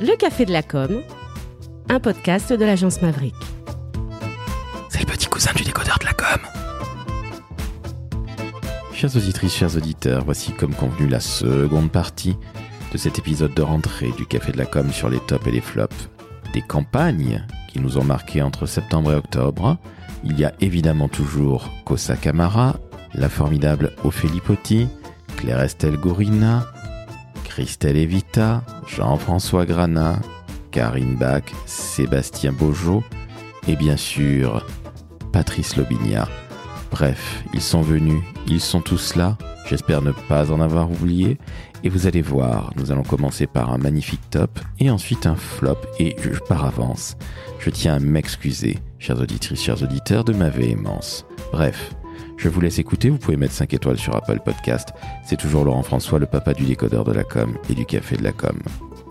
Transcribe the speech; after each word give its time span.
Le 0.00 0.16
Café 0.16 0.44
de 0.44 0.52
la 0.52 0.62
Com, 0.62 1.02
un 1.88 2.00
podcast 2.00 2.52
de 2.52 2.64
l'agence 2.64 3.02
Maverick. 3.02 3.34
C'est 4.88 5.00
le 5.00 5.06
petit 5.06 5.26
cousin 5.26 5.52
du 5.54 5.62
décodeur 5.62 5.98
de 6.00 6.06
la 6.06 6.12
com. 6.12 6.40
Chères 8.92 9.16
auditrices, 9.16 9.54
chers 9.54 9.76
auditeurs, 9.76 10.24
voici 10.24 10.52
comme 10.52 10.74
convenu 10.74 11.08
la 11.08 11.20
seconde 11.20 11.90
partie 11.90 12.36
de 12.92 12.98
cet 12.98 13.18
épisode 13.18 13.54
de 13.54 13.62
rentrée 13.62 14.10
du 14.16 14.26
Café 14.26 14.52
de 14.52 14.58
la 14.58 14.66
Com 14.66 14.92
sur 14.92 15.08
les 15.08 15.20
tops 15.20 15.46
et 15.46 15.52
les 15.52 15.60
flops 15.60 16.08
des 16.52 16.62
campagnes 16.62 17.46
qui 17.68 17.80
nous 17.80 17.98
ont 17.98 18.04
marqués 18.04 18.42
entre 18.42 18.66
septembre 18.66 19.12
et 19.12 19.16
octobre. 19.16 19.78
Il 20.24 20.38
y 20.38 20.44
a 20.44 20.52
évidemment 20.60 21.08
toujours 21.08 21.70
Kosa 21.84 22.16
Kamara, 22.16 22.76
la 23.14 23.28
formidable 23.28 23.92
Ophélie 24.04 24.40
Potti, 24.40 24.88
Claire 25.36 25.60
Estelle 25.60 25.96
Gourina, 25.96 26.66
Christelle 27.54 27.98
Evita, 27.98 28.62
Jean-François 28.86 29.66
Grana, 29.66 30.18
Karine 30.70 31.16
Bach, 31.16 31.42
Sébastien 31.66 32.50
Beaujeau 32.50 33.04
et 33.68 33.76
bien 33.76 33.98
sûr 33.98 34.66
Patrice 35.34 35.76
Lobinia. 35.76 36.26
Bref, 36.90 37.44
ils 37.52 37.60
sont 37.60 37.82
venus, 37.82 38.22
ils 38.46 38.62
sont 38.62 38.80
tous 38.80 39.16
là, 39.16 39.36
j'espère 39.68 40.00
ne 40.00 40.12
pas 40.12 40.50
en 40.50 40.62
avoir 40.62 40.90
oublié, 40.90 41.36
et 41.84 41.90
vous 41.90 42.06
allez 42.06 42.22
voir, 42.22 42.72
nous 42.76 42.90
allons 42.90 43.02
commencer 43.02 43.46
par 43.46 43.70
un 43.70 43.76
magnifique 43.76 44.30
top 44.30 44.58
et 44.80 44.88
ensuite 44.88 45.26
un 45.26 45.36
flop, 45.36 45.76
et 45.98 46.16
je, 46.22 46.30
par 46.48 46.64
avance, 46.64 47.18
je 47.58 47.68
tiens 47.68 47.96
à 47.96 47.98
m'excuser, 47.98 48.78
chers 48.98 49.20
auditrices, 49.20 49.62
chers 49.62 49.82
auditeurs, 49.82 50.24
de 50.24 50.32
ma 50.32 50.48
véhémence. 50.48 51.26
Bref, 51.52 51.94
je 52.42 52.48
vous 52.48 52.60
laisse 52.60 52.80
écouter, 52.80 53.08
vous 53.08 53.18
pouvez 53.18 53.36
mettre 53.36 53.52
5 53.52 53.72
étoiles 53.72 53.98
sur 53.98 54.16
Apple 54.16 54.40
Podcast. 54.44 54.92
C'est 55.24 55.36
toujours 55.36 55.64
Laurent 55.64 55.84
François, 55.84 56.18
le 56.18 56.26
papa 56.26 56.54
du 56.54 56.64
décodeur 56.64 57.04
de 57.04 57.12
la 57.12 57.22
com 57.22 57.56
et 57.70 57.74
du 57.74 57.86
café 57.86 58.16
de 58.16 58.24
la 58.24 58.32
com. 58.32 58.58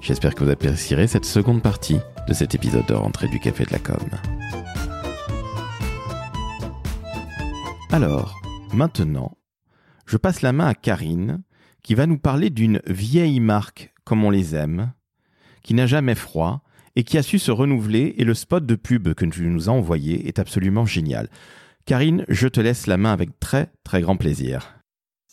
J'espère 0.01 0.35
que 0.35 0.43
vous 0.43 0.49
apprécierez 0.49 1.07
cette 1.07 1.23
seconde 1.23 1.61
partie 1.61 1.99
de 2.27 2.33
cet 2.33 2.55
épisode 2.55 2.85
de 2.87 2.93
rentrée 2.93 3.29
du 3.29 3.39
café 3.39 3.63
de 3.63 3.71
la 3.71 3.79
com. 3.79 4.05
Alors, 7.93 8.41
maintenant, 8.73 9.37
je 10.05 10.17
passe 10.17 10.41
la 10.41 10.51
main 10.51 10.67
à 10.67 10.73
Karine, 10.73 11.41
qui 11.83 11.95
va 11.95 12.07
nous 12.07 12.17
parler 12.17 12.49
d'une 12.49 12.81
vieille 12.85 13.39
marque 13.39 13.93
comme 14.03 14.25
on 14.25 14.29
les 14.29 14.55
aime, 14.55 14.91
qui 15.63 15.73
n'a 15.73 15.87
jamais 15.87 16.15
froid 16.15 16.63
et 16.97 17.05
qui 17.05 17.17
a 17.17 17.23
su 17.23 17.39
se 17.39 17.51
renouveler 17.51 18.13
et 18.17 18.25
le 18.25 18.33
spot 18.33 18.65
de 18.65 18.75
pub 18.75 19.13
que 19.13 19.23
tu 19.23 19.47
nous 19.47 19.69
as 19.69 19.71
envoyé 19.71 20.27
est 20.27 20.37
absolument 20.37 20.85
génial. 20.85 21.29
Karine, 21.85 22.25
je 22.27 22.47
te 22.47 22.59
laisse 22.59 22.87
la 22.87 22.97
main 22.97 23.11
avec 23.11 23.39
très 23.39 23.71
très 23.83 24.01
grand 24.01 24.15
plaisir. 24.15 24.80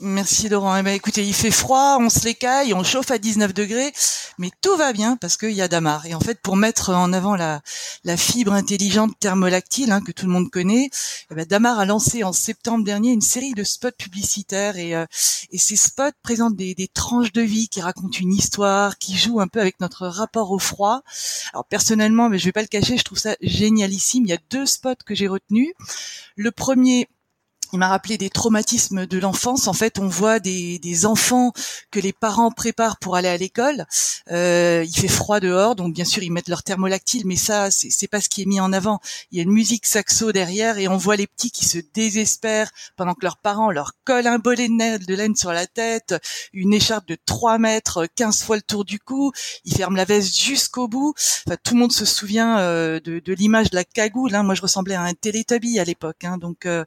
Merci 0.00 0.48
Laurent. 0.48 0.76
Eh 0.76 0.84
ben, 0.84 0.94
écoutez, 0.94 1.26
il 1.26 1.34
fait 1.34 1.50
froid, 1.50 1.98
on 2.00 2.08
se 2.08 2.24
l'écaille, 2.24 2.72
on 2.72 2.84
chauffe 2.84 3.10
à 3.10 3.18
19 3.18 3.52
degrés, 3.52 3.92
mais 4.38 4.52
tout 4.60 4.76
va 4.76 4.92
bien 4.92 5.16
parce 5.16 5.36
qu'il 5.36 5.50
y 5.50 5.60
a 5.60 5.66
Damar. 5.66 6.06
Et 6.06 6.14
en 6.14 6.20
fait, 6.20 6.40
pour 6.40 6.54
mettre 6.54 6.90
en 6.90 7.12
avant 7.12 7.34
la, 7.34 7.62
la 8.04 8.16
fibre 8.16 8.52
intelligente 8.52 9.18
thermolactyle 9.18 9.90
hein, 9.90 10.00
que 10.00 10.12
tout 10.12 10.26
le 10.26 10.30
monde 10.30 10.50
connaît, 10.52 10.88
eh 11.32 11.34
ben, 11.34 11.44
Damar 11.44 11.80
a 11.80 11.84
lancé 11.84 12.22
en 12.22 12.32
septembre 12.32 12.84
dernier 12.84 13.10
une 13.10 13.20
série 13.20 13.54
de 13.54 13.64
spots 13.64 13.90
publicitaires 13.98 14.76
et, 14.76 14.94
euh, 14.94 15.04
et 15.50 15.58
ces 15.58 15.74
spots 15.74 16.12
présentent 16.22 16.54
des, 16.54 16.76
des, 16.76 16.86
tranches 16.86 17.32
de 17.32 17.42
vie 17.42 17.68
qui 17.68 17.80
racontent 17.80 18.18
une 18.20 18.32
histoire, 18.32 18.98
qui 18.98 19.16
jouent 19.16 19.40
un 19.40 19.48
peu 19.48 19.60
avec 19.60 19.80
notre 19.80 20.06
rapport 20.06 20.52
au 20.52 20.60
froid. 20.60 21.02
Alors 21.52 21.64
personnellement, 21.64 22.28
mais 22.28 22.38
je 22.38 22.44
vais 22.44 22.52
pas 22.52 22.62
le 22.62 22.68
cacher, 22.68 22.98
je 22.98 23.02
trouve 23.02 23.18
ça 23.18 23.34
génialissime. 23.40 24.24
Il 24.26 24.30
y 24.30 24.32
a 24.32 24.38
deux 24.48 24.64
spots 24.64 25.02
que 25.04 25.16
j'ai 25.16 25.26
retenus. 25.26 25.72
Le 26.36 26.52
premier 26.52 27.08
il 27.72 27.78
m'a 27.78 27.88
rappelé 27.88 28.18
des 28.18 28.30
traumatismes 28.30 29.06
de 29.06 29.18
l'enfance. 29.18 29.68
En 29.68 29.72
fait, 29.72 29.98
on 29.98 30.08
voit 30.08 30.40
des, 30.40 30.78
des, 30.78 31.06
enfants 31.06 31.52
que 31.90 32.00
les 32.00 32.12
parents 32.12 32.50
préparent 32.50 32.98
pour 32.98 33.16
aller 33.16 33.28
à 33.28 33.36
l'école. 33.36 33.86
Euh, 34.30 34.84
il 34.86 34.96
fait 34.98 35.08
froid 35.08 35.40
dehors, 35.40 35.76
donc 35.76 35.94
bien 35.94 36.04
sûr 36.04 36.22
ils 36.22 36.32
mettent 36.32 36.48
leur 36.48 36.62
thermolactyle, 36.62 37.26
mais 37.26 37.36
ça 37.36 37.70
c'est 37.70 38.08
pas 38.08 38.20
ce 38.20 38.28
qui 38.28 38.42
est 38.42 38.46
mis 38.46 38.60
en 38.60 38.72
avant. 38.72 39.00
Il 39.30 39.38
y 39.38 39.40
a 39.40 39.44
une 39.44 39.52
musique 39.52 39.86
saxo 39.86 40.32
derrière 40.32 40.78
et 40.78 40.88
on 40.88 40.96
voit 40.96 41.16
les 41.16 41.26
petits 41.26 41.50
qui 41.50 41.64
se 41.64 41.78
désespèrent 41.94 42.70
pendant 42.96 43.14
que 43.14 43.24
leurs 43.24 43.38
parents 43.38 43.70
leur 43.70 43.92
collent 44.04 44.26
un 44.26 44.38
bolet 44.38 44.68
de 44.68 45.14
laine 45.14 45.36
sur 45.36 45.52
la 45.52 45.66
tête, 45.66 46.14
une 46.52 46.72
écharpe 46.72 47.06
de 47.08 47.16
3 47.26 47.58
mètres, 47.58 48.06
15 48.16 48.42
fois 48.42 48.56
le 48.56 48.62
tour 48.62 48.84
du 48.84 48.98
cou. 48.98 49.32
Ils 49.64 49.74
ferment 49.74 49.96
la 49.96 50.04
veste 50.04 50.38
jusqu'au 50.38 50.88
bout. 50.88 51.14
Enfin, 51.46 51.56
tout 51.62 51.74
le 51.74 51.80
monde 51.80 51.92
se 51.92 52.04
souvient 52.04 52.58
euh, 52.58 53.00
de, 53.00 53.18
de 53.18 53.32
l'image 53.32 53.70
de 53.70 53.76
la 53.76 53.84
cagoule. 53.84 54.34
Hein. 54.34 54.42
Moi, 54.42 54.54
je 54.54 54.62
ressemblais 54.62 54.94
à 54.94 55.02
un 55.02 55.14
Télétubby 55.14 55.78
à 55.78 55.84
l'époque, 55.84 56.24
hein. 56.24 56.38
donc. 56.38 56.66
Euh, 56.66 56.84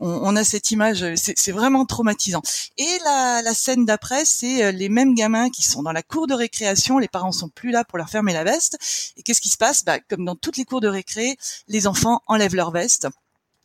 on, 0.00 0.36
a 0.36 0.44
cette 0.44 0.70
image, 0.70 1.04
c'est 1.16 1.52
vraiment 1.52 1.84
traumatisant. 1.84 2.42
Et 2.78 2.98
la, 3.04 3.54
scène 3.54 3.84
d'après, 3.84 4.24
c'est 4.24 4.64
euh, 4.64 4.72
les 4.72 4.88
mêmes 4.88 5.14
gamins 5.14 5.50
qui 5.50 5.62
sont 5.62 5.82
dans 5.82 5.92
la 5.92 6.02
cour 6.02 6.26
de 6.26 6.34
récréation, 6.34 6.98
les 6.98 7.08
parents 7.08 7.32
sont 7.32 7.48
plus 7.48 7.70
là 7.70 7.84
pour 7.84 7.98
leur 7.98 8.08
fermer 8.08 8.32
la 8.32 8.44
veste. 8.44 8.78
Et 9.16 9.22
qu'est-ce 9.22 9.40
qui 9.40 9.48
se 9.48 9.56
passe? 9.56 9.84
Bah, 9.84 9.98
Comme 10.08 10.24
dans 10.24 10.36
toutes 10.36 10.56
les 10.56 10.64
cours 10.64 10.80
de 10.80 10.88
récré, 10.88 11.36
les 11.68 11.86
enfants 11.86 12.20
enlèvent 12.26 12.54
leur 12.54 12.70
veste. 12.70 13.08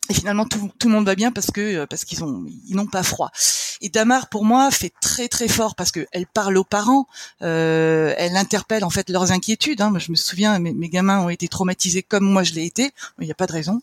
Et 0.09 0.13
finalement, 0.13 0.45
tout, 0.45 0.71
le 0.83 0.89
monde 0.89 1.05
va 1.05 1.15
bien 1.15 1.31
parce 1.31 1.51
que 1.51 1.61
euh, 1.61 1.85
parce 1.85 2.05
qu'ils 2.05 2.23
ont 2.23 2.45
ils 2.67 2.75
n'ont 2.75 2.87
pas 2.87 3.03
froid. 3.03 3.31
Et 3.81 3.89
Damar, 3.89 4.29
pour 4.29 4.43
moi, 4.43 4.69
fait 4.71 4.91
très 5.01 5.27
très 5.27 5.47
fort 5.47 5.75
parce 5.75 5.91
que 5.91 6.05
elle 6.11 6.27
parle 6.27 6.57
aux 6.57 6.63
parents, 6.63 7.07
euh, 7.41 8.13
elle 8.17 8.35
interpelle 8.35 8.83
en 8.83 8.89
fait 8.89 9.09
leurs 9.09 9.31
inquiétudes. 9.31 9.81
Hein. 9.81 9.89
Moi, 9.89 9.99
je 9.99 10.11
me 10.11 10.17
souviens, 10.17 10.59
mes, 10.59 10.73
mes 10.73 10.89
gamins 10.89 11.19
ont 11.21 11.29
été 11.29 11.47
traumatisés 11.47 12.03
comme 12.03 12.25
moi 12.25 12.43
je 12.43 12.53
l'ai 12.53 12.65
été. 12.65 12.91
Il 13.19 13.25
n'y 13.25 13.31
a 13.31 13.35
pas 13.35 13.47
de 13.47 13.53
raison. 13.53 13.79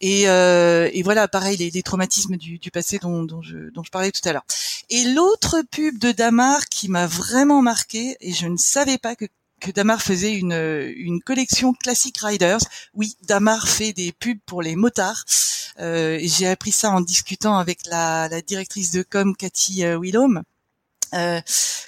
Et, 0.00 0.28
euh, 0.28 0.90
et 0.92 1.02
voilà, 1.02 1.28
pareil, 1.28 1.56
les, 1.56 1.70
les 1.70 1.82
traumatismes 1.82 2.36
du, 2.36 2.58
du 2.58 2.70
passé 2.70 2.98
dont, 2.98 3.22
dont, 3.22 3.42
je, 3.42 3.70
dont 3.70 3.82
je 3.82 3.90
parlais 3.90 4.10
tout 4.10 4.28
à 4.28 4.32
l'heure. 4.32 4.44
Et 4.90 5.04
l'autre 5.04 5.62
pub 5.70 5.98
de 5.98 6.12
Damar 6.12 6.66
qui 6.66 6.88
m'a 6.88 7.06
vraiment 7.06 7.62
marqué, 7.62 8.16
et 8.20 8.32
je 8.32 8.46
ne 8.46 8.56
savais 8.56 8.98
pas 8.98 9.16
que 9.16 9.24
que 9.64 9.70
Damar 9.70 10.02
faisait 10.02 10.34
une, 10.34 10.92
une 10.96 11.22
collection 11.22 11.72
Classic 11.72 12.16
Riders. 12.18 12.60
Oui, 12.92 13.16
Damar 13.22 13.66
fait 13.66 13.94
des 13.94 14.12
pubs 14.12 14.38
pour 14.44 14.60
les 14.60 14.76
motards. 14.76 15.24
Euh, 15.80 16.18
J'ai 16.22 16.46
appris 16.48 16.70
ça 16.70 16.90
en 16.90 17.00
discutant 17.00 17.56
avec 17.56 17.86
la, 17.86 18.28
directrice 18.42 18.90
de 18.90 19.02
com, 19.02 19.34
Cathy 19.34 19.84
euh, 19.84 19.98
Willom. 19.98 20.42
Euh, 21.14 21.40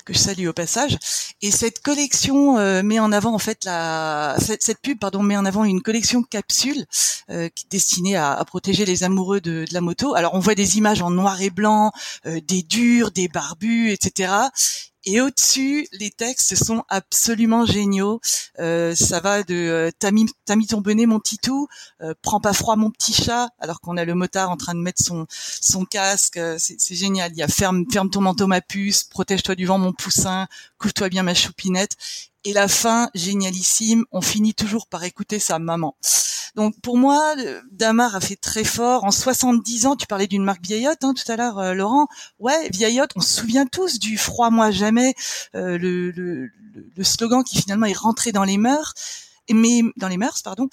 que 0.05 0.13
je 0.13 0.19
salue 0.19 0.47
au 0.47 0.53
passage. 0.53 0.97
Et 1.43 1.51
cette 1.51 1.83
collection 1.83 2.59
euh, 2.59 2.85
met 2.85 3.01
en 3.01 3.11
avant 3.11 3.35
en 3.35 3.41
fait 3.41 3.65
la 3.65 4.37
cette, 4.39 4.81
pub 4.81 5.01
pardon 5.01 5.21
met 5.21 5.37
en 5.37 5.45
avant 5.45 5.65
une 5.65 5.83
collection 5.83 6.23
capsule 6.23 6.87
euh, 7.31 7.49
destinée 7.71 8.15
à, 8.15 8.41
protéger 8.47 8.85
les 8.85 9.03
amoureux 9.03 9.41
de, 9.41 9.65
de, 9.69 9.75
la 9.75 9.81
moto. 9.81 10.15
Alors 10.15 10.35
on 10.35 10.39
voit 10.39 10.55
des 10.55 10.79
images 10.79 11.03
en 11.03 11.11
noir 11.11 11.43
et 11.43 11.51
blanc, 11.51 11.91
des 12.25 12.63
durs, 12.63 13.11
des 13.11 13.27
barbus, 13.27 13.91
etc. 13.91 14.33
Et 15.09 15.21
au-dessus, 15.21 15.87
les 15.93 16.11
textes 16.11 16.57
sont 16.57 16.83
absolument 16.89 17.65
géniaux. 17.65 18.21
Euh, 18.59 18.93
ça 18.97 19.21
va 19.21 19.45
de 19.45 19.55
euh, 19.55 19.91
t'as 20.01 20.11
mis, 20.11 20.27
ton 20.67 20.81
bonnet, 20.81 21.07
mon 21.07 21.21
titou, 21.21 21.69
euh, 22.03 22.13
prends 22.23 22.41
pas 22.41 22.53
froid, 22.53 22.75
mon 22.75 22.91
petit 22.91 23.13
chat, 23.13 23.51
alors 23.61 23.81
qu'on 23.81 23.97
a 23.97 24.05
le 24.05 24.17
motard 24.17 24.51
en 24.51 24.57
train 24.57 24.75
de 24.75 24.81
mettre 24.81 25.01
son 25.01 25.27
son 25.31 25.85
casque. 25.85 26.39
Euh, 26.39 26.57
c'est 26.59 26.97
génial. 26.97 27.31
Il 27.33 27.39
y 27.39 27.43
a 27.45 27.49
ferme 27.49 27.85
ferme 27.91 28.11
ton 28.11 28.21
manteau, 28.21 28.49
ma 28.49 28.61
puce, 28.61 29.05
protège-toi 29.05 29.55
du 29.55 29.65
vent, 29.65 29.79
mon 29.79 29.93
poussin, 29.93 30.49
couche-toi 30.79 31.09
bien, 31.09 31.23
ma 31.23 31.35
choupinette. 31.35 31.97
Et 32.47 32.53
la 32.53 32.69
fin, 32.69 33.11
génialissime, 33.13 34.05
on 34.13 34.21
finit 34.21 34.55
toujours 34.55 34.87
par 34.87 35.03
écouter 35.03 35.41
sa 35.41 35.59
maman. 35.59 35.97
Donc 36.55 36.81
pour 36.81 36.97
moi, 36.97 37.35
Damar 37.73 38.15
a 38.15 38.21
fait 38.21 38.37
très 38.37 38.63
fort. 38.63 39.03
En 39.03 39.11
70 39.11 39.87
ans, 39.87 39.97
tu 39.97 40.07
parlais 40.07 40.29
d'une 40.29 40.45
marque 40.45 40.65
vieillotte 40.65 41.03
hein, 41.03 41.13
tout 41.13 41.33
à 41.33 41.35
l'heure, 41.35 41.59
euh, 41.59 41.75
Laurent. 41.75 42.07
Ouais, 42.39 42.69
vieillotte, 42.71 43.11
on 43.17 43.21
se 43.21 43.41
souvient 43.41 43.67
tous 43.67 43.99
du 43.99 44.17
froid 44.17 44.51
moi 44.51 44.71
jamais, 44.71 45.17
euh, 45.57 45.77
le, 45.77 46.13
le, 46.13 46.49
le, 46.97 47.05
slogan 47.05 47.43
qui 47.43 47.61
finalement 47.61 47.87
est 47.87 47.99
rentré 47.99 48.31
dans 48.31 48.45
les 48.45 48.59
mœurs 48.59 48.95
mais 49.53 49.83
dans 49.97 50.09
les 50.09 50.17
mœurs, 50.17 50.43
pardon. 50.43 50.69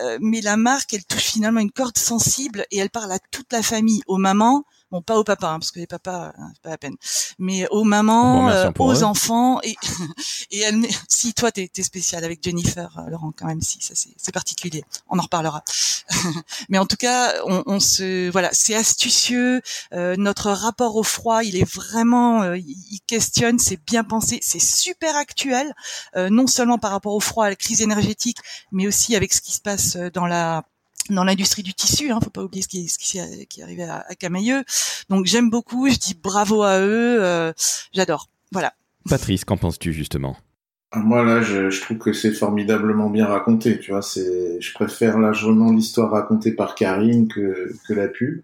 Euh, 0.00 0.18
mais 0.20 0.40
la 0.40 0.56
marque, 0.56 0.92
elle 0.94 1.04
touche 1.04 1.24
finalement 1.24 1.60
une 1.60 1.72
corde 1.72 1.98
sensible 1.98 2.66
et 2.70 2.78
elle 2.78 2.90
parle 2.90 3.12
à 3.12 3.18
toute 3.30 3.52
la 3.52 3.62
famille, 3.62 4.02
aux 4.06 4.18
mamans, 4.18 4.64
Bon, 4.92 5.00
pas 5.00 5.18
au 5.18 5.24
papa, 5.24 5.48
hein, 5.48 5.58
parce 5.58 5.70
que 5.70 5.80
les 5.80 5.86
papas, 5.86 6.34
hein, 6.36 6.50
c'est 6.52 6.60
pas 6.60 6.68
la 6.68 6.76
peine. 6.76 6.96
Mais 7.38 7.66
aux 7.70 7.82
mamans, 7.82 8.50
euh, 8.50 8.70
aux 8.78 9.02
enfants, 9.04 9.58
et 9.62 9.74
et 10.50 10.60
elle, 10.60 10.86
si 11.08 11.32
toi 11.32 11.50
t'es 11.50 11.70
es 11.74 11.82
spécial 11.82 12.22
avec 12.24 12.44
Jennifer, 12.44 12.94
euh, 12.98 13.08
Laurent, 13.08 13.32
quand 13.34 13.46
même, 13.46 13.62
si 13.62 13.80
ça 13.80 13.94
c'est 13.94 14.32
particulier. 14.32 14.84
On 15.08 15.18
en 15.18 15.22
reparlera. 15.22 15.64
Mais 16.68 16.76
en 16.76 16.84
tout 16.84 16.98
cas, 16.98 17.32
on, 17.46 17.62
on 17.64 17.80
se, 17.80 18.30
voilà, 18.30 18.50
c'est 18.52 18.74
astucieux. 18.74 19.62
Euh, 19.94 20.14
notre 20.18 20.50
rapport 20.50 20.96
au 20.96 21.02
froid, 21.02 21.42
il 21.42 21.56
est 21.56 21.64
vraiment, 21.74 22.42
euh, 22.42 22.58
il 22.58 23.00
questionne, 23.06 23.58
c'est 23.58 23.82
bien 23.86 24.04
pensé, 24.04 24.40
c'est 24.42 24.60
super 24.60 25.16
actuel, 25.16 25.72
non 26.14 26.46
seulement 26.46 26.76
par 26.76 26.90
rapport 26.90 27.14
au 27.14 27.20
froid, 27.20 27.46
à 27.46 27.48
la 27.48 27.56
crise 27.56 27.80
énergétique, 27.80 28.36
mais 28.72 28.86
aussi 28.86 29.16
avec 29.16 29.32
ce 29.32 29.40
qui 29.40 29.52
se 29.52 29.60
passe 29.60 29.96
dans 29.96 30.26
la 30.26 30.64
dans 31.10 31.24
l'industrie 31.24 31.62
du 31.62 31.74
tissu, 31.74 32.10
hein, 32.10 32.18
faut 32.22 32.30
pas 32.30 32.42
oublier 32.42 32.62
ce 32.62 32.68
qui, 32.68 32.88
ce 32.88 32.98
qui, 32.98 33.20
qui 33.46 33.60
est 33.60 33.62
arrivé 33.62 33.84
à, 33.84 34.04
à 34.08 34.14
Camailleux. 34.14 34.64
Donc 35.08 35.26
j'aime 35.26 35.50
beaucoup, 35.50 35.88
je 35.88 35.98
dis 35.98 36.14
bravo 36.14 36.62
à 36.62 36.80
eux, 36.80 37.22
euh, 37.22 37.52
j'adore. 37.92 38.28
Voilà. 38.52 38.72
Patrice, 39.08 39.44
qu'en 39.44 39.56
penses-tu 39.56 39.92
justement? 39.92 40.36
Ah, 40.92 41.00
Moi 41.00 41.24
là, 41.24 41.40
je, 41.42 41.70
je 41.70 41.80
trouve 41.80 41.98
que 41.98 42.12
c'est 42.12 42.32
formidablement 42.32 43.10
bien 43.10 43.26
raconté. 43.26 43.80
Tu 43.80 43.90
vois, 43.90 44.02
c'est, 44.02 44.60
je 44.60 44.74
préfère 44.74 45.18
largement 45.18 45.72
l'histoire 45.72 46.10
racontée 46.10 46.52
par 46.52 46.74
Karine 46.74 47.28
que 47.28 47.72
que 47.88 47.94
la 47.94 48.08
pub. 48.08 48.42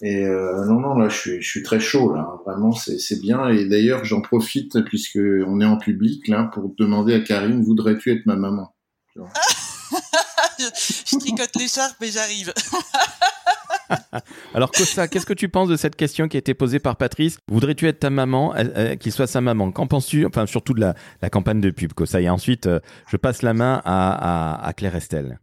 Et 0.00 0.24
euh, 0.24 0.64
non, 0.64 0.80
non, 0.80 0.94
là, 0.94 1.08
je 1.08 1.16
suis, 1.16 1.42
je 1.42 1.48
suis 1.48 1.62
très 1.62 1.80
chaud, 1.80 2.14
là. 2.14 2.38
Vraiment, 2.46 2.72
c'est 2.72 3.20
bien. 3.20 3.48
Et 3.48 3.66
d'ailleurs, 3.66 4.04
j'en 4.04 4.20
profite, 4.20 4.84
puisque 4.84 5.18
on 5.18 5.60
est 5.60 5.64
en 5.64 5.76
public, 5.76 6.28
là, 6.28 6.44
pour 6.52 6.72
demander 6.78 7.14
à 7.14 7.20
Karine, 7.20 7.62
voudrais-tu 7.64 8.12
être 8.12 8.24
ma 8.26 8.36
maman? 8.36 8.74
Je 10.58 11.18
tricote 11.18 11.56
l'écharpe 11.56 12.02
et 12.02 12.10
j'arrive. 12.10 12.52
Alors 14.54 14.70
Costa, 14.70 15.08
qu'est-ce 15.08 15.26
que 15.26 15.34
tu 15.34 15.48
penses 15.48 15.68
de 15.68 15.76
cette 15.76 15.96
question 15.96 16.28
qui 16.28 16.36
a 16.36 16.40
été 16.40 16.54
posée 16.54 16.78
par 16.78 16.96
Patrice? 16.96 17.38
Voudrais-tu 17.48 17.86
être 17.86 18.00
ta 18.00 18.10
maman, 18.10 18.54
qu'il 19.00 19.12
soit 19.12 19.26
sa 19.26 19.40
maman? 19.40 19.70
Qu'en 19.70 19.86
penses-tu? 19.86 20.26
Enfin, 20.26 20.46
surtout 20.46 20.74
de 20.74 20.80
la, 20.80 21.30
campagne 21.30 21.60
de 21.60 21.70
pub, 21.70 21.92
Costa. 21.92 22.20
Et 22.20 22.28
ensuite, 22.28 22.66
euh, 22.66 22.80
je 23.08 23.16
passe 23.16 23.42
la 23.42 23.54
main 23.54 23.80
à, 23.84 24.72
Claire 24.76 24.96
Estelle. 24.96 25.40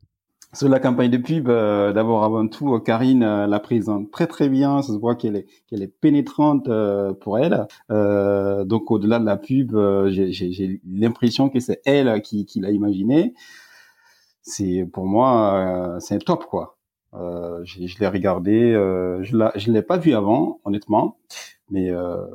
Sur 0.54 0.70
la 0.70 0.80
campagne 0.80 1.12
de 1.12 1.18
pub, 1.18 1.50
euh, 1.50 1.92
d'abord 1.92 2.24
avant 2.24 2.48
tout, 2.48 2.80
Karine 2.80 3.24
euh, 3.24 3.46
la 3.46 3.60
présente 3.60 4.10
très 4.12 4.26
très 4.26 4.48
bien. 4.48 4.82
Ça 4.82 4.94
se 4.94 4.98
voit 4.98 5.16
qu'elle 5.16 5.36
est 5.36 5.48
qu'elle 5.68 5.84
est 5.84 5.88
pénétrante 5.88 6.70
pour 7.22 7.40
elle. 7.40 7.68
donc 7.90 8.92
au-delà 8.92 9.20
de 9.20 9.26
la 9.26 9.38
pub, 9.38 9.76
j'ai 10.08 10.80
l'impression 10.90 11.50
que 11.50 11.60
c'est 11.60 11.82
elle 11.86 12.22
qui, 12.22 12.46
qui 12.46 12.62
l'a 12.62 12.72
imaginé. 12.72 13.34
C'est 14.48 14.88
pour 14.94 15.06
moi, 15.06 15.98
c'est 16.00 16.16
un 16.16 16.20
top 16.20 16.46
quoi. 16.46 16.76
Euh, 17.14 17.64
je 17.64 17.98
l'ai 18.00 18.08
regardé, 18.08 18.74
euh, 18.74 19.24
je 19.24 19.36
ne 19.36 19.74
l'ai 19.74 19.82
pas 19.82 19.98
vu 19.98 20.14
avant, 20.14 20.60
honnêtement, 20.66 21.18
mais 21.70 21.90
euh, 21.90 22.26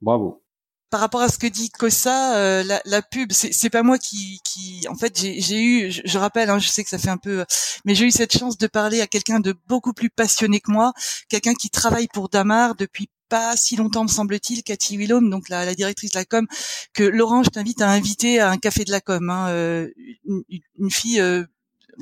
bravo 0.00 0.42
par 0.90 0.98
rapport 0.98 1.20
à 1.20 1.28
ce 1.28 1.38
que 1.38 1.46
dit 1.46 1.70
Kossa, 1.70 2.36
euh, 2.36 2.64
la, 2.64 2.82
la, 2.84 3.00
pub, 3.00 3.30
c'est 3.30 3.70
pas 3.70 3.84
moi 3.84 3.96
qui, 3.96 4.40
qui, 4.44 4.84
en 4.88 4.96
fait, 4.96 5.16
j'ai 5.16 5.62
eu, 5.62 5.90
je, 5.92 6.18
rappelle, 6.18 6.50
hein, 6.50 6.58
je 6.58 6.66
sais 6.66 6.82
que 6.82 6.90
ça 6.90 6.98
fait 6.98 7.10
un 7.10 7.16
peu, 7.16 7.44
mais 7.84 7.94
j'ai 7.94 8.06
eu 8.06 8.10
cette 8.10 8.36
chance 8.36 8.58
de 8.58 8.66
parler 8.66 9.00
à 9.00 9.06
quelqu'un 9.06 9.38
de 9.38 9.54
beaucoup 9.68 9.92
plus 9.92 10.10
passionné 10.10 10.58
que 10.58 10.72
moi, 10.72 10.92
quelqu'un 11.28 11.54
qui 11.54 11.70
travaille 11.70 12.08
pour 12.08 12.28
Damar 12.28 12.74
depuis 12.74 13.08
pas 13.30 13.56
si 13.56 13.76
longtemps, 13.76 14.02
me 14.02 14.08
semble-t-il, 14.08 14.62
Cathy 14.62 14.98
Willom, 14.98 15.30
donc 15.30 15.48
la, 15.48 15.64
la, 15.64 15.74
directrice 15.74 16.10
de 16.10 16.18
la 16.18 16.26
com, 16.26 16.46
que 16.92 17.04
Laurent, 17.04 17.42
je 17.42 17.48
t'invite 17.48 17.80
à 17.80 17.88
inviter 17.88 18.40
à 18.40 18.50
un 18.50 18.58
café 18.58 18.84
de 18.84 18.90
la 18.90 19.00
com, 19.00 19.30
hein, 19.30 19.86
une, 20.26 20.42
une, 20.78 20.90
fille 20.90 21.22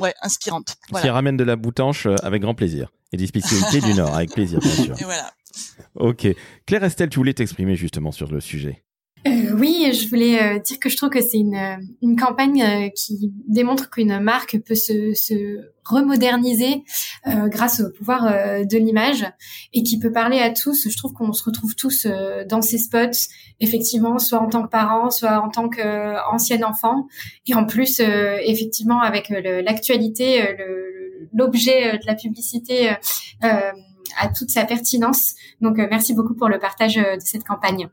ouais, 0.00 0.14
inspirante. 0.22 0.76
Qui 1.00 1.08
ramène 1.08 1.36
de 1.36 1.44
la 1.44 1.56
boutanche 1.56 2.06
euh, 2.06 2.14
avec 2.22 2.42
grand 2.42 2.54
plaisir. 2.54 2.92
Et 3.12 3.16
des 3.16 3.26
spécialités 3.26 3.80
du 3.80 3.94
Nord, 3.96 4.14
avec 4.14 4.32
plaisir, 4.32 4.60
bien 4.60 4.70
sûr. 4.70 5.00
Et 5.00 5.04
voilà. 5.04 5.32
Ok. 5.94 6.26
Claire 6.66 6.84
Estelle, 6.84 7.08
tu 7.08 7.18
voulais 7.18 7.34
t'exprimer 7.34 7.74
justement 7.74 8.12
sur 8.12 8.30
le 8.30 8.40
sujet. 8.40 8.84
Euh, 9.26 9.52
oui, 9.58 9.92
je 9.92 10.08
voulais 10.08 10.40
euh, 10.40 10.58
dire 10.60 10.78
que 10.78 10.88
je 10.88 10.96
trouve 10.96 11.10
que 11.10 11.20
c'est 11.20 11.38
une, 11.38 11.56
euh, 11.56 11.76
une 12.02 12.16
campagne 12.16 12.62
euh, 12.62 12.88
qui 12.94 13.32
démontre 13.46 13.90
qu'une 13.90 14.20
marque 14.20 14.58
peut 14.60 14.74
se, 14.74 15.12
se 15.14 15.70
remoderniser 15.84 16.84
grâce 17.24 17.80
au 17.80 17.90
pouvoir 17.90 18.24
de 18.24 18.76
l'image 18.76 19.24
et 19.72 19.82
qui 19.82 19.98
peut 19.98 20.12
parler 20.12 20.38
à 20.38 20.50
tous. 20.50 20.86
Je 20.86 20.94
trouve 20.98 21.14
qu'on 21.14 21.32
se 21.32 21.42
retrouve 21.42 21.74
tous 21.74 22.06
dans 22.46 22.60
ces 22.60 22.76
spots, 22.76 23.30
effectivement, 23.60 24.18
soit 24.18 24.38
en 24.38 24.50
tant 24.50 24.64
que 24.64 24.68
parents, 24.68 25.08
soit 25.08 25.40
en 25.40 25.48
tant 25.48 25.70
qu'ancien 25.70 26.62
enfant. 26.62 27.06
Et 27.46 27.54
en 27.54 27.64
plus, 27.64 28.00
effectivement, 28.00 29.00
avec 29.00 29.30
l'actualité, 29.30 30.42
l'objet 31.32 31.96
de 31.96 32.06
la 32.06 32.14
publicité 32.14 32.90
a 33.40 34.28
toute 34.36 34.50
sa 34.50 34.66
pertinence. 34.66 35.36
Donc, 35.62 35.78
merci 35.78 36.12
beaucoup 36.12 36.34
pour 36.34 36.50
le 36.50 36.58
partage 36.58 36.96
de 36.96 37.20
cette 37.20 37.44
campagne. 37.44 37.88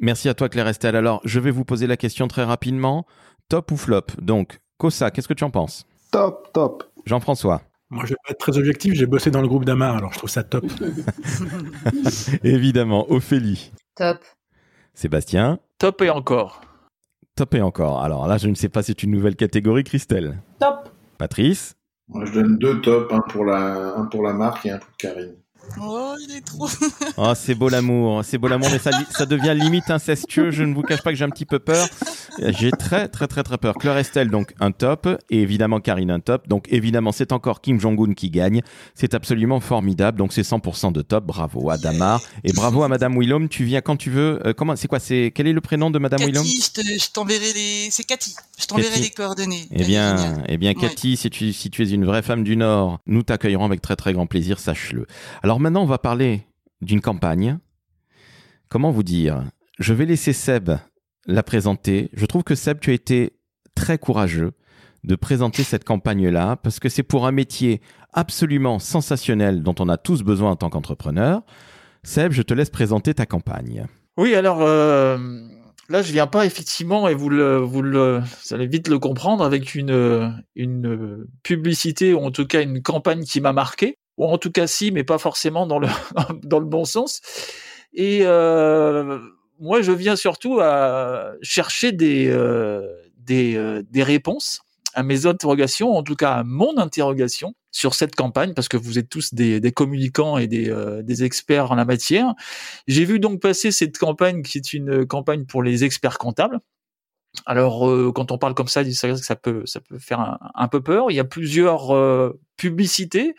Merci 0.00 0.28
à 0.28 0.34
toi 0.34 0.48
Claire 0.48 0.68
Estelle. 0.68 0.96
Alors, 0.96 1.20
je 1.24 1.40
vais 1.40 1.50
vous 1.50 1.64
poser 1.64 1.86
la 1.86 1.96
question 1.96 2.28
très 2.28 2.44
rapidement. 2.44 3.06
Top 3.48 3.70
ou 3.70 3.76
flop? 3.76 4.06
Donc, 4.20 4.58
Kossa, 4.78 5.10
qu'est-ce 5.10 5.28
que 5.28 5.34
tu 5.34 5.44
en 5.44 5.50
penses? 5.50 5.86
Top, 6.10 6.52
top. 6.52 6.84
Jean-François 7.06 7.62
Moi, 7.90 8.04
je 8.04 8.10
vais 8.10 8.16
pas 8.24 8.32
être 8.32 8.38
très 8.38 8.58
objectif, 8.58 8.94
j'ai 8.94 9.06
bossé 9.06 9.30
dans 9.30 9.40
le 9.40 9.48
groupe 9.48 9.64
d'Amar, 9.64 9.96
alors 9.96 10.12
je 10.12 10.18
trouve 10.18 10.30
ça 10.30 10.42
top. 10.44 10.66
Évidemment. 12.44 13.10
Ophélie 13.10 13.72
Top. 13.94 14.18
Sébastien 14.92 15.58
Top 15.78 16.02
et 16.02 16.10
encore. 16.10 16.60
Top 17.34 17.54
et 17.54 17.62
encore. 17.62 18.02
Alors 18.02 18.26
là, 18.26 18.38
je 18.38 18.48
ne 18.48 18.54
sais 18.54 18.68
pas 18.68 18.82
si 18.82 18.88
c'est 18.88 19.02
une 19.02 19.12
nouvelle 19.12 19.36
catégorie, 19.36 19.84
Christelle. 19.84 20.42
Top. 20.60 20.90
Patrice 21.18 21.74
Moi, 22.08 22.24
je 22.26 22.32
donne 22.32 22.58
deux 22.58 22.80
tops, 22.82 23.12
un 23.12 23.20
pour 23.20 23.44
la, 23.44 23.96
un 23.96 24.04
pour 24.06 24.22
la 24.22 24.34
marque 24.34 24.66
et 24.66 24.70
un 24.70 24.78
pour 24.78 24.94
Karine. 24.98 25.36
Oh, 25.80 26.14
il 26.20 26.36
est 26.36 26.40
trop. 26.40 26.68
oh, 27.16 27.32
c'est 27.34 27.54
beau 27.54 27.68
l'amour, 27.68 28.24
c'est 28.24 28.38
beau 28.38 28.48
l'amour, 28.48 28.68
mais 28.70 28.78
ça, 28.78 28.90
ça 29.10 29.26
devient 29.26 29.54
limite 29.54 29.90
incestueux. 29.90 30.50
Je 30.50 30.64
ne 30.64 30.74
vous 30.74 30.82
cache 30.82 31.02
pas 31.02 31.10
que 31.10 31.16
j'ai 31.16 31.24
un 31.24 31.30
petit 31.30 31.44
peu 31.44 31.58
peur. 31.58 31.86
J'ai 32.38 32.70
très, 32.70 33.08
très, 33.08 33.26
très, 33.26 33.42
très 33.42 33.58
peur. 33.58 33.74
Claire 33.74 33.96
Estelle, 33.96 34.30
donc 34.30 34.54
un 34.60 34.72
top, 34.72 35.08
et 35.30 35.40
évidemment 35.40 35.80
Karine, 35.80 36.10
un 36.10 36.20
top. 36.20 36.48
Donc 36.48 36.66
évidemment, 36.70 37.12
c'est 37.12 37.32
encore 37.32 37.60
Kim 37.60 37.80
Jong-un 37.80 38.14
qui 38.14 38.30
gagne. 38.30 38.62
C'est 38.94 39.14
absolument 39.14 39.60
formidable. 39.60 40.18
Donc 40.18 40.32
c'est 40.32 40.42
100% 40.42 40.92
de 40.92 41.02
top. 41.02 41.24
Bravo 41.26 41.70
à 41.70 41.78
Damar 41.78 42.20
et 42.44 42.52
bravo 42.52 42.82
à 42.82 42.88
Madame 42.88 43.18
Willom. 43.18 43.48
Tu 43.48 43.64
viens 43.64 43.80
quand 43.80 43.96
tu 43.96 44.10
veux. 44.10 44.40
Euh, 44.46 44.52
comment, 44.52 44.76
c'est 44.76 44.88
quoi, 44.88 44.98
c'est 44.98 45.32
quel 45.34 45.46
est 45.46 45.52
le 45.52 45.60
prénom 45.60 45.90
de 45.90 45.98
Madame 45.98 46.20
Willom 46.20 46.44
Je 46.44 47.10
t'enverrai 47.12 47.52
les. 47.52 47.88
C'est 47.90 48.04
Cathy. 48.04 48.34
Je 48.58 48.66
t'enverrai 48.66 49.00
les 49.00 49.10
coordonnées. 49.10 49.66
Eh 49.70 49.84
bien, 49.84 50.42
eh 50.48 50.56
bien, 50.56 50.74
Cathy, 50.74 51.16
si 51.16 51.30
tu, 51.30 51.52
si 51.52 51.70
tu 51.70 51.82
es 51.82 51.90
une 51.90 52.04
vraie 52.04 52.22
femme 52.22 52.44
du 52.44 52.56
Nord, 52.56 53.00
nous 53.06 53.22
t'accueillerons 53.22 53.64
avec 53.64 53.82
très, 53.82 53.96
très 53.96 54.12
grand 54.12 54.26
plaisir. 54.26 54.58
Sache-le. 54.58 55.06
Alors 55.42 55.55
alors 55.56 55.62
maintenant, 55.62 55.84
on 55.84 55.86
va 55.86 55.96
parler 55.96 56.42
d'une 56.82 57.00
campagne. 57.00 57.56
Comment 58.68 58.90
vous 58.90 59.02
dire? 59.02 59.42
Je 59.78 59.94
vais 59.94 60.04
laisser 60.04 60.34
Seb 60.34 60.72
la 61.24 61.42
présenter. 61.42 62.10
Je 62.12 62.26
trouve 62.26 62.44
que 62.44 62.54
Seb, 62.54 62.78
tu 62.78 62.90
as 62.90 62.92
été 62.92 63.38
très 63.74 63.96
courageux 63.96 64.52
de 65.02 65.14
présenter 65.14 65.62
cette 65.62 65.84
campagne-là 65.84 66.56
parce 66.56 66.78
que 66.78 66.90
c'est 66.90 67.02
pour 67.02 67.26
un 67.26 67.32
métier 67.32 67.80
absolument 68.12 68.78
sensationnel 68.78 69.62
dont 69.62 69.74
on 69.78 69.88
a 69.88 69.96
tous 69.96 70.22
besoin 70.24 70.50
en 70.50 70.56
tant 70.56 70.68
qu'entrepreneur. 70.68 71.40
Seb, 72.02 72.32
je 72.32 72.42
te 72.42 72.52
laisse 72.52 72.68
présenter 72.68 73.14
ta 73.14 73.24
campagne. 73.24 73.86
Oui, 74.18 74.34
alors 74.34 74.58
euh, 74.60 75.16
là, 75.88 76.02
je 76.02 76.12
viens 76.12 76.26
pas 76.26 76.44
effectivement, 76.44 77.08
et 77.08 77.14
vous 77.14 77.30
le, 77.30 77.56
vous 77.56 77.80
le, 77.80 78.20
allez 78.50 78.66
vite 78.66 78.88
le 78.88 78.98
comprendre, 78.98 79.42
avec 79.42 79.74
une, 79.74 80.44
une 80.54 81.26
publicité 81.42 82.12
ou 82.12 82.18
en 82.18 82.30
tout 82.30 82.46
cas 82.46 82.60
une 82.60 82.82
campagne 82.82 83.24
qui 83.24 83.40
m'a 83.40 83.54
marqué 83.54 83.96
ou 84.16 84.26
en 84.26 84.38
tout 84.38 84.50
cas 84.50 84.66
si, 84.66 84.92
mais 84.92 85.04
pas 85.04 85.18
forcément 85.18 85.66
dans 85.66 85.78
le 85.78 85.88
dans 86.42 86.58
le 86.58 86.66
bon 86.66 86.84
sens. 86.84 87.20
Et 87.92 88.20
euh, 88.22 89.18
moi, 89.58 89.82
je 89.82 89.92
viens 89.92 90.16
surtout 90.16 90.60
à 90.60 91.32
chercher 91.42 91.92
des 91.92 92.28
euh, 92.28 92.86
des, 93.18 93.56
euh, 93.56 93.82
des 93.90 94.02
réponses 94.02 94.60
à 94.94 95.02
mes 95.02 95.26
interrogations, 95.26 95.92
en 95.92 96.02
tout 96.02 96.14
cas 96.14 96.32
à 96.32 96.44
mon 96.44 96.78
interrogation 96.78 97.54
sur 97.70 97.94
cette 97.94 98.14
campagne, 98.14 98.54
parce 98.54 98.68
que 98.68 98.78
vous 98.78 98.98
êtes 98.98 99.10
tous 99.10 99.34
des, 99.34 99.60
des 99.60 99.72
communicants 99.72 100.38
et 100.38 100.46
des, 100.46 100.74
des 101.02 101.24
experts 101.24 101.70
en 101.70 101.74
la 101.74 101.84
matière. 101.84 102.32
J'ai 102.86 103.04
vu 103.04 103.20
donc 103.20 103.42
passer 103.42 103.72
cette 103.72 103.98
campagne 103.98 104.40
qui 104.42 104.56
est 104.56 104.72
une 104.72 105.04
campagne 105.04 105.44
pour 105.44 105.62
les 105.62 105.84
experts 105.84 106.16
comptables. 106.16 106.60
Alors, 107.44 107.88
euh, 107.88 108.12
quand 108.12 108.32
on 108.32 108.38
parle 108.38 108.54
comme 108.54 108.68
ça, 108.68 108.82
ça 108.84 109.36
peut, 109.36 109.66
ça 109.66 109.80
peut 109.80 109.98
faire 109.98 110.38
un, 110.54 110.68
peu 110.68 110.82
peur. 110.82 111.10
Il 111.10 111.14
y 111.14 111.20
a 111.20 111.24
plusieurs 111.24 111.94
euh, 111.94 112.40
publicités 112.56 113.34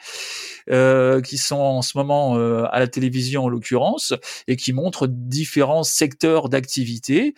euh, 0.70 1.22
qui 1.22 1.38
sont 1.38 1.56
en 1.56 1.82
ce 1.82 1.98
moment 1.98 2.36
à 2.36 2.80
la 2.80 2.88
télévision 2.88 3.46
en 3.46 3.50
l'occurrence 3.50 4.13
et 4.48 4.56
qui 4.56 4.74
montrent 4.74 5.08
différents 5.08 5.84
secteurs 5.84 6.50
d'activité. 6.50 7.34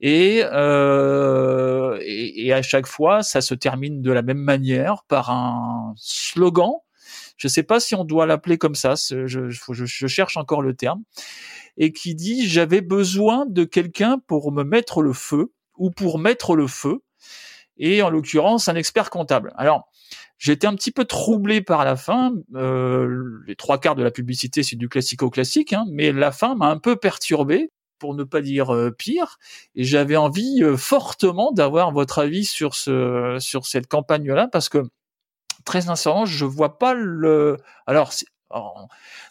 Et, 0.00 0.42
à 0.44 2.62
chaque 2.62 2.86
fois, 2.86 3.22
ça 3.22 3.40
se 3.40 3.54
termine 3.54 4.02
de 4.02 4.12
la 4.12 4.22
même 4.22 4.38
manière 4.38 5.02
par 5.08 5.30
un 5.30 5.94
slogan. 5.96 6.72
Je 7.36 7.48
ne 7.48 7.50
sais 7.50 7.62
pas 7.62 7.80
si 7.80 7.94
on 7.94 8.04
doit 8.04 8.26
l'appeler 8.26 8.58
comme 8.58 8.74
ça. 8.74 8.94
Je 9.10 10.06
cherche 10.06 10.36
encore 10.36 10.62
le 10.62 10.74
terme. 10.74 11.02
Et 11.78 11.92
qui 11.92 12.14
dit 12.14 12.48
j'avais 12.48 12.80
besoin 12.80 13.44
de 13.46 13.64
quelqu'un 13.64 14.18
pour 14.26 14.50
me 14.50 14.64
mettre 14.64 15.02
le 15.02 15.12
feu 15.12 15.52
ou 15.78 15.90
pour 15.90 16.18
mettre 16.18 16.56
le 16.56 16.66
feu, 16.66 17.02
et 17.78 18.02
en 18.02 18.10
l'occurrence 18.10 18.68
un 18.68 18.74
expert 18.74 19.10
comptable. 19.10 19.52
Alors, 19.56 19.88
j'étais 20.38 20.66
un 20.66 20.74
petit 20.74 20.90
peu 20.90 21.04
troublé 21.04 21.60
par 21.60 21.84
la 21.84 21.96
fin. 21.96 22.32
Euh, 22.54 23.40
les 23.46 23.56
trois 23.56 23.78
quarts 23.78 23.94
de 23.96 24.02
la 24.02 24.10
publicité, 24.10 24.62
c'est 24.62 24.76
du 24.76 24.88
classico-classique, 24.88 25.72
hein, 25.72 25.84
mais 25.90 26.12
la 26.12 26.32
fin 26.32 26.54
m'a 26.54 26.68
un 26.68 26.78
peu 26.78 26.96
perturbé, 26.96 27.70
pour 27.98 28.14
ne 28.14 28.24
pas 28.24 28.40
dire 28.40 28.74
euh, 28.74 28.90
pire. 28.90 29.38
Et 29.74 29.84
j'avais 29.84 30.16
envie 30.16 30.62
euh, 30.62 30.76
fortement 30.76 31.52
d'avoir 31.52 31.92
votre 31.92 32.18
avis 32.18 32.44
sur 32.44 32.74
ce 32.74 33.36
sur 33.40 33.66
cette 33.66 33.86
campagne-là, 33.86 34.48
parce 34.48 34.68
que 34.68 34.82
très 35.64 35.82
sincèrement, 35.82 36.26
je 36.26 36.44
vois 36.44 36.78
pas 36.78 36.94
le. 36.94 37.58
Alors, 37.86 38.12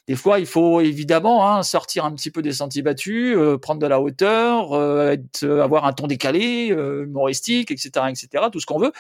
des 0.07 0.15
fois, 0.15 0.39
il 0.39 0.45
faut 0.45 0.81
évidemment 0.81 1.50
hein, 1.50 1.63
sortir 1.63 2.05
un 2.05 2.12
petit 2.12 2.31
peu 2.31 2.41
des 2.41 2.53
sentiers 2.53 2.81
battus, 2.81 3.36
euh, 3.36 3.57
prendre 3.57 3.81
de 3.81 3.88
la 3.88 4.00
hauteur, 4.00 4.74
euh, 4.74 5.15
euh, 5.43 5.63
avoir 5.63 5.86
un 5.86 5.93
ton 5.93 6.07
décalé, 6.07 6.67
humoristique, 6.67 7.72
etc., 7.72 7.89
etc., 8.10 8.45
tout 8.51 8.60
ce 8.60 8.65
qu'on 8.65 8.79
veut. 8.79 8.91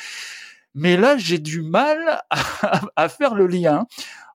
Mais 0.73 0.97
là, 0.97 1.17
j'ai 1.17 1.37
du 1.37 1.61
mal 1.61 2.23
à, 2.95 3.09
faire 3.09 3.35
le 3.35 3.47
lien 3.47 3.85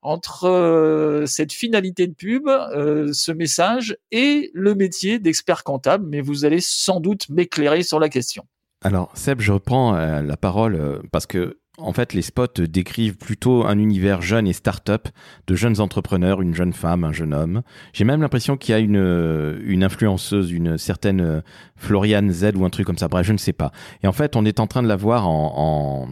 entre 0.03 1.25
cette 1.27 1.53
finalité 1.53 2.07
de 2.07 2.15
pub, 2.15 2.47
ce 2.47 3.33
message 3.33 3.99
et 4.11 4.51
le 4.55 4.75
métier 4.75 5.19
d'expert 5.19 5.63
comptable. 5.63 6.07
Mais 6.09 6.23
vous 6.23 6.47
allez 6.47 6.61
sans 6.63 7.01
doute 7.01 7.29
m'éclairer 7.29 7.83
sur 7.83 8.01
la 8.01 8.09
question. 8.09 8.47
Alors, 8.83 9.11
Seb, 9.15 9.43
je 9.43 9.53
reprends 9.53 9.93
la 9.93 10.37
parole 10.39 11.03
parce 11.13 11.27
que 11.27 11.59
en 11.81 11.93
fait, 11.93 12.13
les 12.13 12.23
spots 12.23 12.63
décrivent 12.69 13.17
plutôt 13.17 13.67
un 13.67 13.79
univers 13.79 14.23
jeune 14.23 14.47
et 14.47 14.53
start-up 14.53 15.09
de 15.47 15.55
jeunes 15.55 15.81
entrepreneurs, 15.81 16.43
une 16.43 16.55
jeune 16.55 16.73
femme, 16.73 17.05
un 17.05 17.13
jeune 17.13 17.35
homme. 17.35 17.63
J'ai 17.93 18.05
même 18.05 18.21
l'impression 18.21 18.57
qu'il 18.57 18.73
y 18.73 18.77
a 18.77 18.79
une, 18.79 19.61
une 19.65 19.85
influenceuse, 19.85 20.51
une 20.53 20.79
certaine 20.79 21.21
euh, 21.21 21.41
Floriane 21.77 22.31
Z 22.31 22.53
ou 22.57 22.65
un 22.65 22.71
truc 22.71 22.87
comme 22.87 22.99
ça. 22.99 23.09
Bref, 23.09 23.27
je 23.27 23.33
ne 23.33 23.39
sais 23.39 23.53
pas. 23.53 23.73
Et 24.03 24.07
en 24.07 24.13
fait, 24.13 24.37
on 24.37 24.45
est 24.45 24.61
en 24.61 24.67
train 24.67 24.83
de 24.83 24.89
la 24.89 24.97
voir 24.97 25.29
en, 25.29 26.09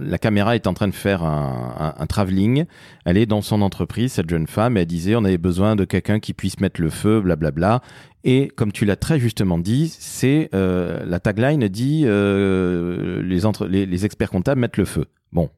la 0.00 0.18
caméra 0.18 0.54
est 0.54 0.66
en 0.66 0.74
train 0.74 0.88
de 0.88 0.94
faire 0.94 1.22
un, 1.22 1.74
un, 1.78 2.02
un 2.02 2.06
travelling. 2.06 2.64
Elle 3.04 3.16
est 3.16 3.26
dans 3.26 3.42
son 3.42 3.62
entreprise, 3.62 4.12
cette 4.12 4.28
jeune 4.28 4.46
femme. 4.46 4.76
Et 4.76 4.80
elle 4.80 4.86
disait, 4.86 5.14
on 5.16 5.24
avait 5.24 5.38
besoin 5.38 5.76
de 5.76 5.84
quelqu'un 5.84 6.20
qui 6.20 6.34
puisse 6.34 6.60
mettre 6.60 6.80
le 6.80 6.90
feu, 6.90 7.20
blablabla. 7.20 7.80
Et 8.30 8.48
comme 8.48 8.72
tu 8.72 8.84
l'as 8.84 8.96
très 8.96 9.18
justement 9.18 9.56
dit, 9.56 9.88
c'est 9.88 10.50
euh, 10.54 11.02
la 11.06 11.18
tagline 11.18 11.66
dit 11.68 12.02
euh, 12.04 13.22
les, 13.22 13.46
entre, 13.46 13.66
les, 13.66 13.86
les 13.86 14.04
experts 14.04 14.28
comptables 14.28 14.60
mettent 14.60 14.76
le 14.76 14.84
feu. 14.84 15.06
Bon, 15.32 15.48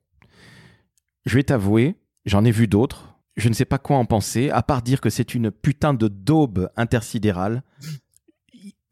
je 1.26 1.34
vais 1.34 1.42
t'avouer, 1.42 1.96
j'en 2.26 2.44
ai 2.44 2.52
vu 2.52 2.68
d'autres. 2.68 3.16
Je 3.36 3.48
ne 3.48 3.54
sais 3.54 3.64
pas 3.64 3.78
quoi 3.78 3.96
en 3.96 4.04
penser, 4.04 4.50
à 4.50 4.62
part 4.62 4.82
dire 4.82 5.00
que 5.00 5.10
c'est 5.10 5.34
une 5.34 5.50
putain 5.50 5.94
de 5.94 6.06
daube 6.06 6.70
intersidérale. 6.76 7.64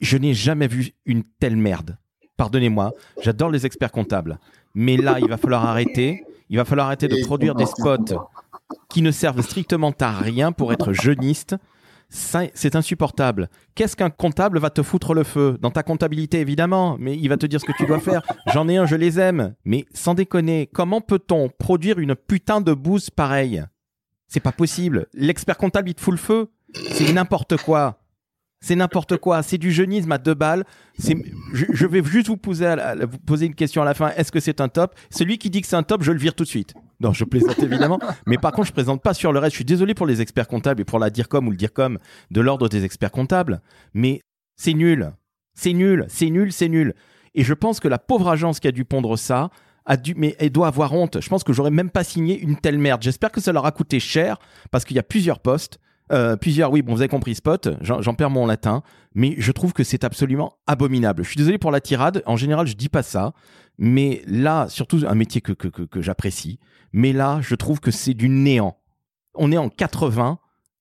Je 0.01 0.19
n'ai 0.19 0.35
jamais 0.35 0.67
vu 0.67 0.91
une 1.07 1.23
telle 1.39 1.57
merde. 1.57 1.99
Pardonnez-moi, 2.37 2.93
j'adore 3.23 3.49
les 3.49 3.65
experts 3.65 3.93
comptables. 3.93 4.41
Mais 4.75 4.97
là, 4.97 5.21
il 5.21 5.29
va 5.29 5.37
falloir 5.37 5.65
arrêter. 5.65 6.25
Il 6.51 6.57
va 6.57 6.65
falloir 6.65 6.89
arrêter 6.89 7.07
de 7.07 7.25
produire 7.25 7.55
des 7.55 7.67
spots 7.67 8.27
qui 8.89 9.03
ne 9.03 9.13
servent 9.13 9.43
strictement 9.43 9.95
à 10.01 10.19
rien 10.19 10.51
pour 10.51 10.73
être 10.73 10.93
jeunistes. 10.93 11.55
C'est 12.11 12.75
insupportable. 12.75 13.49
Qu'est-ce 13.75 13.95
qu'un 13.95 14.09
comptable 14.09 14.59
va 14.59 14.71
te 14.71 14.83
foutre 14.83 15.13
le 15.13 15.25
feu? 15.25 15.59
Dans 15.61 15.71
ta 15.71 15.83
comptabilité, 15.83 16.41
évidemment, 16.41 16.97
mais 16.99 17.17
il 17.17 17.29
va 17.29 17.37
te 17.37 17.45
dire 17.45 17.61
ce 17.61 17.67
que 17.67 17.77
tu 17.77 17.87
dois 17.87 18.01
faire. 18.01 18.23
J'en 18.53 18.69
ai 18.69 18.79
un, 18.79 18.87
je 18.87 18.97
les 18.97 19.21
aime. 19.21 19.55
Mais 19.65 19.85
sans 19.93 20.15
déconner, 20.15 20.69
comment 20.73 21.03
peut-on 21.03 21.51
produire 21.51 21.99
une 21.99 22.15
putain 22.15 22.61
de 22.63 22.73
bouse 22.73 23.11
pareille? 23.11 23.63
C'est 24.27 24.41
pas 24.41 24.53
possible. 24.53 25.07
L'expert 25.13 25.59
comptable, 25.59 25.91
il 25.91 25.95
te 25.95 26.01
fout 26.01 26.13
le 26.13 26.19
feu. 26.19 26.51
C'est 26.75 27.13
n'importe 27.13 27.57
quoi. 27.59 28.01
C'est 28.61 28.75
n'importe 28.75 29.19
quoi. 29.19 29.43
C'est 29.43 29.59
du 29.59 29.71
jeunisme 29.71 30.11
à 30.13 30.19
deux 30.19 30.35
balles. 30.35 30.65
Je, 30.99 31.87
vais 31.87 32.03
juste 32.03 32.29
vous 32.29 32.37
poser 32.37 33.47
une 33.47 33.55
question 33.55 33.83
à 33.83 33.85
la 33.85 33.95
fin. 33.95 34.11
Est-ce 34.17 34.33
que 34.33 34.41
c'est 34.41 34.61
un 34.61 34.69
top? 34.69 34.95
Celui 35.11 35.39
qui 35.39 35.51
dit 35.51 35.61
que 35.61 35.67
c'est 35.67 35.77
un 35.77 35.83
top, 35.83 36.03
je 36.03 36.13
le 36.13 36.19
vire 36.19 36.35
tout 36.35 36.45
de 36.45 36.49
suite. 36.49 36.75
Non, 37.01 37.13
je 37.13 37.25
plaisante 37.25 37.59
évidemment. 37.61 38.01
Mais 38.27 38.39
par 38.39 38.53
contre, 38.53 38.69
je 38.69 38.73
présente 38.73 39.03
pas 39.03 39.15
sur 39.15 39.33
le 39.33 39.39
reste. 39.39 39.53
Je 39.53 39.59
suis 39.59 39.65
désolé 39.65 39.95
pour 39.95 40.07
les 40.07 40.21
experts 40.21 40.49
comptables 40.49 40.81
et 40.81 40.85
pour 40.85 40.99
la 40.99 41.11
DIRCOM 41.11 41.47
ou 41.47 41.51
le 41.51 41.57
DIRCOM 41.57 41.99
de 42.31 42.41
l'ordre 42.41 42.69
des 42.69 42.85
experts 42.85 43.13
comptables. 43.13 43.61
Mais 43.95 44.21
c'est 44.57 44.75
nul. 44.75 45.13
C'est 45.55 45.73
nul. 45.73 46.07
C'est 46.09 46.31
nul. 46.31 46.53
C'est 46.53 46.69
nul. 46.69 46.95
Et 47.35 47.45
je 47.45 47.55
pense 47.55 47.79
que 47.79 47.89
la 47.89 47.99
pauvre 47.99 48.29
agence 48.29 48.59
qui 48.59 48.69
a 48.69 48.73
dû 48.73 48.85
pondre 48.85 49.17
ça 49.17 49.51
a 49.87 49.97
dû, 49.97 50.15
mais 50.17 50.37
elle 50.39 50.51
doit 50.51 50.67
avoir 50.67 50.93
honte. 50.93 51.21
Je 51.21 51.29
pense 51.29 51.45
que 51.45 51.53
j'aurais 51.53 51.71
même 51.71 51.91
pas 51.91 52.05
signé 52.05 52.39
une 52.39 52.57
telle 52.57 52.79
merde. 52.79 53.03
J'espère 53.03 53.33
que 53.33 53.41
ça 53.41 53.53
leur 53.53 53.65
a 53.65 53.73
coûté 53.73 54.01
cher 54.01 54.39
parce 54.71 54.85
qu'il 54.85 54.97
y 54.97 55.01
a 55.01 55.05
plusieurs 55.05 55.41
postes. 55.41 55.79
Euh, 56.11 56.37
plusieurs, 56.37 56.71
oui, 56.73 56.83
bon, 56.83 56.95
vous 56.95 57.01
avez 57.01 57.09
compris, 57.09 57.35
spot, 57.35 57.69
j'en 57.83 58.15
perds 58.15 58.31
mon 58.31 58.47
latin, 58.47 58.83
mais 59.15 59.35
je 59.37 59.53
trouve 59.53 59.75
que 59.75 59.85
c'est 59.85 60.05
absolument 60.05 60.55
abominable. 60.67 61.23
Je 61.23 61.29
suis 61.29 61.37
désolé 61.37 61.59
pour 61.59 61.71
la 61.71 61.83
tirade, 61.83 62.23
en 62.25 62.37
général, 62.37 62.67
je 62.67 62.75
dis 62.75 62.89
pas 62.89 63.03
ça, 63.03 63.33
mais 63.79 64.23
là, 64.27 64.69
surtout 64.69 65.01
un 65.07 65.15
métier 65.15 65.41
que, 65.41 65.55
j'apprécie, 66.03 66.59
mais 66.93 67.13
là, 67.13 67.39
je 67.41 67.55
trouve 67.55 67.81
que 67.81 67.91
c'est 67.91 68.15
du 68.15 68.29
néant. 68.29 68.77
On 69.35 69.53
est 69.53 69.57
en 69.57 69.69
80, 69.69 70.39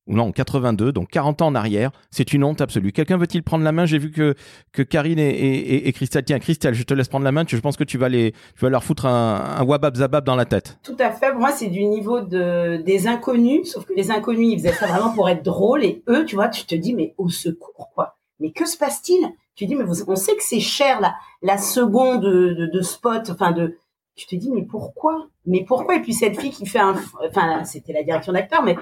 ou 0.08 0.16
non, 0.16 0.24
en 0.24 0.32
82, 0.32 0.92
donc 0.92 1.10
40 1.10 1.42
ans 1.42 1.48
en 1.48 1.56
arrière, 1.56 1.92
c'est 2.10 2.34
une 2.34 2.44
honte 2.44 2.62
absolue. 2.62 2.92
Quelqu'un 2.92 3.18
veut-il 3.18 3.44
prendre 3.44 3.64
la 3.64 3.72
main? 3.72 3.86
J'ai 3.86 4.00
vu 4.00 4.10
que, 4.10 4.36
Karine 4.82 5.20
et, 5.20 5.88
et, 5.88 5.94
Christelle, 5.94 6.24
tiens, 6.24 6.40
Christelle, 6.40 6.74
je 6.74 6.84
te 6.84 6.94
laisse 6.94 7.08
prendre 7.08 7.26
la 7.26 7.32
main, 7.32 7.44
je 7.48 7.58
pense 7.58 7.78
que 7.78 7.84
tu 7.84 7.98
vas, 7.98 8.10
les, 8.10 8.32
tu 8.32 8.62
vas 8.62 8.70
leur 8.70 8.84
foutre 8.84 9.06
un, 9.06 9.64
wabab 9.64 9.96
zabab 9.96 10.24
dans 10.24 10.36
la 10.36 10.46
tête. 10.46 10.80
Tout 10.82 10.96
à 11.00 11.12
fait. 11.12 11.34
Moi, 11.34 11.52
c'est 11.52 11.68
du 11.68 11.84
niveau 11.84 12.22
de 12.22 12.78
des 12.78 13.08
inconnus, 13.08 13.72
sauf 13.72 13.86
que 13.86 13.94
les 13.94 14.10
inconnus, 14.10 14.54
ils 14.54 14.58
faisaient 14.58 14.74
ça 14.74 14.88
vraiment 14.88 15.12
pour 15.14 15.30
être 15.30 15.44
drôles, 15.44 15.84
et 15.84 16.04
eux, 16.08 16.26
tu 16.26 16.36
vois, 16.36 16.48
tu 16.48 16.66
te 16.66 16.74
dis, 16.74 16.94
mais 16.94 17.14
au 17.18 17.30
secours, 17.30 17.92
quoi. 17.94 18.18
Mais 18.40 18.52
que 18.52 18.66
se 18.66 18.78
passe-t-il? 18.78 19.28
Tu 19.58 19.66
dis, 19.66 19.76
mais 19.76 19.84
vous- 19.84 20.04
on 20.08 20.16
sait 20.16 20.36
que 20.36 20.44
c'est 20.44 20.60
cher, 20.62 21.02
la, 21.02 21.16
la 21.42 21.58
seconde 21.58 22.22
de, 22.22 22.54
de, 22.54 22.66
de 22.68 22.82
spot, 22.82 23.30
enfin 23.30 23.52
de. 23.52 23.78
Tu 24.16 24.26
te 24.28 24.36
dis, 24.36 24.50
mais 24.52 24.64
pourquoi? 24.64 25.28
Mais 25.46 25.66
pourquoi? 25.68 25.96
Et 25.96 26.02
puis 26.02 26.14
cette 26.14 26.40
fille 26.40 26.52
qui 26.52 26.66
fait 26.66 26.80
un, 26.80 26.96
enfin, 27.28 27.64
c'était 27.66 27.94
la 27.94 28.04
direction 28.04 28.32
d'acteur, 28.34 28.64
mais 28.64 28.76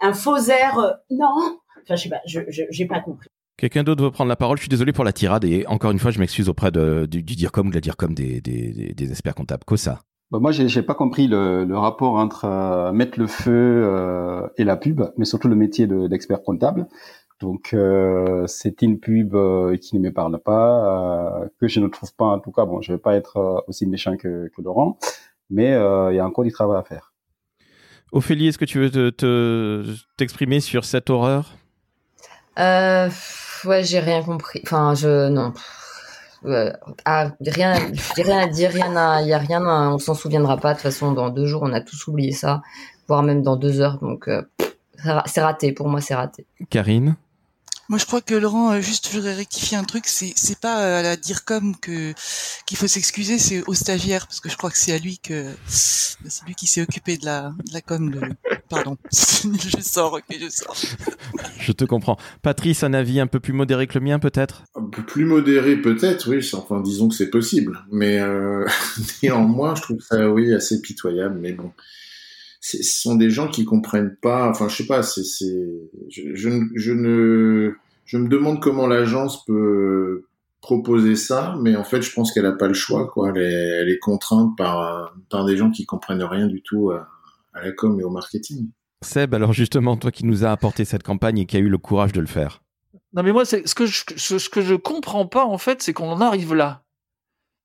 un 0.00 0.12
faux 0.12 0.36
air, 0.36 0.78
euh, 0.78 0.90
non. 1.10 1.58
Enfin, 1.82 1.94
je 1.96 2.02
sais 2.02 2.08
pas, 2.08 2.20
je, 2.26 2.40
je- 2.48 2.62
j'ai 2.70 2.86
pas 2.86 3.00
compris. 3.00 3.28
Quelqu'un 3.58 3.84
d'autre 3.84 4.02
veut 4.02 4.10
prendre 4.10 4.28
la 4.28 4.36
parole? 4.36 4.56
Je 4.56 4.62
suis 4.62 4.68
désolé 4.68 4.92
pour 4.92 5.04
la 5.04 5.12
tirade 5.12 5.44
et 5.44 5.66
encore 5.66 5.90
une 5.92 5.98
fois, 5.98 6.10
je 6.10 6.18
m'excuse 6.18 6.48
auprès 6.48 6.70
de, 6.70 7.06
du, 7.06 7.22
du 7.22 7.36
DIRCOM 7.36 7.66
ou 7.66 7.70
de 7.70 7.74
la 7.74 7.80
DIRCOM 7.80 8.14
des, 8.14 8.40
des, 8.40 8.72
des, 8.72 8.94
des 8.94 9.10
experts 9.10 9.34
comptables. 9.34 9.64
Cosa. 9.64 10.00
Bah, 10.30 10.38
moi, 10.40 10.50
j'ai 10.50 10.66
j'ai 10.68 10.82
pas 10.82 10.94
compris 10.94 11.26
le, 11.28 11.64
le 11.64 11.78
rapport 11.78 12.14
entre 12.14 12.46
euh, 12.46 12.92
mettre 12.92 13.18
le 13.20 13.26
feu 13.26 13.52
euh, 13.84 14.48
et 14.56 14.64
la 14.64 14.76
pub, 14.76 15.02
mais 15.18 15.26
surtout 15.26 15.48
le 15.48 15.56
métier 15.56 15.86
de- 15.86 16.06
d'expert 16.08 16.42
comptable. 16.42 16.88
Donc, 17.42 17.74
euh, 17.74 18.46
c'est 18.46 18.82
une 18.82 19.00
pub 19.00 19.34
euh, 19.34 19.76
qui 19.76 19.96
ne 19.96 20.00
me 20.00 20.12
parle 20.12 20.38
pas, 20.38 21.42
euh, 21.42 21.48
que 21.60 21.66
je 21.66 21.80
ne 21.80 21.88
trouve 21.88 22.14
pas, 22.14 22.26
en 22.26 22.38
tout 22.38 22.52
cas, 22.52 22.64
bon, 22.64 22.80
je 22.80 22.92
vais 22.92 22.98
pas 22.98 23.16
être 23.16 23.36
euh, 23.36 23.60
aussi 23.66 23.84
méchant 23.84 24.16
que, 24.16 24.48
que 24.54 24.62
Laurent, 24.62 24.96
mais 25.50 25.72
euh, 25.72 26.12
il 26.12 26.16
y 26.16 26.20
a 26.20 26.24
encore 26.24 26.44
du 26.44 26.52
travail 26.52 26.78
à 26.78 26.84
faire. 26.84 27.12
Ophélie, 28.12 28.46
est-ce 28.46 28.58
que 28.58 28.64
tu 28.64 28.78
veux 28.78 28.90
te- 28.90 29.10
te- 29.10 29.84
t'exprimer 30.16 30.60
sur 30.60 30.84
cette 30.84 31.10
horreur? 31.10 31.54
Euh, 32.60 33.10
ouais, 33.64 33.82
j'ai 33.82 33.98
rien 33.98 34.22
compris. 34.22 34.60
Enfin, 34.64 34.94
je 34.94 35.28
non. 35.28 35.52
Euh, 36.44 36.72
ah, 37.04 37.32
rien, 37.40 37.74
rien 38.14 38.38
à 38.38 38.46
dire, 38.46 38.70
rien 38.70 38.94
à, 38.94 39.22
y 39.22 39.32
a 39.32 39.38
rien 39.38 39.64
à, 39.66 39.90
on 39.92 39.98
s'en 39.98 40.14
souviendra 40.14 40.58
pas. 40.58 40.74
De 40.74 40.74
toute 40.74 40.82
façon, 40.82 41.10
dans 41.12 41.30
deux 41.30 41.46
jours, 41.46 41.62
on 41.64 41.72
a 41.72 41.80
tous 41.80 42.06
oublié 42.06 42.30
ça, 42.30 42.62
voire 43.08 43.24
même 43.24 43.42
dans 43.42 43.56
deux 43.56 43.80
heures. 43.80 43.98
Donc, 43.98 44.28
euh, 44.28 44.42
c'est 45.26 45.42
raté. 45.42 45.72
Pour 45.72 45.88
moi, 45.88 46.00
c'est 46.00 46.14
raté. 46.14 46.46
Karine? 46.70 47.16
Moi, 47.88 47.98
je 47.98 48.06
crois 48.06 48.20
que 48.20 48.34
Laurent, 48.34 48.72
euh, 48.72 48.80
juste, 48.80 49.08
je 49.08 49.16
voudrais 49.16 49.34
rectifier 49.34 49.76
un 49.76 49.84
truc. 49.84 50.04
C'est, 50.06 50.32
c'est 50.36 50.58
pas 50.58 50.82
euh, 50.82 51.00
à 51.00 51.02
la 51.02 51.16
DIRCOM 51.16 51.76
que 51.76 52.14
qu'il 52.66 52.76
faut 52.76 52.86
s'excuser, 52.86 53.38
c'est 53.38 53.62
au 53.66 53.74
stagiaire, 53.74 54.26
parce 54.26 54.40
que 54.40 54.48
je 54.48 54.56
crois 54.56 54.70
que 54.70 54.78
c'est 54.78 54.92
à 54.92 54.98
lui 54.98 55.18
que 55.18 55.46
c'est 55.66 56.46
lui 56.46 56.54
qui 56.54 56.66
s'est 56.66 56.82
occupé 56.82 57.16
de 57.16 57.26
la 57.26 57.52
de 57.66 57.74
la 57.74 57.80
com. 57.80 58.10
De... 58.10 58.20
Pardon, 58.68 58.96
je 59.12 59.80
sors, 59.82 60.14
ok, 60.14 60.24
je 60.30 60.48
sors. 60.48 60.76
Je 61.58 61.72
te 61.72 61.84
comprends. 61.84 62.16
Patrice, 62.42 62.82
un 62.82 62.92
avis 62.92 63.20
un 63.20 63.28
peu 63.28 63.38
plus 63.38 63.52
modéré 63.52 63.86
que 63.86 63.96
le 63.98 64.04
mien, 64.04 64.18
peut-être? 64.18 64.64
Un 64.74 64.84
peu 64.84 65.02
plus 65.02 65.24
modéré 65.24 65.76
peut-être, 65.76 66.28
oui. 66.28 66.44
Enfin, 66.54 66.80
disons 66.80 67.08
que 67.08 67.14
c'est 67.14 67.30
possible. 67.30 67.84
Mais 67.92 68.18
euh, 68.18 68.66
néanmoins, 69.22 69.74
je 69.76 69.82
trouve 69.82 70.00
ça, 70.00 70.28
oui, 70.28 70.52
assez 70.52 70.80
pitoyable. 70.80 71.38
Mais 71.38 71.52
bon, 71.52 71.72
ce 72.62 72.82
sont 72.82 73.16
des 73.16 73.28
gens 73.28 73.48
qui 73.48 73.64
comprennent 73.66 74.16
pas. 74.22 74.48
Enfin, 74.48 74.68
je 74.68 74.76
sais 74.76 74.86
pas. 74.86 75.02
C'est, 75.02 75.24
c'est, 75.24 75.68
je, 76.08 76.34
je, 76.34 76.48
ne- 76.48 76.68
je 76.74 76.92
ne, 76.92 77.74
je 78.06 78.16
me 78.16 78.28
demande 78.28 78.62
comment 78.62 78.86
l'agence 78.86 79.44
peut 79.44 80.24
proposer 80.60 81.16
ça, 81.16 81.56
mais 81.60 81.74
en 81.76 81.82
fait, 81.84 82.00
je 82.02 82.12
pense 82.14 82.32
qu'elle 82.32 82.46
a 82.46 82.52
pas 82.52 82.68
le 82.68 82.74
choix, 82.74 83.08
quoi. 83.08 83.30
Elle 83.30 83.42
est, 83.42 83.68
elle 83.80 83.88
est 83.90 83.98
contrainte 83.98 84.56
par 84.56 85.12
par 85.28 85.44
des 85.44 85.56
gens 85.56 85.70
qui 85.70 85.84
comprennent 85.84 86.22
rien 86.22 86.46
du 86.46 86.62
tout 86.62 86.92
à, 86.92 87.08
à 87.52 87.62
la 87.64 87.72
com 87.72 87.98
et 88.00 88.04
au 88.04 88.10
marketing. 88.10 88.68
Seb, 89.04 89.34
alors 89.34 89.52
justement, 89.52 89.96
toi 89.96 90.12
qui 90.12 90.24
nous 90.24 90.44
as 90.44 90.52
apporté 90.52 90.84
cette 90.84 91.02
campagne 91.02 91.38
et 91.40 91.46
qui 91.46 91.56
a 91.56 91.60
eu 91.60 91.68
le 91.68 91.78
courage 91.78 92.12
de 92.12 92.20
le 92.20 92.28
faire. 92.28 92.62
Non, 93.14 93.24
mais 93.24 93.32
moi, 93.32 93.44
c'est 93.44 93.66
ce 93.66 93.74
que 93.74 93.86
je, 93.86 94.04
ce, 94.16 94.38
ce 94.38 94.48
que 94.48 94.60
je 94.62 94.76
comprends 94.76 95.26
pas 95.26 95.44
en 95.44 95.58
fait, 95.58 95.82
c'est 95.82 95.92
qu'on 95.92 96.08
en 96.10 96.20
arrive 96.20 96.54
là. 96.54 96.84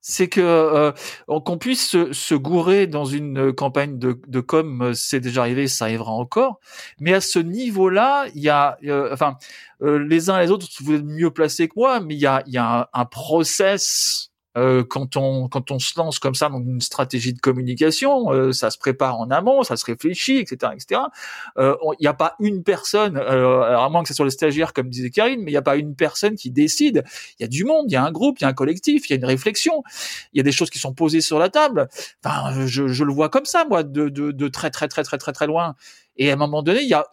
C'est 0.09 0.29
que 0.29 0.39
euh, 0.39 0.93
qu'on 1.41 1.57
puisse 1.57 1.89
se, 1.89 2.13
se 2.13 2.33
gourer 2.33 2.87
dans 2.87 3.03
une 3.03 3.51
campagne 3.51 3.99
de, 3.99 4.21
de 4.25 4.39
com, 4.39 4.81
euh, 4.81 4.93
c'est 4.93 5.19
déjà 5.19 5.41
arrivé, 5.41 5.67
ça 5.67 5.83
arrivera 5.83 6.13
encore. 6.13 6.61
Mais 7.01 7.13
à 7.13 7.19
ce 7.19 7.39
niveau-là, 7.39 8.27
il 8.33 8.41
y 8.41 8.47
a, 8.47 8.77
euh, 8.85 9.09
enfin, 9.11 9.35
euh, 9.81 9.99
les 9.99 10.29
uns 10.29 10.39
et 10.39 10.45
les 10.45 10.51
autres, 10.51 10.65
vous 10.79 10.93
êtes 10.93 11.03
mieux 11.03 11.31
placés 11.31 11.67
que 11.67 11.73
moi, 11.75 11.99
mais 11.99 12.15
il 12.15 12.21
y 12.21 12.25
a, 12.25 12.41
il 12.47 12.53
y 12.53 12.57
a 12.57 12.79
un, 12.79 12.85
un 12.93 13.03
process. 13.03 14.31
Euh, 14.57 14.83
quand 14.83 15.15
on 15.15 15.47
quand 15.47 15.71
on 15.71 15.79
se 15.79 15.93
lance 15.97 16.19
comme 16.19 16.35
ça 16.35 16.49
dans 16.49 16.59
une 16.61 16.81
stratégie 16.81 17.33
de 17.33 17.39
communication, 17.39 18.31
euh, 18.33 18.51
ça 18.51 18.71
se 18.71 18.77
prépare 18.77 19.19
en 19.19 19.29
amont, 19.29 19.63
ça 19.63 19.77
se 19.77 19.85
réfléchit, 19.85 20.37
etc., 20.37 20.73
etc. 20.73 21.01
Euh, 21.57 21.75
Il 21.99 22.03
n'y 22.03 22.07
a 22.07 22.13
pas 22.13 22.35
une 22.39 22.63
personne, 22.63 23.17
euh, 23.17 23.61
alors 23.61 23.83
à 23.83 23.89
moins 23.89 24.01
que 24.01 24.09
ce 24.09 24.13
soit 24.13 24.25
le 24.25 24.31
stagiaire 24.31 24.73
comme 24.73 24.89
disait 24.89 25.11
Karine, 25.11 25.41
mais 25.41 25.51
il 25.51 25.53
n'y 25.53 25.57
a 25.57 25.61
pas 25.61 25.75
une 25.75 25.95
personne 25.95 26.35
qui 26.35 26.51
décide. 26.51 27.03
Il 27.39 27.43
y 27.43 27.45
a 27.45 27.47
du 27.47 27.63
monde, 27.63 27.85
il 27.87 27.93
y 27.93 27.97
a 27.97 28.03
un 28.03 28.11
groupe, 28.11 28.39
il 28.39 28.43
y 28.43 28.45
a 28.45 28.49
un 28.49 28.53
collectif, 28.53 29.09
il 29.09 29.13
y 29.13 29.15
a 29.15 29.17
une 29.17 29.25
réflexion, 29.25 29.83
il 30.33 30.37
y 30.37 30.39
a 30.39 30.43
des 30.43 30.51
choses 30.51 30.69
qui 30.69 30.79
sont 30.79 30.93
posées 30.93 31.21
sur 31.21 31.39
la 31.39 31.49
table. 31.49 31.87
Enfin, 32.23 32.65
je, 32.65 32.87
je 32.87 33.03
le 33.03 33.13
vois 33.13 33.29
comme 33.29 33.45
ça, 33.45 33.65
moi, 33.65 33.83
de, 33.83 34.09
de, 34.09 34.31
de 34.31 34.47
très 34.47 34.71
très 34.71 34.87
très 34.87 35.03
très 35.03 35.17
très 35.17 35.33
très 35.33 35.47
loin. 35.47 35.75
Et 36.17 36.31
à 36.31 36.33
un 36.33 36.37
moment 36.37 36.63
donné, 36.63 36.81
il 36.81 36.89
y 36.89 36.93
a 36.93 37.05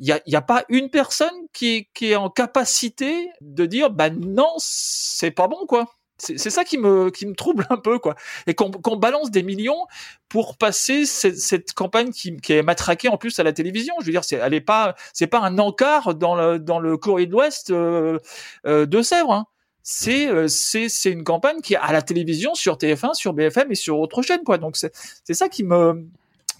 y 0.00 0.12
a, 0.12 0.20
il 0.26 0.32
y 0.32 0.36
a 0.36 0.42
pas 0.42 0.64
une 0.68 0.90
personne 0.90 1.34
qui 1.52 1.76
est, 1.76 1.88
qui 1.94 2.10
est 2.10 2.16
en 2.16 2.30
capacité 2.30 3.30
de 3.40 3.66
dire 3.66 3.90
bah 3.90 4.10
non 4.10 4.52
c'est 4.58 5.30
pas 5.30 5.48
bon 5.48 5.66
quoi 5.66 5.86
c'est 6.18 6.50
ça 6.50 6.64
qui 6.64 6.78
me 6.78 7.10
qui 7.10 7.26
me 7.26 7.34
trouble 7.34 7.66
un 7.70 7.76
peu 7.76 7.98
quoi 7.98 8.14
et 8.46 8.54
qu'on 8.54 8.96
balance 8.96 9.30
des 9.30 9.42
millions 9.42 9.86
pour 10.28 10.56
passer 10.56 11.06
cette, 11.06 11.38
cette 11.38 11.72
campagne 11.72 12.12
qui, 12.12 12.36
qui 12.36 12.52
est 12.52 12.62
matraquée 12.62 13.08
en 13.08 13.16
plus 13.16 13.38
à 13.38 13.42
la 13.42 13.52
télévision 13.52 13.94
je 14.00 14.06
veux 14.06 14.12
dire 14.12 14.24
c'est 14.24 14.36
elle 14.36 14.54
est 14.54 14.60
pas 14.60 14.94
c'est 15.12 15.26
pas 15.26 15.40
un 15.40 15.58
encart 15.58 16.14
dans 16.14 16.34
le 16.34 16.58
dans 16.58 16.78
le 16.78 16.96
courrier 16.96 17.26
de 17.26 17.32
l'Ouest 17.32 17.70
euh, 17.70 18.18
euh, 18.66 18.86
de 18.86 19.02
Sèvres 19.02 19.32
hein. 19.32 19.46
c'est 19.82 20.28
euh, 20.28 20.46
c'est 20.48 21.10
une 21.10 21.24
campagne 21.24 21.60
qui 21.60 21.74
est 21.74 21.78
à 21.78 21.92
la 21.92 22.02
télévision, 22.02 22.54
sur 22.54 22.76
TF1, 22.76 23.14
sur 23.14 23.32
BFM 23.32 23.70
et 23.72 23.74
sur 23.74 23.98
autre 23.98 24.22
chaîne 24.22 24.44
quoi. 24.44 24.58
Donc 24.58 24.76
c'est 24.76 25.34
ça 25.34 25.48
qui 25.48 25.64
me 25.64 26.06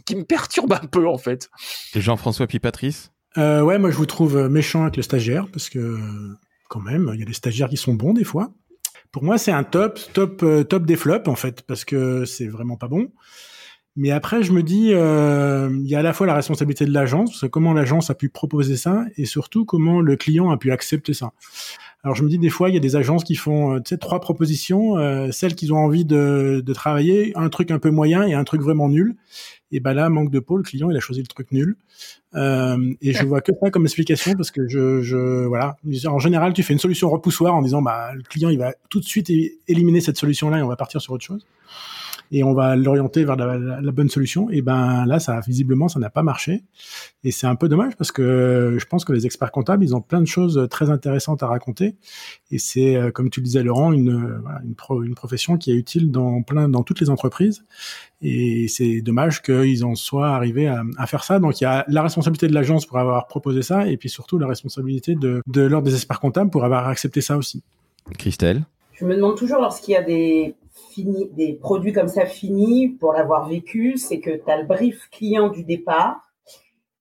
qui 0.04 0.16
me 0.16 0.24
perturbe 0.24 0.72
un 0.72 0.86
peu 0.86 1.08
en 1.08 1.18
fait. 1.18 1.50
Et 1.94 2.00
Jean-François 2.00 2.46
puis 2.46 2.58
Patrice? 2.58 3.12
Euh, 3.38 3.62
Ouais, 3.62 3.78
moi 3.78 3.90
je 3.90 3.96
vous 3.96 4.06
trouve 4.06 4.48
méchant 4.48 4.82
avec 4.82 4.96
le 4.96 5.02
stagiaire 5.02 5.46
parce 5.52 5.68
que 5.70 5.98
quand 6.68 6.80
même, 6.80 7.10
il 7.14 7.20
y 7.20 7.22
a 7.22 7.26
des 7.26 7.32
stagiaires 7.34 7.68
qui 7.68 7.76
sont 7.76 7.94
bons 7.94 8.14
des 8.14 8.24
fois. 8.24 8.50
Pour 9.14 9.22
moi, 9.22 9.38
c'est 9.38 9.52
un 9.52 9.62
top, 9.62 10.00
top, 10.12 10.42
euh, 10.42 10.64
top 10.64 10.86
des 10.86 10.96
flops 10.96 11.28
en 11.28 11.36
fait 11.36 11.62
parce 11.62 11.84
que 11.84 12.24
c'est 12.24 12.48
vraiment 12.48 12.76
pas 12.76 12.88
bon. 12.88 13.12
Mais 13.94 14.10
après, 14.10 14.42
je 14.42 14.50
me 14.50 14.60
dis, 14.60 14.90
euh, 14.92 15.70
il 15.84 15.88
y 15.88 15.94
a 15.94 16.00
à 16.00 16.02
la 16.02 16.12
fois 16.12 16.26
la 16.26 16.34
responsabilité 16.34 16.84
de 16.84 16.92
l'agence, 16.92 17.44
comment 17.52 17.72
l'agence 17.74 18.10
a 18.10 18.16
pu 18.16 18.28
proposer 18.28 18.74
ça, 18.74 19.04
et 19.16 19.24
surtout 19.24 19.64
comment 19.66 20.00
le 20.00 20.16
client 20.16 20.50
a 20.50 20.56
pu 20.56 20.72
accepter 20.72 21.14
ça. 21.14 21.30
Alors 22.02 22.16
je 22.16 22.24
me 22.24 22.28
dis 22.28 22.38
des 22.38 22.50
fois, 22.50 22.70
il 22.70 22.74
y 22.74 22.76
a 22.76 22.80
des 22.80 22.96
agences 22.96 23.22
qui 23.22 23.36
font 23.36 23.76
euh, 23.76 23.96
trois 24.00 24.18
propositions, 24.18 24.96
celles 25.30 25.54
qu'ils 25.54 25.72
ont 25.72 25.78
envie 25.78 26.04
de, 26.04 26.64
travailler, 26.74 27.30
un 27.36 27.50
truc 27.50 27.70
un 27.70 27.78
peu 27.78 27.92
moyen 27.92 28.24
et 28.24 28.34
un 28.34 28.42
truc 28.42 28.62
vraiment 28.62 28.88
nul. 28.88 29.14
Et 29.74 29.80
ben 29.80 29.92
là, 29.92 30.08
manque 30.08 30.30
de 30.30 30.38
peau, 30.38 30.56
le 30.56 30.62
client 30.62 30.88
il 30.88 30.96
a 30.96 31.00
choisi 31.00 31.20
le 31.20 31.26
truc 31.26 31.50
nul. 31.50 31.76
Euh, 32.34 32.94
et 33.02 33.12
je 33.12 33.24
vois 33.24 33.40
que 33.40 33.52
ça 33.60 33.70
comme 33.70 33.84
explication 33.84 34.34
parce 34.34 34.52
que 34.52 34.68
je, 34.68 35.02
je 35.02 35.46
voilà, 35.46 35.76
en 36.06 36.18
général 36.20 36.52
tu 36.52 36.62
fais 36.62 36.72
une 36.72 36.78
solution 36.78 37.10
repoussoir 37.10 37.54
en 37.54 37.62
disant 37.62 37.82
bah 37.82 38.12
le 38.14 38.22
client 38.22 38.50
il 38.50 38.58
va 38.58 38.74
tout 38.88 39.00
de 39.00 39.04
suite 39.04 39.30
éliminer 39.68 40.00
cette 40.00 40.16
solution 40.16 40.48
là 40.50 40.58
et 40.58 40.62
on 40.62 40.68
va 40.68 40.76
partir 40.76 41.00
sur 41.00 41.12
autre 41.12 41.24
chose 41.24 41.44
et 42.32 42.42
on 42.42 42.54
va 42.54 42.76
l'orienter 42.76 43.24
vers 43.24 43.36
la, 43.36 43.92
bonne 43.92 44.08
solution. 44.08 44.50
Et 44.50 44.62
ben 44.62 45.06
là, 45.06 45.20
ça 45.20 45.40
visiblement, 45.46 45.88
ça 45.88 46.00
n'a 46.00 46.10
pas 46.10 46.22
marché. 46.22 46.64
Et 47.22 47.30
c'est 47.30 47.46
un 47.46 47.54
peu 47.54 47.68
dommage 47.68 47.96
parce 47.96 48.12
que 48.12 48.76
je 48.78 48.84
pense 48.86 49.04
que 49.04 49.12
les 49.12 49.26
experts 49.26 49.52
comptables, 49.52 49.84
ils 49.84 49.94
ont 49.94 50.00
plein 50.00 50.20
de 50.20 50.26
choses 50.26 50.66
très 50.70 50.90
intéressantes 50.90 51.42
à 51.42 51.46
raconter. 51.46 51.96
Et 52.50 52.58
c'est, 52.58 52.96
euh, 52.96 53.10
comme 53.10 53.30
tu 53.30 53.40
le 53.40 53.44
disais, 53.44 53.62
Laurent, 53.62 53.92
une, 53.92 54.42
une, 54.64 55.04
une 55.04 55.14
profession 55.14 55.56
qui 55.56 55.70
est 55.70 55.76
utile 55.76 56.10
dans 56.10 56.42
plein, 56.42 56.68
dans 56.68 56.82
toutes 56.82 57.00
les 57.00 57.10
entreprises. 57.10 57.64
Et 58.20 58.68
c'est 58.68 59.00
dommage 59.02 59.42
qu'ils 59.42 59.84
en 59.84 59.94
soient 59.94 60.34
arrivés 60.34 60.66
à, 60.66 60.82
à, 60.96 61.06
faire 61.06 61.24
ça. 61.24 61.38
Donc 61.38 61.60
il 61.60 61.64
y 61.64 61.66
a 61.66 61.84
la 61.88 62.02
responsabilité 62.02 62.48
de 62.48 62.54
l'agence 62.54 62.86
pour 62.86 62.98
avoir 62.98 63.26
proposé 63.26 63.62
ça, 63.62 63.86
et 63.86 63.96
puis 63.96 64.08
surtout 64.08 64.38
la 64.38 64.46
responsabilité 64.46 65.14
de, 65.14 65.42
de 65.46 65.60
l'ordre 65.62 65.86
des 65.86 65.94
experts 65.94 66.20
comptables 66.20 66.50
pour 66.50 66.64
avoir 66.64 66.88
accepté 66.88 67.20
ça 67.20 67.36
aussi. 67.36 67.62
Christelle? 68.18 68.64
Je 68.92 69.04
me 69.04 69.14
demande 69.14 69.36
toujours 69.36 69.60
lorsqu'il 69.60 69.92
y 69.92 69.96
a 69.96 70.02
des 70.02 70.54
des 71.02 71.54
produits 71.54 71.92
comme 71.92 72.08
ça 72.08 72.26
finis, 72.26 72.88
pour 72.88 73.12
l'avoir 73.12 73.48
vécu, 73.48 73.96
c'est 73.96 74.20
que 74.20 74.30
tu 74.30 74.50
as 74.50 74.58
le 74.58 74.66
brief 74.66 75.08
client 75.10 75.48
du 75.48 75.64
départ, 75.64 76.32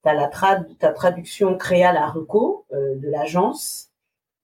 tu 0.03 0.09
as 0.09 0.13
la 0.13 0.29
ta 0.79 0.91
traduction 0.91 1.55
créa 1.57 1.93
la 1.93 2.07
reco 2.07 2.65
euh, 2.73 2.95
de 2.95 3.09
l'agence. 3.09 3.89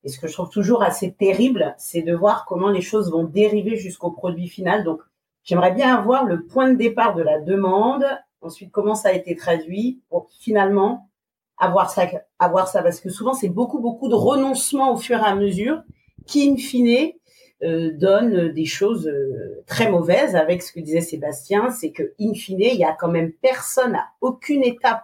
Et 0.04 0.10
ce 0.10 0.20
que 0.20 0.28
je 0.28 0.34
trouve 0.34 0.50
toujours 0.50 0.84
assez 0.84 1.12
terrible, 1.12 1.74
c'est 1.78 2.02
de 2.02 2.16
voir 2.16 2.46
comment 2.46 2.70
les 2.70 2.82
choses 2.82 3.12
vont 3.12 3.24
dériver 3.24 3.76
jusqu'au 3.76 4.12
produit 4.12 4.48
final. 4.48 4.84
Donc, 4.84 5.02
j'aimerais 5.44 5.72
bien 5.72 5.96
avoir 5.96 6.26
le 6.26 6.46
point 6.46 6.70
de 6.70 6.78
départ 6.78 7.16
de 7.16 7.24
la 7.24 7.40
demande, 7.40 8.06
ensuite 8.42 8.72
comment 8.72 8.96
ça 8.96 9.10
a 9.10 9.14
été 9.14 9.36
traduit 9.36 10.02
pour 10.10 10.30
finalement 10.40 11.10
avoir 11.58 11.90
ça, 11.90 12.08
avoir 12.38 12.68
ça, 12.68 12.82
parce 12.82 13.02
que 13.02 13.10
souvent 13.10 13.34
c'est 13.34 13.50
beaucoup 13.50 13.80
beaucoup 13.80 14.08
de 14.08 14.16
renoncement 14.16 14.94
au 14.94 14.98
fur 14.98 15.18
et 15.18 15.26
à 15.26 15.36
mesure 15.36 15.84
qui, 16.26 16.50
in 16.50 16.58
fine, 16.58 17.12
euh, 17.62 17.92
donne 17.94 18.54
des 18.54 18.66
choses 18.66 19.08
euh, 19.08 19.62
très 19.68 19.92
mauvaises 19.92 20.36
avec 20.36 20.62
ce 20.62 20.72
que 20.72 20.80
disait 20.80 21.02
Sébastien, 21.02 21.70
c'est 21.72 21.92
que 21.92 22.14
in 22.20 22.34
fine, 22.34 22.62
il 22.62 22.80
y 22.80 22.86
a 22.86 22.96
quand 22.98 23.12
même 23.12 23.34
personne 23.42 23.96
à 23.96 24.08
aucune 24.22 24.64
étape 24.64 25.04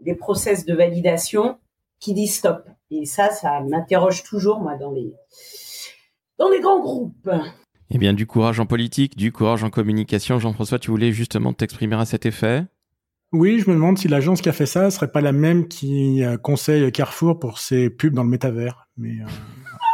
des 0.00 0.14
process 0.14 0.66
de 0.66 0.74
validation 0.74 1.56
qui 1.98 2.12
dit 2.12 2.26
stop. 2.26 2.68
Et 2.90 3.06
ça, 3.06 3.30
ça 3.30 3.60
m'interroge 3.60 4.24
toujours 4.24 4.60
moi 4.60 4.76
dans 4.76 4.92
les 4.92 5.14
dans 6.38 6.50
les 6.50 6.60
grands 6.60 6.80
groupes. 6.80 7.30
Eh 7.88 7.96
bien, 7.96 8.12
du 8.12 8.26
courage 8.26 8.60
en 8.60 8.66
politique, 8.66 9.16
du 9.16 9.32
courage 9.32 9.64
en 9.64 9.70
communication. 9.70 10.38
Jean-François, 10.38 10.78
tu 10.78 10.90
voulais 10.90 11.12
justement 11.12 11.54
t'exprimer 11.54 11.96
à 11.96 12.04
cet 12.04 12.26
effet? 12.26 12.64
Oui, 13.32 13.58
je 13.58 13.70
me 13.70 13.74
demande 13.74 13.96
si 13.96 14.06
l'agence 14.06 14.42
qui 14.42 14.48
a 14.50 14.52
fait 14.52 14.66
ça 14.66 14.90
serait 14.90 15.10
pas 15.10 15.20
la 15.22 15.32
même 15.32 15.66
qui 15.66 16.22
euh, 16.22 16.36
conseille 16.36 16.92
Carrefour 16.92 17.38
pour 17.38 17.58
ses 17.58 17.90
pubs 17.90 18.12
dans 18.12 18.22
le 18.22 18.28
métavers. 18.28 18.86
Mais 18.96 19.18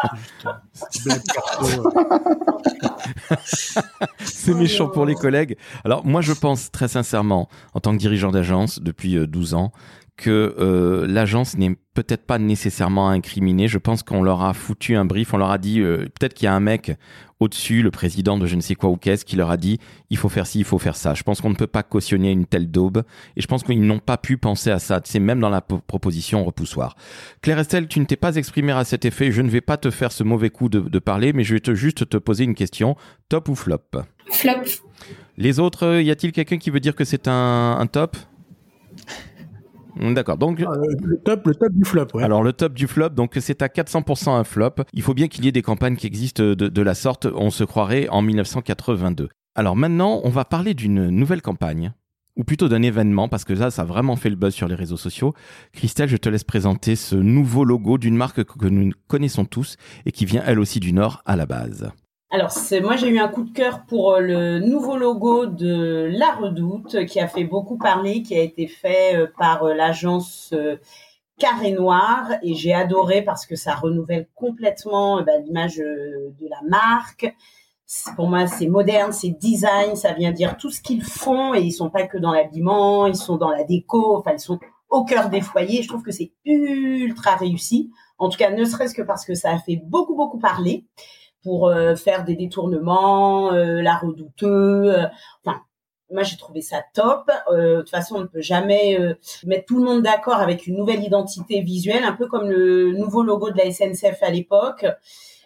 c'est 4.21 4.55
méchant 4.55 4.89
pour 4.89 5.07
les 5.07 5.15
collègues. 5.15 5.57
Alors 5.85 6.05
moi 6.05 6.21
je 6.21 6.33
pense 6.33 6.71
très 6.71 6.89
sincèrement, 6.89 7.49
en 7.75 7.81
tant 7.81 7.93
que 7.93 7.99
dirigeant 7.99 8.31
d'agence 8.31 8.81
depuis 8.81 9.27
12 9.27 9.55
euh, 9.55 9.57
ans, 9.57 9.73
que 10.17 10.55
euh, 10.59 11.07
l'agence 11.07 11.57
n'est 11.57 11.75
peut-être 11.95 12.25
pas 12.27 12.39
nécessairement 12.39 13.09
incriminée. 13.09 13.69
Je 13.69 13.79
pense 13.79 14.03
qu'on 14.03 14.23
leur 14.23 14.43
a 14.43 14.53
foutu 14.55 14.97
un 14.97 15.05
brief, 15.05 15.35
on 15.35 15.39
leur 15.39 15.51
a 15.51 15.59
dit 15.59 15.81
euh, 15.81 16.07
peut-être 16.19 16.35
qu'il 16.35 16.45
y 16.45 16.49
a 16.49 16.55
un 16.55 16.61
mec 16.61 16.93
au-dessus, 17.41 17.83
le 17.83 17.91
président 17.91 18.39
de 18.39 18.47
je 18.47 18.55
ne 18.55 18.61
sais 18.61 18.75
quoi 18.75 18.91
ou 18.91 18.97
qu'est-ce, 18.97 19.25
qui 19.25 19.35
leur 19.37 19.51
a 19.51 19.57
dit 19.57 19.79
il 20.11 20.17
faut 20.17 20.29
faire 20.29 20.47
ci, 20.47 20.61
il 20.61 20.65
faut 20.65 20.79
faire 20.79 20.97
ça. 20.97 21.15
Je 21.15 21.23
pense 21.23 21.41
qu'on 21.41 21.51
ne 21.51 21.55
peut 21.55 21.67
pas 21.67 21.83
cautionner 21.83 22.31
une 22.31 22.47
telle 22.47 22.71
daube 22.71 23.03
et 23.37 23.41
je 23.41 23.47
pense 23.47 23.63
qu'ils 23.63 23.83
n'ont 23.83 23.99
pas 23.99 24.17
pu 24.17 24.37
penser 24.37 24.71
à 24.71 24.79
ça. 24.79 25.01
C'est 25.05 25.19
même 25.19 25.41
dans 25.41 25.51
la 25.51 25.61
proposition 25.61 26.45
repoussoir. 26.45 26.97
Claire 27.41 27.59
Estelle, 27.59 27.89
tu 27.89 27.99
ne 27.99 28.05
t'es 28.05 28.17
pas 28.17 28.37
exprimée 28.37 28.73
à 28.73 28.85
cet 28.85 29.05
effet. 29.05 29.33
Je 29.33 29.43
ne 29.43 29.49
vais 29.49 29.61
pas 29.61 29.77
te 29.77 29.91
faire 29.91 30.13
ce 30.13 30.23
mauvais 30.23 30.51
coup 30.51 30.69
de, 30.69 30.99
parler, 30.99 31.33
mais 31.33 31.43
je 31.43 31.55
vais 31.55 31.61
te, 31.61 31.75
juste 31.75 32.09
te 32.09 32.17
poser 32.17 32.45
une 32.45 32.55
question. 32.55 32.97
Top 33.29 33.49
ou 33.49 33.55
flop? 33.55 33.81
Flop. 34.31 34.63
Les 35.37 35.59
autres, 35.59 36.01
y 36.01 36.11
a-t-il 36.11 36.33
quelqu'un 36.33 36.59
qui 36.59 36.71
veut 36.71 36.81
dire 36.81 36.95
que 36.95 37.05
c'est 37.05 37.27
un, 37.27 37.77
un 37.81 37.87
top? 37.87 38.17
D'accord. 40.01 40.39
Donc 40.39 40.63
ah, 40.67 40.73
le 41.03 41.19
top, 41.19 41.47
le 41.47 41.55
top 41.55 41.73
du 41.73 41.85
flop. 41.85 42.07
Ouais. 42.15 42.23
Alors 42.23 42.43
le 42.43 42.53
top 42.53 42.75
du 42.75 42.87
flop, 42.87 43.11
donc 43.11 43.37
c'est 43.41 43.63
à 43.63 43.67
400% 43.67 44.31
un 44.31 44.45
flop. 44.45 44.75
Il 44.93 45.03
faut 45.03 45.15
bien 45.15 45.29
qu'il 45.29 45.45
y 45.45 45.49
ait 45.49 45.53
des 45.53 45.63
campagnes 45.63 45.97
qui 45.97 46.07
existent 46.07 46.43
de, 46.43 46.55
de 46.55 46.83
la 46.83 46.95
sorte. 46.95 47.27
On 47.35 47.51
se 47.51 47.65
croirait 47.65 48.09
en 48.09 48.23
1982. 48.23 49.29
Alors 49.55 49.77
maintenant, 49.77 50.21
on 50.25 50.31
va 50.31 50.45
parler 50.45 50.75
d'une 50.75 51.09
nouvelle 51.09 51.43
campagne 51.43 51.93
ou 52.37 52.45
plutôt 52.45 52.69
d'un 52.69 52.83
événement, 52.83 53.29
parce 53.29 53.45
que 53.45 53.53
là, 53.53 53.71
ça 53.71 53.83
a 53.83 53.85
vraiment 53.85 54.17
fait 54.17 54.31
le 54.31 54.37
buzz 54.37 54.55
sur 54.55 54.69
les 54.69 54.75
réseaux 54.75 54.97
sociaux. 54.97 55.35
Christelle, 55.73 56.09
je 56.09 56.17
te 56.17 56.29
laisse 56.29 56.45
présenter 56.45 56.97
ce 56.97 57.15
nouveau 57.15 57.65
logo 57.65 57.99
d'une 57.99 58.17
marque 58.17 58.45
que 58.45 58.69
nous 58.69 58.91
connaissons 59.07 59.45
tous 59.45 59.77
et 60.07 60.13
qui 60.13 60.25
vient 60.25 60.43
elle 60.47 60.59
aussi 60.59 60.81
du 60.81 60.93
Nord 60.93 61.23
à 61.27 61.37
la 61.37 61.47
base. 61.47 61.93
Alors, 62.35 62.51
c'est, 62.51 62.81
moi, 62.81 62.97
j'ai 62.97 63.09
eu 63.09 63.19
un 63.19 63.29
coup 63.29 63.45
de 63.45 63.53
cœur 63.53 63.85
pour 63.85 64.13
euh, 64.13 64.21
le 64.21 64.59
nouveau 64.59 64.97
logo 64.97 65.45
de 65.45 66.09
La 66.11 66.33
Redoute, 66.33 67.05
qui 67.05 67.21
a 67.21 67.29
fait 67.29 67.45
beaucoup 67.45 67.77
parler, 67.77 68.23
qui 68.23 68.35
a 68.35 68.41
été 68.41 68.67
fait 68.69 69.15
euh, 69.15 69.27
par 69.39 69.65
euh, 69.65 69.75
l'agence 69.75 70.55
Carré 71.39 71.73
Noir, 71.73 72.31
et 72.43 72.55
j'ai 72.55 72.73
adoré 72.73 73.21
parce 73.21 73.45
que 73.45 73.55
ça 73.55 73.75
renouvelle 73.75 74.29
complètement 74.35 75.21
bah, 75.21 75.37
l'image 75.45 75.77
de 75.77 76.49
la 76.49 76.63
marque. 76.67 77.37
Pour 78.17 78.29
moi, 78.29 78.47
c'est 78.47 78.67
moderne, 78.67 79.13
c'est 79.13 79.37
design, 79.39 79.95
ça 79.95 80.15
vient 80.15 80.33
dire 80.33 80.57
tout 80.57 80.71
ce 80.71 80.81
qu'ils 80.81 81.05
font, 81.05 81.53
et 81.53 81.61
ils 81.61 81.73
sont 81.73 81.91
pas 81.91 82.07
que 82.07 82.17
dans 82.17 82.33
l'habillement, 82.33 83.07
ils 83.07 83.15
sont 83.15 83.37
dans 83.37 83.51
la 83.51 83.65
déco, 83.65 84.17
enfin, 84.17 84.33
ils 84.33 84.41
sont 84.41 84.59
au 84.89 85.05
cœur 85.05 85.29
des 85.29 85.43
foyers. 85.43 85.83
Je 85.83 85.89
trouve 85.89 86.03
que 86.03 86.13
c'est 86.13 86.33
ultra 86.47 87.37
réussi. 87.37 87.91
En 88.17 88.31
tout 88.31 88.39
cas, 88.39 88.51
ne 88.51 88.65
serait-ce 88.65 88.95
que 88.95 89.03
parce 89.03 89.27
que 89.27 89.35
ça 89.35 89.51
a 89.51 89.59
fait 89.59 89.83
beaucoup, 89.85 90.15
beaucoup 90.15 90.39
parler 90.39 90.87
pour 91.43 91.69
euh, 91.69 91.95
faire 91.97 92.25
des 92.25 92.37
détournements, 92.37 93.53
euh, 93.53 93.83
la 93.83 93.97
redouteux. 93.97 94.95
Euh, 94.95 95.07
enfin, 95.45 95.61
moi 96.11 96.23
j'ai 96.23 96.37
trouvé 96.37 96.61
ça 96.61 96.83
top. 96.95 97.31
de 97.51 97.81
toute 97.81 97.91
façon, 97.91 98.17
on 98.17 98.21
ne 98.21 98.27
peut 98.27 98.43
jamais 98.43 98.99
mettre 99.47 99.65
tout 99.67 99.79
le 99.79 99.85
monde 99.85 100.03
d'accord 100.03 100.37
avec 100.37 100.67
une 100.67 100.77
nouvelle 100.77 101.03
identité 101.03 101.63
visuelle, 101.63 102.05
un 102.05 102.13
peu 102.13 102.27
comme 102.27 102.51
le 102.51 102.93
nouveau 102.93 103.23
logo 103.23 103.51
de 103.51 103.57
la 103.57 103.71
SNCF 103.71 104.23
à 104.23 104.31
l'époque. 104.31 104.85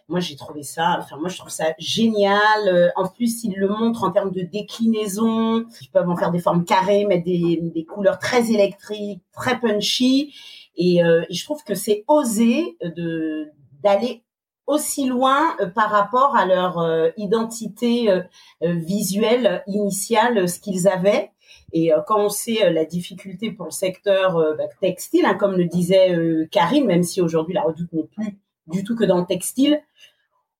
Moi, 0.09 0.18
j'ai 0.20 0.37
trouvé 0.37 0.62
ça, 0.64 0.96
enfin, 0.98 1.18
moi, 1.18 1.28
je 1.28 1.37
trouve 1.37 1.50
ça 1.50 1.74
génial. 1.78 2.92
En 2.96 3.09
plus, 3.09 3.44
ils 3.44 3.54
le 3.56 3.68
montrent 3.68 4.02
en 4.02 4.11
termes 4.11 4.32
de 4.32 4.42
déclinaison. 4.42 5.66
Ils 5.80 5.90
peuvent 5.92 6.09
en 6.09 6.16
faire 6.16 6.32
des 6.32 6.38
formes 6.40 6.64
carrées, 6.64 7.04
mettre 7.06 7.24
des, 7.24 7.61
des 7.62 7.85
couleurs 7.85 8.18
très 8.18 8.50
électriques, 8.50 9.22
très 9.32 9.61
punchy. 9.61 10.35
Et, 10.76 10.96
et 10.96 11.35
je 11.35 11.44
trouve 11.44 11.62
que 11.62 11.76
c'est 11.76 12.04
osé 12.09 12.76
de 12.82 13.52
d'aller 13.82 14.25
aussi 14.66 15.07
loin 15.07 15.57
euh, 15.61 15.66
par 15.66 15.90
rapport 15.90 16.37
à 16.37 16.46
leur 16.46 16.79
euh, 16.79 17.11
identité 17.16 18.11
euh, 18.11 18.22
visuelle 18.61 19.62
initiale, 19.66 20.48
ce 20.48 20.59
qu'ils 20.59 20.88
avaient. 20.88 21.31
Et 21.72 21.90
quand 22.07 22.20
on 22.20 22.29
sait 22.29 22.72
la 22.72 22.85
difficulté 22.85 23.50
pour 23.50 23.66
le 23.66 23.72
secteur 23.72 24.35
bah, 24.57 24.64
textile, 24.81 25.26
hein, 25.26 25.35
comme 25.35 25.57
le 25.57 25.64
disait 25.64 26.16
Karine, 26.50 26.87
même 26.87 27.02
si 27.02 27.20
aujourd'hui 27.20 27.55
la 27.55 27.62
redoute 27.62 27.92
n'est 27.92 28.05
plus 28.05 28.38
du 28.68 28.85
tout 28.85 28.94
que 28.94 29.05
dans 29.05 29.18
le 29.18 29.26
textile, 29.26 29.83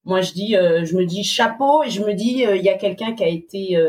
moi 0.03 0.19
je 0.19 0.33
dis, 0.33 0.51
je 0.51 0.97
me 0.97 1.05
dis 1.05 1.23
chapeau 1.23 1.81
et 1.83 1.89
je 1.89 2.03
me 2.03 2.13
dis 2.13 2.43
il 2.43 2.61
y 2.61 2.69
a 2.69 2.77
quelqu'un 2.77 3.13
qui 3.13 3.23
a 3.23 3.27
été 3.27 3.81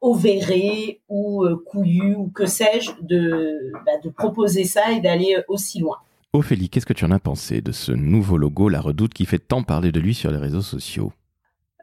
ovéré 0.00 1.00
ou 1.08 1.46
couillu 1.66 2.16
ou 2.16 2.30
que 2.34 2.46
sais-je 2.46 2.90
de, 3.00 3.72
bah, 3.86 3.98
de 4.02 4.10
proposer 4.10 4.64
ça 4.64 4.90
et 4.90 5.00
d'aller 5.00 5.36
aussi 5.46 5.78
loin. 5.78 5.98
Ophélie, 6.32 6.70
qu'est-ce 6.70 6.86
que 6.86 6.92
tu 6.92 7.04
en 7.04 7.10
as 7.10 7.18
pensé 7.18 7.60
de 7.60 7.72
ce 7.72 7.90
nouveau 7.90 8.38
logo, 8.38 8.68
la 8.68 8.80
redoute, 8.80 9.12
qui 9.12 9.26
fait 9.26 9.40
tant 9.40 9.64
parler 9.64 9.90
de 9.90 9.98
lui 9.98 10.14
sur 10.14 10.30
les 10.30 10.38
réseaux 10.38 10.62
sociaux? 10.62 11.12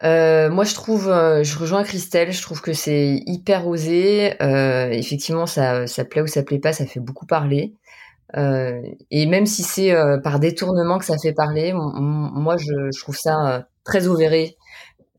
Euh, 0.03 0.49
moi, 0.49 0.63
je 0.63 0.73
trouve, 0.73 1.09
euh, 1.09 1.43
je 1.43 1.57
rejoins 1.57 1.83
Christelle. 1.83 2.31
Je 2.31 2.41
trouve 2.41 2.61
que 2.61 2.71
c'est 2.71 3.21
hyper 3.25 3.67
osé. 3.67 4.41
Euh, 4.41 4.89
effectivement, 4.89 5.47
ça, 5.47 5.85
ça 5.85 6.05
plaît 6.05 6.21
ou 6.21 6.27
ça 6.27 6.43
plaît 6.43 6.59
pas, 6.59 6.71
ça 6.71 6.85
fait 6.85 7.01
beaucoup 7.01 7.25
parler. 7.25 7.73
Et 8.35 9.25
même 9.25 9.45
si 9.45 9.63
c'est 9.63 9.95
par 10.21 10.39
détournement 10.39 10.97
que 10.99 11.05
ça 11.05 11.17
fait 11.17 11.33
parler, 11.33 11.71
moi 11.73 12.57
je, 12.57 12.99
trouve 12.99 13.15
ça 13.15 13.67
très 13.85 14.07
ovéré. 14.07 14.57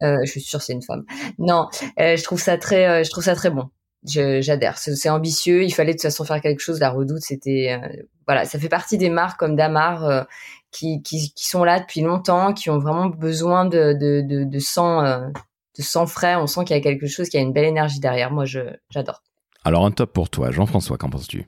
je 0.02 0.26
suis 0.26 0.42
sûre 0.42 0.60
c'est 0.60 0.74
une 0.74 0.82
femme. 0.82 1.04
Non, 1.38 1.68
je 1.96 2.22
trouve 2.22 2.40
ça 2.40 2.58
très 2.58 3.50
bon. 3.50 3.70
J'adhère. 4.04 4.78
C'est 4.78 5.08
ambitieux. 5.08 5.64
Il 5.64 5.72
fallait 5.72 5.92
de 5.92 5.96
toute 5.96 6.02
façon 6.02 6.24
faire 6.24 6.40
quelque 6.40 6.60
chose. 6.60 6.80
La 6.80 6.90
Redoute, 6.90 7.22
c'était 7.22 7.80
voilà, 8.26 8.44
ça 8.44 8.58
fait 8.58 8.68
partie 8.68 8.98
des 8.98 9.10
marques 9.10 9.38
comme 9.38 9.56
Damar 9.56 10.26
qui, 10.70 11.02
qui, 11.02 11.32
qui, 11.34 11.46
sont 11.46 11.64
là 11.64 11.80
depuis 11.80 12.02
longtemps, 12.02 12.52
qui 12.52 12.70
ont 12.70 12.78
vraiment 12.78 13.06
besoin 13.06 13.64
de, 13.64 13.94
de, 13.94 14.22
de, 14.22 14.44
de 14.44 14.58
sang, 14.58 15.02
de 15.02 15.82
sang 15.82 16.06
frais. 16.06 16.36
On 16.36 16.46
sent 16.46 16.64
qu'il 16.64 16.76
y 16.76 16.78
a 16.78 16.82
quelque 16.82 17.06
chose, 17.06 17.28
qu'il 17.28 17.40
y 17.40 17.42
a 17.42 17.46
une 17.46 17.52
belle 17.52 17.64
énergie 17.64 18.00
derrière. 18.00 18.30
Moi, 18.30 18.44
j'adore. 18.44 19.22
Alors 19.64 19.84
un 19.84 19.90
top 19.90 20.12
pour 20.12 20.30
toi, 20.30 20.50
Jean-François. 20.50 20.96
Qu'en 20.96 21.10
penses-tu? 21.10 21.46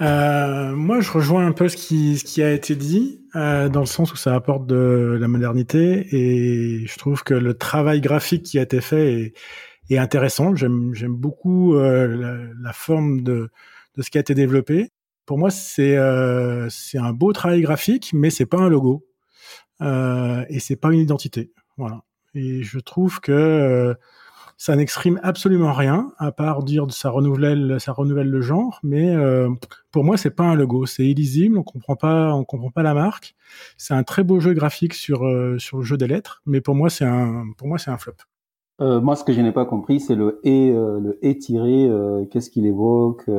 Euh, 0.00 0.72
moi, 0.74 1.00
je 1.00 1.10
rejoins 1.10 1.46
un 1.46 1.52
peu 1.52 1.68
ce 1.68 1.76
qui, 1.76 2.18
ce 2.18 2.24
qui 2.24 2.42
a 2.42 2.50
été 2.50 2.74
dit, 2.74 3.20
euh, 3.36 3.68
dans 3.68 3.80
le 3.80 3.86
sens 3.86 4.12
où 4.12 4.16
ça 4.16 4.34
apporte 4.34 4.66
de 4.66 5.16
la 5.20 5.28
modernité, 5.28 6.08
et 6.10 6.86
je 6.86 6.98
trouve 6.98 7.22
que 7.22 7.34
le 7.34 7.54
travail 7.54 8.00
graphique 8.00 8.42
qui 8.42 8.58
a 8.58 8.62
été 8.62 8.80
fait 8.80 9.12
est, 9.12 9.34
est 9.94 9.98
intéressant. 9.98 10.54
J'aime, 10.54 10.92
beaucoup 11.08 11.74
euh, 11.76 12.52
la, 12.60 12.72
forme 12.72 13.22
de, 13.22 13.50
ce 13.98 14.10
qui 14.10 14.18
a 14.18 14.20
été 14.20 14.34
développé. 14.34 14.90
Pour 15.26 15.38
moi, 15.38 15.50
c'est, 15.50 15.96
euh, 15.96 16.68
c'est 16.68 16.98
un 16.98 17.12
beau 17.12 17.32
travail 17.32 17.62
graphique, 17.62 18.10
mais 18.12 18.30
c'est 18.30 18.46
pas 18.46 18.58
un 18.58 18.68
logo, 18.68 19.06
euh, 19.80 20.44
et 20.48 20.60
c'est 20.60 20.76
pas 20.76 20.92
une 20.92 20.98
identité. 20.98 21.52
Voilà. 21.76 22.02
Et 22.34 22.62
je 22.62 22.78
trouve 22.78 23.20
que 23.20 23.94
ça 24.56 24.76
n'exprime 24.76 25.20
absolument 25.22 25.72
rien, 25.72 26.12
à 26.18 26.32
part 26.32 26.62
dire 26.62 26.86
que 26.86 26.92
ça 26.92 27.10
renouvelle, 27.10 27.80
ça 27.80 27.92
renouvelle 27.92 28.30
le 28.30 28.40
genre. 28.40 28.80
Mais 28.82 29.14
pour 29.90 30.04
moi, 30.04 30.16
c'est 30.16 30.30
pas 30.30 30.44
un 30.44 30.54
logo, 30.54 30.86
c'est 30.86 31.04
illisible, 31.04 31.58
on 31.58 31.62
comprend 31.62 31.96
pas, 31.96 32.34
on 32.34 32.44
comprend 32.44 32.70
pas 32.70 32.82
la 32.82 32.94
marque. 32.94 33.34
C'est 33.76 33.94
un 33.94 34.02
très 34.02 34.22
beau 34.22 34.40
jeu 34.40 34.54
graphique 34.54 34.94
sur 34.94 35.24
le 35.24 35.58
jeu 35.58 35.96
des 35.96 36.06
lettres, 36.06 36.42
mais 36.46 36.60
pour 36.60 36.74
moi, 36.74 36.90
c'est 36.90 37.04
un 37.04 37.98
flop. 37.98 38.16
Euh, 38.82 39.00
moi, 39.00 39.14
ce 39.14 39.22
que 39.22 39.32
je 39.32 39.40
n'ai 39.40 39.52
pas 39.52 39.64
compris, 39.64 40.00
c'est 40.00 40.16
le 40.16 40.40
et, 40.42 40.70
euh, 40.70 40.98
le 40.98 41.18
et 41.24 41.38
tiré. 41.38 41.86
Euh, 41.88 42.24
qu'est-ce 42.26 42.50
qu'il 42.50 42.66
évoque 42.66 43.30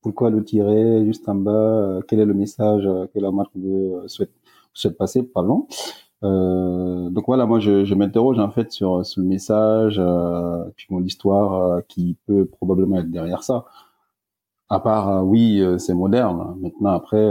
Pourquoi 0.00 0.30
le 0.30 0.42
tirer 0.44 1.04
juste 1.04 1.28
en 1.28 1.34
bas 1.34 2.00
Quel 2.08 2.20
est 2.20 2.24
le 2.24 2.32
message 2.34 2.84
que 3.12 3.18
la 3.18 3.30
marque 3.30 3.54
veut, 3.54 4.02
souhaite, 4.08 4.96
passer 4.96 5.22
Pardon. 5.22 5.66
Donc 6.22 7.24
voilà, 7.26 7.46
moi 7.46 7.58
je, 7.60 7.94
m'interroge 7.94 8.38
en 8.38 8.50
fait 8.50 8.70
sur, 8.72 9.04
sur 9.04 9.20
le 9.20 9.26
message, 9.28 10.00
puis 10.76 10.86
bon, 10.88 11.00
l'histoire 11.00 11.82
qui 11.88 12.16
peut 12.26 12.46
probablement 12.46 12.98
être 12.98 13.10
derrière 13.10 13.42
ça. 13.42 13.64
À 14.68 14.80
part, 14.80 15.26
oui, 15.26 15.62
c'est 15.78 15.94
moderne. 15.94 16.56
Maintenant 16.60 16.90
après, 16.90 17.30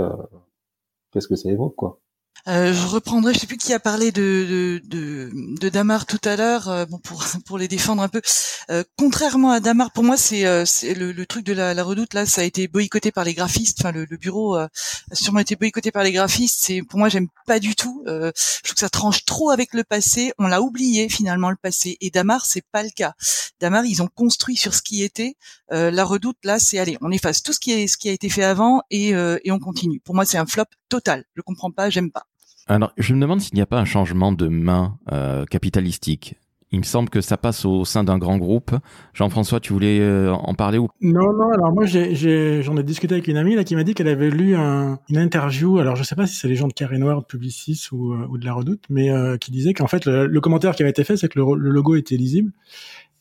qu'est-ce 1.11 1.27
que 1.27 1.35
ça 1.35 1.49
évoque 1.49 1.75
quoi? 1.75 1.99
Euh, 2.47 2.73
je 2.73 2.87
reprendrai, 2.87 3.33
je 3.33 3.39
sais 3.39 3.47
plus 3.47 3.57
qui 3.57 3.73
a 3.73 3.79
parlé 3.79 4.11
de, 4.11 4.81
de, 4.81 4.81
de, 4.85 5.29
de 5.59 5.69
Damar 5.69 6.05
tout 6.05 6.19
à 6.23 6.35
l'heure, 6.35 6.69
euh, 6.69 6.85
bon 6.85 6.97
pour 6.97 7.23
pour 7.45 7.57
les 7.57 7.67
défendre 7.67 8.01
un 8.01 8.07
peu. 8.07 8.21
Euh, 8.69 8.83
contrairement 8.97 9.51
à 9.51 9.59
Damar, 9.59 9.91
pour 9.91 10.03
moi 10.03 10.17
c'est 10.17 10.45
euh, 10.45 10.65
c'est 10.65 10.93
le, 10.93 11.11
le, 11.11 11.25
truc 11.25 11.45
de 11.45 11.53
la, 11.53 11.73
la, 11.73 11.83
redoute 11.83 12.13
là, 12.13 12.25
ça 12.25 12.41
a 12.41 12.43
été 12.43 12.67
boycotté 12.67 13.11
par 13.11 13.23
les 13.23 13.33
graphistes. 13.33 13.79
Enfin 13.81 13.91
le, 13.91 14.05
le 14.09 14.17
bureau 14.17 14.55
a 14.55 14.69
sûrement 15.13 15.39
été 15.39 15.55
boycotté 15.55 15.91
par 15.91 16.03
les 16.03 16.11
graphistes. 16.11 16.59
C'est 16.61 16.81
pour 16.81 16.99
moi 16.99 17.09
j'aime 17.09 17.27
pas 17.45 17.59
du 17.59 17.75
tout. 17.75 18.03
je 18.07 18.31
trouve 18.63 18.73
que 18.73 18.79
ça 18.79 18.89
tranche 18.89 19.25
trop 19.25 19.51
avec 19.51 19.73
le 19.73 19.83
passé. 19.83 20.33
On 20.39 20.47
l'a 20.47 20.61
oublié 20.61 21.09
finalement 21.09 21.49
le 21.51 21.57
passé. 21.57 21.97
Et 22.01 22.09
Damar 22.09 22.45
c'est 22.45 22.65
pas 22.71 22.83
le 22.83 22.89
cas. 22.89 23.13
Damar 23.59 23.85
ils 23.85 24.01
ont 24.01 24.07
construit 24.07 24.55
sur 24.57 24.73
ce 24.73 24.81
qui 24.81 25.03
était. 25.03 25.35
la 25.69 26.03
redoute 26.03 26.37
là 26.43 26.59
c'est 26.59 26.79
allez 26.79 26.97
on 27.01 27.11
efface 27.11 27.43
tout 27.43 27.53
ce 27.53 27.59
qui 27.59 27.71
est 27.71 27.87
ce 27.87 27.97
qui 27.97 28.09
a 28.09 28.13
été 28.13 28.29
fait 28.29 28.43
avant 28.43 28.81
et 28.89 29.09
et 29.09 29.51
on 29.51 29.59
continue. 29.59 29.99
Pour 29.99 30.15
moi 30.15 30.25
c'est 30.25 30.37
un 30.37 30.45
flop 30.45 30.65
total. 30.91 31.23
Je 31.35 31.41
comprends 31.41 31.71
pas, 31.71 31.89
j'aime 31.89 32.11
pas. 32.11 32.23
Alors, 32.67 32.91
je 32.97 33.15
me 33.15 33.21
demande 33.21 33.41
s'il 33.41 33.55
n'y 33.55 33.61
a 33.61 33.65
pas 33.65 33.79
un 33.79 33.85
changement 33.85 34.31
de 34.31 34.47
main 34.47 34.99
euh, 35.11 35.45
capitalistique. 35.45 36.35
Il 36.73 36.79
me 36.79 36.85
semble 36.85 37.09
que 37.09 37.19
ça 37.19 37.35
passe 37.35 37.65
au 37.65 37.83
sein 37.83 38.05
d'un 38.05 38.17
grand 38.17 38.37
groupe. 38.37 38.71
Jean-François, 39.13 39.59
tu 39.59 39.73
voulais 39.73 39.99
euh, 39.99 40.31
en 40.31 40.53
parler 40.53 40.77
ou? 40.77 40.87
Non, 41.01 41.33
non. 41.33 41.51
Alors 41.51 41.73
moi, 41.73 41.85
j'en 41.85 42.77
ai, 42.77 42.83
discuté 42.83 43.15
avec 43.15 43.27
une 43.27 43.35
amie 43.35 43.55
là 43.55 43.65
qui 43.65 43.75
m'a 43.75 43.83
dit 43.83 43.93
qu'elle 43.93 44.07
avait 44.07 44.29
lu 44.29 44.55
un, 44.55 44.97
une 45.09 45.17
interview. 45.17 45.79
Alors 45.79 45.97
je 45.97 46.03
sais 46.03 46.15
pas 46.15 46.27
si 46.27 46.35
c'est 46.35 46.47
les 46.47 46.55
gens 46.55 46.69
de 46.69 46.73
Carré 46.73 46.97
Noir, 46.97 47.19
de 47.21 47.25
Publicis 47.25 47.87
ou, 47.91 48.13
euh, 48.13 48.25
ou 48.29 48.37
de 48.37 48.45
la 48.45 48.53
Redoute, 48.53 48.85
mais 48.89 49.11
euh, 49.11 49.35
qui 49.35 49.51
disait 49.51 49.73
qu'en 49.73 49.87
fait 49.87 50.05
le, 50.05 50.39
commentaire 50.39 50.73
qui 50.73 50.83
avait 50.83 50.91
été 50.91 51.03
fait, 51.03 51.17
c'est 51.17 51.27
que 51.27 51.39
le, 51.39 51.55
le, 51.57 51.71
logo 51.71 51.95
était 51.95 52.15
lisible. 52.15 52.53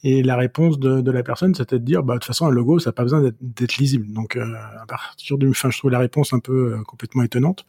Et 0.02 0.22
la 0.22 0.36
réponse 0.36 0.78
de, 0.78 1.10
la 1.10 1.22
personne, 1.22 1.54
c'était 1.54 1.78
de 1.78 1.84
dire, 1.84 2.02
bah 2.02 2.14
de 2.14 2.18
toute 2.18 2.26
façon, 2.26 2.46
un 2.46 2.50
logo, 2.50 2.78
ça 2.78 2.90
n'a 2.90 2.94
pas 2.94 3.02
besoin 3.02 3.30
d'être 3.40 3.76
lisible. 3.76 4.12
Donc 4.12 4.36
à 4.36 4.86
partir 4.88 5.36
du, 5.36 5.50
enfin, 5.50 5.70
je 5.70 5.78
trouve 5.78 5.90
la 5.90 5.98
réponse 5.98 6.32
un 6.32 6.38
peu 6.38 6.82
complètement 6.86 7.22
étonnante 7.22 7.66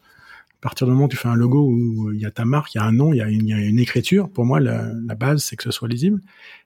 à 0.61 0.69
partir 0.69 0.85
du 0.85 0.93
moment 0.93 1.05
où 1.05 1.07
tu 1.07 1.17
fais 1.17 1.27
un 1.27 1.35
logo 1.35 1.65
où 1.65 2.11
il 2.11 2.21
y 2.21 2.25
a 2.25 2.29
ta 2.29 2.45
marque, 2.45 2.75
il 2.75 2.77
y 2.77 2.81
a 2.81 2.83
un 2.83 2.91
nom, 2.91 3.13
il 3.13 3.17
y 3.17 3.21
a 3.21 3.27
une, 3.27 3.79
écriture, 3.79 4.29
pour 4.29 4.45
moi, 4.45 4.59
la, 4.59 4.93
base, 5.15 5.43
c'est 5.43 5.55
que 5.55 5.63
ce 5.63 5.71
soit 5.71 5.87
lisible. 5.87 6.21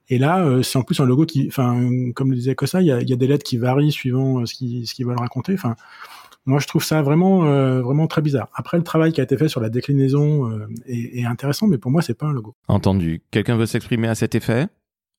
Et 0.10 0.18
là, 0.18 0.46
euh, 0.46 0.64
c'est 0.64 0.78
en 0.78 0.84
plus 0.84 1.00
un 1.00 1.06
logo 1.06 1.26
qui, 1.26 1.48
enfin, 1.48 1.90
comme 2.14 2.32
le 2.32 2.36
disait 2.36 2.56
Kossa, 2.56 2.82
il 2.82 2.88
y 2.88 2.92
a, 2.92 3.02
des 3.02 3.28
lettres 3.28 3.46
qui 3.46 3.56
varient 3.56 3.94
suivant 3.94 4.42
euh, 4.42 4.46
ce 4.46 4.54
qu'ils 4.54 4.86
ce 4.86 5.02
veulent 5.02 5.18
raconter. 5.18 5.54
Enfin, 5.54 5.78
moi, 6.46 6.60
je 6.60 6.68
trouve 6.68 6.84
ça 6.84 7.02
vraiment, 7.04 7.46
euh, 7.46 7.82
vraiment 7.82 8.08
très 8.08 8.22
bizarre. 8.22 8.50
Après, 8.54 8.76
le 8.76 8.84
travail 8.84 9.14
qui 9.14 9.22
a 9.22 9.24
été 9.24 9.38
fait 9.38 9.48
sur 9.48 9.62
la 9.62 9.70
déclinaison 9.70 10.68
est, 10.88 11.22
est, 11.22 11.26
intéressant, 11.26 11.66
mais 11.68 11.78
pour 11.78 11.90
moi, 11.90 12.02
c'est 12.02 12.18
pas 12.18 12.26
un 12.26 12.34
logo. 12.34 12.54
Entendu. 12.68 13.22
Quelqu'un 13.32 13.56
veut 13.56 13.66
s'exprimer 13.66 14.10
à 14.10 14.16
cet 14.16 14.36
effet? 14.36 14.68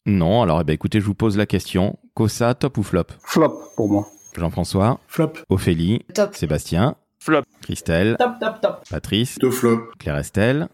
Non. 0.06 0.42
Alors, 0.42 0.60
eh 0.60 0.64
ben, 0.64 0.72
écoutez, 0.72 1.00
je 1.00 1.06
vous 1.06 1.14
pose 1.14 1.36
la 1.36 1.46
question. 1.46 1.98
Kossa, 2.14 2.54
top 2.54 2.78
ou 2.78 2.82
flop? 2.82 3.06
Flop 3.22 3.60
pour 3.76 3.88
moi. 3.88 4.08
Jean-François? 4.36 5.00
Flop. 5.08 5.32
Ophélie? 5.48 6.04
Top. 6.14 6.34
Sébastien? 6.34 6.96
Flop. 7.18 7.42
Christelle? 7.62 8.16
Top, 8.18 8.38
top, 8.40 8.60
top. 8.60 8.88
Patrice? 8.88 9.38
Deux 9.38 9.50
flop. 9.50 9.90
Claire 9.98 10.16
Estelle? 10.16 10.68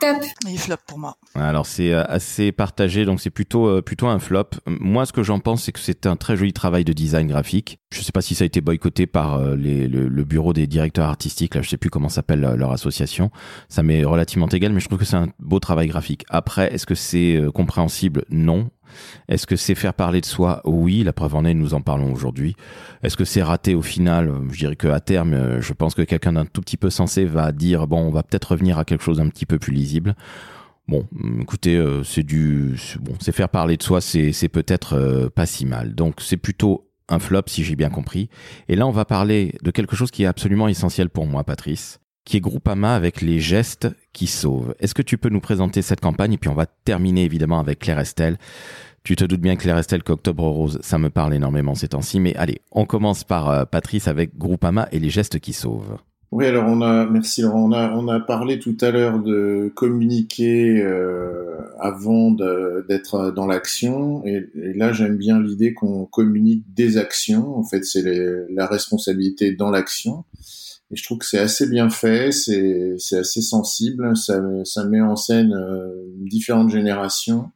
Top. 0.00 0.16
Et 0.48 0.56
flop 0.56 0.76
pour 0.88 0.98
moi. 0.98 1.16
Alors 1.36 1.66
c'est 1.66 1.92
euh, 1.92 2.02
assez 2.08 2.50
partagé, 2.50 3.04
donc 3.04 3.20
c'est 3.20 3.30
plutôt 3.30 3.68
euh, 3.68 3.80
plutôt 3.80 4.08
un 4.08 4.18
flop. 4.18 4.50
Moi, 4.66 5.06
ce 5.06 5.12
que 5.12 5.22
j'en 5.22 5.38
pense, 5.38 5.62
c'est 5.62 5.72
que 5.72 5.78
c'est 5.78 6.06
un 6.06 6.16
très 6.16 6.36
joli 6.36 6.52
travail 6.52 6.84
de 6.84 6.92
design 6.92 7.28
graphique. 7.28 7.78
Je 7.92 8.02
sais 8.02 8.10
pas 8.10 8.20
si 8.20 8.34
ça 8.34 8.42
a 8.42 8.46
été 8.46 8.60
boycotté 8.60 9.06
par 9.06 9.36
euh, 9.36 9.54
les, 9.54 9.86
le, 9.86 10.08
le, 10.08 10.24
bureau 10.24 10.52
des 10.52 10.66
directeurs 10.66 11.06
artistiques. 11.06 11.54
Là, 11.54 11.62
je 11.62 11.68
sais 11.68 11.76
plus 11.76 11.90
comment 11.90 12.08
s'appelle 12.08 12.40
leur 12.40 12.72
association. 12.72 13.30
Ça 13.68 13.84
m'est 13.84 14.04
relativement 14.04 14.48
égal, 14.48 14.72
mais 14.72 14.80
je 14.80 14.88
trouve 14.88 14.98
que 14.98 15.04
c'est 15.04 15.16
un 15.16 15.28
beau 15.38 15.60
travail 15.60 15.86
graphique. 15.86 16.24
Après, 16.28 16.74
est-ce 16.74 16.86
que 16.86 16.96
c'est 16.96 17.40
compréhensible? 17.54 18.24
Non. 18.30 18.70
Est-ce 19.28 19.46
que 19.46 19.56
c'est 19.56 19.74
faire 19.74 19.94
parler 19.94 20.20
de 20.20 20.26
soi? 20.26 20.60
Oui, 20.64 21.02
la 21.02 21.12
preuve 21.12 21.34
en 21.34 21.44
est, 21.44 21.54
nous 21.54 21.74
en 21.74 21.80
parlons 21.80 22.12
aujourd'hui. 22.12 22.56
Est-ce 23.02 23.16
que 23.16 23.24
c'est 23.24 23.42
raté 23.42 23.74
au 23.74 23.82
final? 23.82 24.32
Je 24.50 24.58
dirais 24.58 24.76
que 24.76 24.88
à 24.88 25.00
terme, 25.00 25.34
euh, 25.34 25.60
je 25.60 25.72
pense 25.72 25.94
que 25.94 26.02
quelqu'un 26.02 26.32
d'un 26.32 26.46
tout 26.46 26.60
petit 26.60 26.76
peu 26.76 26.90
sensé 26.90 27.24
va 27.24 27.52
dire 27.52 27.86
bon, 27.86 27.98
on 27.98 28.10
va 28.10 28.22
peut-être 28.22 28.52
revenir 28.52 28.78
à 28.78 28.84
quelque 28.84 29.04
chose 29.04 29.18
d'un 29.18 29.28
petit 29.28 29.46
peu 29.46 29.58
plus 29.58 29.72
lisible. 29.72 30.14
Bon, 30.88 31.06
mm, 31.12 31.42
écoutez, 31.42 31.76
euh, 31.76 32.02
c'est 32.02 32.22
du 32.22 32.76
bon, 33.00 33.14
c'est 33.20 33.32
faire 33.32 33.48
parler 33.48 33.76
de 33.76 33.82
soi, 33.82 34.00
c'est 34.00 34.48
peut-être 34.48 34.94
euh, 34.94 35.28
pas 35.28 35.46
si 35.46 35.66
mal. 35.66 35.94
Donc 35.94 36.16
c'est 36.20 36.36
plutôt 36.36 36.90
un 37.08 37.18
flop 37.18 37.42
si 37.46 37.64
j'ai 37.64 37.76
bien 37.76 37.90
compris. 37.90 38.28
Et 38.68 38.76
là, 38.76 38.86
on 38.86 38.90
va 38.90 39.04
parler 39.04 39.54
de 39.62 39.70
quelque 39.70 39.96
chose 39.96 40.10
qui 40.10 40.24
est 40.24 40.26
absolument 40.26 40.68
essentiel 40.68 41.10
pour 41.10 41.26
moi, 41.26 41.44
Patrice 41.44 42.00
qui 42.24 42.38
est 42.38 42.40
Groupama 42.40 42.94
avec 42.94 43.20
les 43.20 43.38
gestes 43.40 43.88
qui 44.12 44.26
sauvent. 44.26 44.74
Est-ce 44.80 44.94
que 44.94 45.02
tu 45.02 45.18
peux 45.18 45.28
nous 45.28 45.40
présenter 45.40 45.82
cette 45.82 46.00
campagne? 46.00 46.34
Et 46.34 46.38
puis 46.38 46.50
on 46.50 46.54
va 46.54 46.66
terminer 46.66 47.24
évidemment 47.24 47.60
avec 47.60 47.80
Claire 47.80 47.98
Estelle. 47.98 48.38
Tu 49.02 49.16
te 49.16 49.24
doutes 49.24 49.40
bien 49.40 49.56
Claire 49.56 49.76
Estelle 49.76 50.02
qu'Octobre 50.02 50.44
Rose, 50.44 50.78
ça 50.82 50.98
me 50.98 51.10
parle 51.10 51.34
énormément 51.34 51.74
ces 51.74 51.88
temps-ci, 51.88 52.20
mais 52.20 52.34
allez, 52.36 52.62
on 52.72 52.86
commence 52.86 53.22
par 53.22 53.50
euh, 53.50 53.64
Patrice 53.66 54.08
avec 54.08 54.38
Groupama 54.38 54.88
et 54.92 54.98
les 54.98 55.10
gestes 55.10 55.38
qui 55.40 55.52
sauvent. 55.52 55.98
Oui, 56.32 56.46
alors 56.46 56.64
on 56.66 56.80
a, 56.80 57.06
merci 57.06 57.42
Laurent, 57.42 57.70
on 57.70 58.08
a, 58.08 58.18
parlé 58.18 58.58
tout 58.58 58.76
à 58.80 58.90
l'heure 58.90 59.20
de 59.20 59.70
communiquer 59.76 60.82
euh, 60.82 61.60
avant 61.78 62.32
d'être 62.32 63.30
dans 63.30 63.46
l'action, 63.46 64.24
et, 64.26 64.48
là 64.74 64.92
j'aime 64.92 65.16
bien 65.16 65.40
l'idée 65.40 65.74
qu'on 65.74 66.06
communique 66.06 66.64
des 66.74 66.96
actions. 66.96 67.56
En 67.56 67.62
fait, 67.62 67.84
c'est 67.84 68.02
la 68.50 68.66
responsabilité 68.66 69.52
dans 69.52 69.70
l'action. 69.70 70.24
Et 70.90 70.96
je 70.96 71.02
trouve 71.02 71.18
que 71.18 71.26
c'est 71.26 71.38
assez 71.38 71.68
bien 71.68 71.88
fait, 71.88 72.30
c'est 72.30 73.16
assez 73.16 73.40
sensible, 73.40 74.16
ça, 74.16 74.40
ça 74.64 74.84
met 74.84 75.00
en 75.00 75.16
scène 75.16 75.52
euh, 75.52 75.92
différentes 76.18 76.70
générations. 76.70 77.50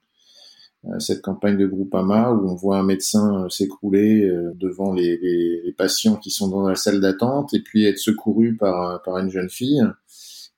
Euh, 0.86 0.98
cette 0.98 1.22
campagne 1.22 1.56
de 1.56 1.66
Groupama 1.66 2.30
où 2.30 2.48
on 2.48 2.54
voit 2.54 2.78
un 2.78 2.84
médecin 2.84 3.44
euh, 3.44 3.48
s'écrouler 3.48 4.30
devant 4.54 4.92
les, 4.92 5.18
les, 5.18 5.62
les, 5.64 5.72
patients 5.72 6.16
qui 6.16 6.30
sont 6.30 6.48
dans 6.48 6.66
la 6.66 6.76
salle 6.76 7.00
d'attente 7.00 7.52
et 7.52 7.60
puis 7.60 7.84
être 7.84 7.98
secouru 7.98 8.56
par, 8.56 9.02
par 9.02 9.18
une 9.18 9.28
jeune 9.28 9.50
fille 9.50 9.82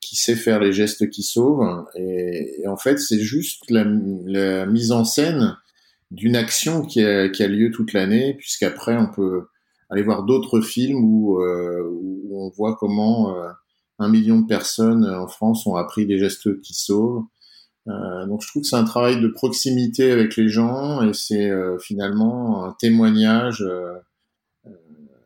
qui 0.01 0.17
sait 0.17 0.35
faire 0.35 0.61
les 0.61 0.73
gestes 0.73 1.09
qui 1.09 1.23
sauvent. 1.23 1.85
Et, 1.97 2.65
en 2.67 2.77
fait, 2.77 2.99
c'est 2.99 3.21
juste 3.21 3.71
la, 3.71 3.85
la, 3.85 4.67
mise 4.67 4.93
en 4.93 5.05
scène 5.05 5.57
d'une 6.11 6.37
action 6.37 6.83
qui 6.83 7.03
a, 7.05 7.29
qui 7.29 7.43
a 7.43 7.49
lieu 7.49 7.71
toute 7.71 7.93
l'année, 7.93 8.35
puisqu'après 8.35 8.97
on 8.97 9.07
peut 9.11 9.47
aller 9.91 10.03
voir 10.03 10.25
d'autres 10.25 10.61
films 10.61 11.05
où, 11.05 11.41
euh, 11.41 11.83
où, 11.91 12.47
on 12.47 12.49
voit 12.51 12.77
comment 12.77 13.37
euh, 13.37 13.49
un 13.99 14.09
million 14.09 14.41
de 14.41 14.47
personnes 14.47 15.05
en 15.05 15.27
France 15.27 15.67
ont 15.67 15.77
appris 15.77 16.07
des 16.07 16.19
gestes 16.19 16.61
qui 16.63 16.75
sauvent. 16.75 17.25
Euh, 17.89 18.27
donc 18.27 18.43
je 18.43 18.49
trouve 18.49 18.63
que 18.63 18.69
c'est 18.69 18.77
un 18.77 18.85
travail 18.85 19.21
de 19.21 19.29
proximité 19.29 20.11
avec 20.11 20.37
les 20.37 20.49
gens 20.49 21.03
et 21.03 21.13
c'est 21.13 21.51
finalement 21.81 22.65
un 22.65 22.73
témoignage 22.79 23.65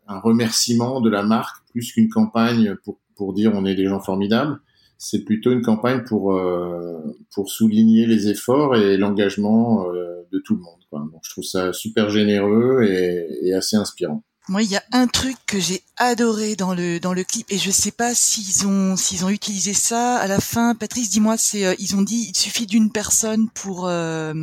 un 0.06 0.20
remerciement 0.20 1.00
de 1.00 1.08
la 1.08 1.22
marque 1.22 1.64
plus 1.70 1.92
qu'une 1.92 2.08
campagne 2.08 2.76
pour 2.84 3.00
pour 3.16 3.32
dire 3.32 3.52
on 3.54 3.64
est 3.64 3.74
des 3.74 3.86
gens 3.86 4.00
formidables. 4.00 4.60
C'est 4.98 5.24
plutôt 5.24 5.52
une 5.52 5.62
campagne 5.62 6.04
pour 6.04 6.34
euh, 6.34 7.00
pour 7.32 7.50
souligner 7.50 8.06
les 8.06 8.28
efforts 8.28 8.76
et 8.76 8.96
l'engagement 8.96 9.88
euh, 9.90 10.22
de 10.32 10.38
tout 10.38 10.54
le 10.54 10.62
monde. 10.62 10.80
Quoi. 10.90 11.00
Donc, 11.12 11.20
je 11.24 11.30
trouve 11.30 11.44
ça 11.44 11.72
super 11.72 12.10
généreux 12.10 12.82
et, 12.84 13.48
et 13.48 13.54
assez 13.54 13.76
inspirant. 13.76 14.22
Moi, 14.46 14.62
il 14.62 14.70
y 14.70 14.76
a 14.76 14.82
un 14.92 15.06
truc 15.06 15.36
que 15.46 15.58
j'ai 15.58 15.82
adoré 15.96 16.54
dans 16.54 16.74
le 16.74 17.00
dans 17.00 17.14
le 17.14 17.24
clip 17.24 17.46
et 17.50 17.56
je 17.56 17.70
sais 17.70 17.90
pas 17.90 18.14
s'ils 18.14 18.66
ont 18.66 18.94
s'ils 18.94 19.24
ont 19.24 19.30
utilisé 19.30 19.72
ça 19.72 20.16
à 20.16 20.26
la 20.26 20.38
fin. 20.38 20.74
Patrice, 20.74 21.08
dis-moi, 21.08 21.36
c'est 21.38 21.64
euh, 21.64 21.74
ils 21.78 21.96
ont 21.96 22.02
dit 22.02 22.26
il 22.28 22.36
suffit 22.36 22.66
d'une 22.66 22.92
personne 22.92 23.48
pour 23.54 23.88
euh, 23.88 24.34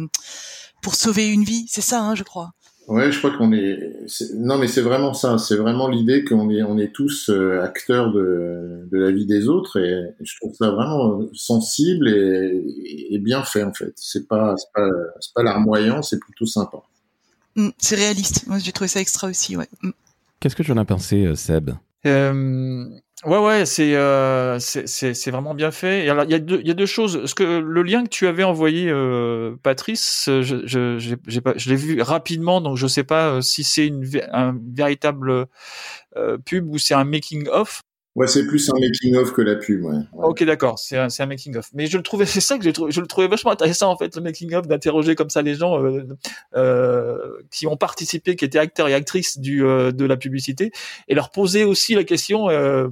pour 0.82 0.96
sauver 0.96 1.28
une 1.28 1.44
vie, 1.44 1.66
c'est 1.70 1.82
ça, 1.82 2.02
hein, 2.02 2.16
je 2.16 2.24
crois. 2.24 2.52
Ouais, 2.88 3.12
je 3.12 3.20
crois 3.20 3.38
qu'on 3.38 3.54
est... 3.54 3.78
Non, 4.36 4.58
mais 4.58 4.68
c'est 4.68 4.82
vraiment 4.82 5.14
ça. 5.14 5.38
C'est 5.38 5.56
vraiment 5.56 5.88
l'idée 5.88 6.26
qu'on 6.26 6.50
est, 6.50 6.64
on 6.64 6.80
est 6.80 6.92
tous 6.92 7.30
euh, 7.30 7.62
acteurs 7.62 8.12
de, 8.12 8.88
de 8.92 8.98
la 8.98 9.12
vie 9.12 9.28
des 9.28 9.48
autres, 9.48 9.80
et 9.80 10.16
je 10.20 10.36
trouve 10.38 10.56
ça 10.56 10.72
vraiment 10.72 11.22
sensible 11.34 12.10
et, 12.10 13.08
et 13.12 13.20
bien 13.20 13.44
fait 13.44 13.64
en 13.64 13.74
fait. 13.74 13.94
C'est 13.96 14.28
pas, 14.28 14.56
c'est 14.58 14.74
pas, 14.74 14.90
c'est 15.20 15.34
pas 15.34 15.44
larmoyant, 15.44 16.02
c'est 16.02 16.20
plutôt 16.20 16.48
sympa. 16.48 16.80
Mm, 17.56 17.70
c'est 17.78 17.96
réaliste. 17.96 18.48
Moi, 18.48 18.60
j'ai 18.60 18.72
trouvé 18.72 18.88
ça 18.88 19.00
extra 19.00 19.28
aussi. 19.28 19.56
Ouais. 19.58 19.68
Mm. 19.82 19.92
Qu'est-ce 20.40 20.56
que 20.56 20.64
tu 20.64 20.72
en 20.72 20.78
as 20.78 20.86
pensé, 20.86 21.26
euh, 21.26 21.36
Seb? 21.36 21.72
Euh, 22.06 22.86
ouais, 23.26 23.38
ouais, 23.38 23.66
c'est 23.66 23.96
euh, 23.96 24.58
c'est 24.58 24.88
c'est 24.88 25.32
vraiment 25.32 25.54
bien 25.54 25.70
fait. 25.70 26.06
Et 26.06 26.10
alors, 26.10 26.24
il 26.24 26.32
y 26.32 26.34
a 26.34 26.40
deux 26.40 26.60
il 26.62 26.68
y 26.68 26.72
a 26.72 26.74
deux 26.74 26.88
choses. 26.88 27.26
Ce 27.26 27.36
que 27.36 27.44
le 27.44 27.84
lien 27.84 28.04
que 28.04 28.10
tu 28.10 28.26
avais 28.26 28.44
envoyé, 28.44 28.90
euh, 28.90 29.56
Patrice, 29.62 30.24
je 30.28 30.64
je 30.66 30.98
j'ai 30.98 31.16
j'ai 31.28 31.42
pas 31.42 31.54
je 31.56 31.70
l'ai 31.70 31.76
vu 31.76 32.02
rapidement, 32.02 32.60
donc 32.60 32.78
je 32.78 32.88
sais 32.88 33.04
pas 33.04 33.40
si 33.44 33.64
c'est 33.64 33.86
une 33.86 34.04
un 34.32 34.58
véritable 34.74 35.46
euh, 36.18 36.38
pub 36.40 36.68
ou 36.70 36.80
c'est 36.80 36.96
un 36.96 37.04
making 37.04 37.48
of. 37.50 37.84
Ouais, 38.16 38.28
c'est 38.28 38.46
plus 38.46 38.70
un 38.70 38.78
making 38.78 39.16
of 39.16 39.32
que 39.32 39.42
la 39.42 39.56
pub. 39.56 39.86
Ouais. 39.86 39.94
Ouais. 39.94 40.04
Ok, 40.14 40.44
d'accord, 40.44 40.78
c'est 40.78 40.98
un, 40.98 41.08
un 41.18 41.26
making 41.26 41.56
of. 41.56 41.70
Mais 41.74 41.88
je 41.88 41.96
le 41.96 42.04
trouvais, 42.04 42.26
c'est 42.28 42.42
ça 42.42 42.58
que 42.58 42.64
j'ai 42.64 42.74
trouvé, 42.74 42.92
je 42.92 43.00
le 43.00 43.08
trouvais 43.08 43.28
vachement 43.28 43.52
intéressant 43.52 43.90
en 43.90 43.98
fait, 43.98 44.16
le 44.18 44.22
making 44.22 44.54
of, 44.54 44.68
d'interroger 44.68 45.16
comme 45.16 45.30
ça 45.30 45.42
les 45.42 45.56
gens 45.56 45.82
euh, 45.82 46.06
euh, 46.56 47.18
qui 47.52 47.68
ont 47.68 47.78
participé, 47.78 48.36
qui 48.36 48.44
étaient 48.44 48.60
acteurs 48.60 48.90
et 48.90 48.94
actrices 48.94 49.40
du 49.40 49.64
euh, 49.64 49.94
de 49.94 50.04
la 50.06 50.18
publicité, 50.18 50.72
et 51.08 51.16
leur 51.16 51.32
poser 51.32 51.64
aussi 51.64 51.96
la 51.96 52.04
question 52.04 52.48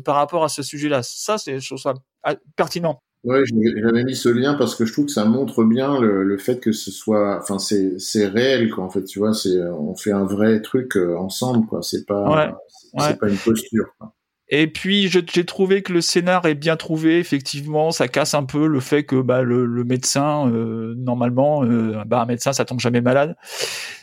par 0.05 0.15
rapport 0.15 0.43
à 0.45 0.49
ce 0.49 0.63
sujet-là. 0.63 1.03
Ça, 1.03 1.37
c'est 1.37 1.59
je 1.59 1.67
trouve 1.67 1.79
ça 1.79 1.95
ah, 2.23 2.35
pertinent. 2.55 3.01
Ouais, 3.25 3.41
j'avais 3.45 4.05
mis 4.05 4.15
ce 4.15 4.29
lien 4.29 4.53
parce 4.53 4.75
que 4.75 4.85
je 4.85 4.93
trouve 4.93 5.07
que 5.07 5.11
ça 5.11 5.25
montre 5.25 5.65
bien 5.65 5.99
le, 5.99 6.23
le 6.23 6.37
fait 6.37 6.61
que 6.61 6.71
ce 6.71 6.89
soit, 6.89 7.39
enfin, 7.41 7.59
c'est, 7.59 7.99
c'est 7.99 8.27
réel 8.27 8.69
quoi. 8.69 8.85
En 8.85 8.89
fait, 8.89 9.03
tu 9.03 9.19
vois, 9.19 9.33
c'est, 9.33 9.61
on 9.61 9.93
fait 9.97 10.13
un 10.13 10.23
vrai 10.23 10.61
truc 10.61 10.95
ensemble 10.95 11.67
quoi. 11.67 11.81
C'est 11.81 12.05
pas, 12.05 12.29
Ouais, 12.29 12.53
c'est 12.97 13.09
ouais. 13.09 13.15
pas 13.17 13.27
une 13.27 13.37
posture. 13.37 13.93
Quoi. 13.97 14.13
Et 14.51 14.65
puis 14.67 15.09
j'ai 15.09 15.45
trouvé 15.45 15.83
que 15.83 15.93
le 15.93 16.01
scénar 16.01 16.45
est 16.47 16.55
bien 16.55 16.75
trouvé. 16.75 17.19
Effectivement, 17.19 17.91
ça 17.91 18.07
casse 18.07 18.33
un 18.33 18.43
peu 18.43 18.65
le 18.65 18.79
fait 18.79 19.03
que 19.03 19.21
bah, 19.21 19.43
le, 19.43 19.65
le 19.65 19.83
médecin, 19.83 20.49
euh, 20.49 20.95
normalement, 20.97 21.63
euh, 21.63 22.03
bah, 22.07 22.21
un 22.21 22.25
médecin, 22.25 22.51
ça 22.51 22.65
tombe 22.65 22.79
jamais 22.79 23.01
malade. 23.01 23.37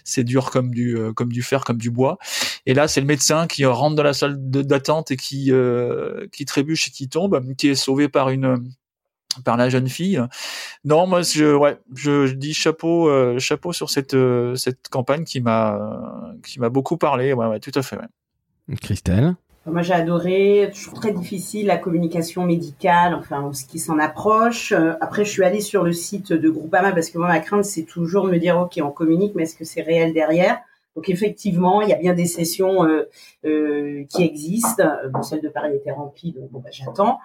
C'est 0.04 0.22
dur 0.22 0.50
comme 0.50 0.72
du 0.72 0.96
euh, 0.96 1.12
comme 1.12 1.32
du 1.32 1.42
fer, 1.42 1.64
comme 1.64 1.78
du 1.78 1.90
bois. 1.90 2.18
Et 2.64 2.74
là, 2.74 2.87
c'est 2.87 3.00
le 3.00 3.06
médecin 3.06 3.48
qui 3.48 3.64
rentre 3.64 3.96
dans 3.96 4.04
la 4.04 4.12
salle 4.12 4.37
d'attente 4.38 5.11
et 5.11 5.16
qui 5.16 5.50
euh, 5.50 6.28
qui 6.30 6.44
trébuche 6.44 6.88
et 6.88 6.90
qui 6.92 7.09
tombe, 7.09 7.42
qui 7.56 7.68
est 7.68 7.74
sauvé 7.74 8.09
par 8.09 8.30
une 8.30 8.70
par 9.44 9.56
la 9.56 9.68
jeune 9.68 9.88
fille. 9.88 10.20
Non, 10.85 11.06
moi, 11.06 11.22
je, 11.22 11.54
ouais, 11.54 11.76
je, 11.94 12.26
je 12.26 12.35
dis 12.35 12.54
chapeau, 12.54 13.09
euh, 13.09 13.38
chapeau 13.40 13.72
sur 13.72 13.90
cette 13.90 14.14
euh, 14.14 14.54
cette 14.54 14.88
campagne 14.88 15.24
qui 15.24 15.40
m'a 15.40 16.37
qui 16.44 16.61
m'a 16.61 16.68
beaucoup 16.68 16.96
parlé. 16.96 17.32
Ouais, 17.32 17.46
ouais, 17.46 17.59
tout 17.59 17.72
à 17.74 17.82
fait. 17.82 17.96
Ouais. 17.96 18.76
Christelle? 18.80 19.35
Moi, 19.66 19.83
j'ai 19.83 19.94
adoré. 19.94 20.70
Toujours 20.72 20.94
très 20.94 21.12
difficile 21.12 21.66
la 21.66 21.76
communication 21.76 22.44
médicale, 22.44 23.14
enfin, 23.14 23.52
ce 23.52 23.64
qui 23.64 23.79
s'en 23.81 23.98
approche. 23.98 24.72
Euh, 24.72 24.92
Après, 25.00 25.24
je 25.24 25.31
suis 25.31 25.42
allée 25.42 25.61
sur 25.61 25.83
le 25.83 25.92
site 25.92 26.33
de 26.33 26.48
Groupama 26.48 26.92
parce 26.92 27.11
que 27.11 27.18
moi, 27.18 27.26
ma 27.26 27.40
crainte, 27.40 27.64
c'est 27.64 27.83
toujours 27.83 28.26
de 28.26 28.31
me 28.31 28.38
dire, 28.38 28.59
OK, 28.59 28.79
on 28.83 28.90
communique, 28.90 29.33
mais 29.35 29.42
est-ce 29.42 29.57
que 29.57 29.64
c'est 29.64 29.83
réel 29.83 30.12
derrière? 30.12 30.61
Donc, 30.94 31.09
effectivement, 31.11 31.83
il 31.83 31.88
y 31.88 31.92
a 31.92 31.96
bien 31.96 32.14
des 32.14 32.26
sessions 32.26 32.85
euh, 32.85 33.09
euh, 33.44 34.05
qui 34.09 34.22
existent. 34.22 34.85
Euh, 34.85 35.09
Bon, 35.09 35.22
celle 35.22 35.42
de 35.42 35.48
Paris 35.48 35.74
était 35.74 35.92
remplie, 35.92 36.33
donc 36.33 36.50
bon, 36.50 36.61
bah, 36.61 36.70
j'attends. 36.70 37.18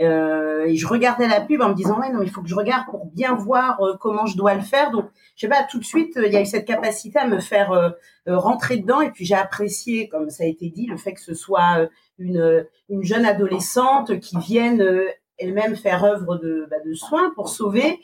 Euh, 0.00 0.64
et 0.66 0.76
je 0.76 0.86
regardais 0.86 1.26
la 1.26 1.40
pub 1.40 1.62
en 1.62 1.70
me 1.70 1.74
disant, 1.74 1.98
ouais, 1.98 2.12
non, 2.12 2.20
il 2.22 2.30
faut 2.30 2.42
que 2.42 2.48
je 2.48 2.54
regarde 2.54 2.84
pour 2.90 3.06
bien 3.06 3.34
voir 3.34 3.80
euh, 3.80 3.94
comment 3.98 4.26
je 4.26 4.36
dois 4.36 4.54
le 4.54 4.60
faire. 4.60 4.90
Donc, 4.90 5.06
je 5.36 5.42
sais 5.42 5.48
pas, 5.48 5.62
tout 5.64 5.78
de 5.78 5.84
suite, 5.84 6.16
euh, 6.16 6.26
il 6.26 6.32
y 6.32 6.36
a 6.36 6.40
eu 6.40 6.46
cette 6.46 6.66
capacité 6.66 7.18
à 7.18 7.26
me 7.26 7.40
faire 7.40 7.72
euh, 7.72 7.90
euh, 8.28 8.38
rentrer 8.38 8.78
dedans. 8.78 9.02
Et 9.02 9.10
puis, 9.10 9.24
j'ai 9.24 9.34
apprécié, 9.34 10.08
comme 10.08 10.30
ça 10.30 10.44
a 10.44 10.46
été 10.46 10.70
dit, 10.70 10.86
le 10.86 10.96
fait 10.96 11.12
que 11.12 11.20
ce 11.20 11.34
soit 11.34 11.88
une, 12.18 12.66
une 12.88 13.04
jeune 13.04 13.26
adolescente 13.26 14.18
qui 14.20 14.38
vienne 14.38 14.84
elle-même 15.38 15.76
faire 15.76 16.02
œuvre 16.04 16.36
de, 16.36 16.66
bah, 16.70 16.76
de 16.84 16.94
soins 16.94 17.30
pour 17.34 17.50
sauver. 17.50 18.00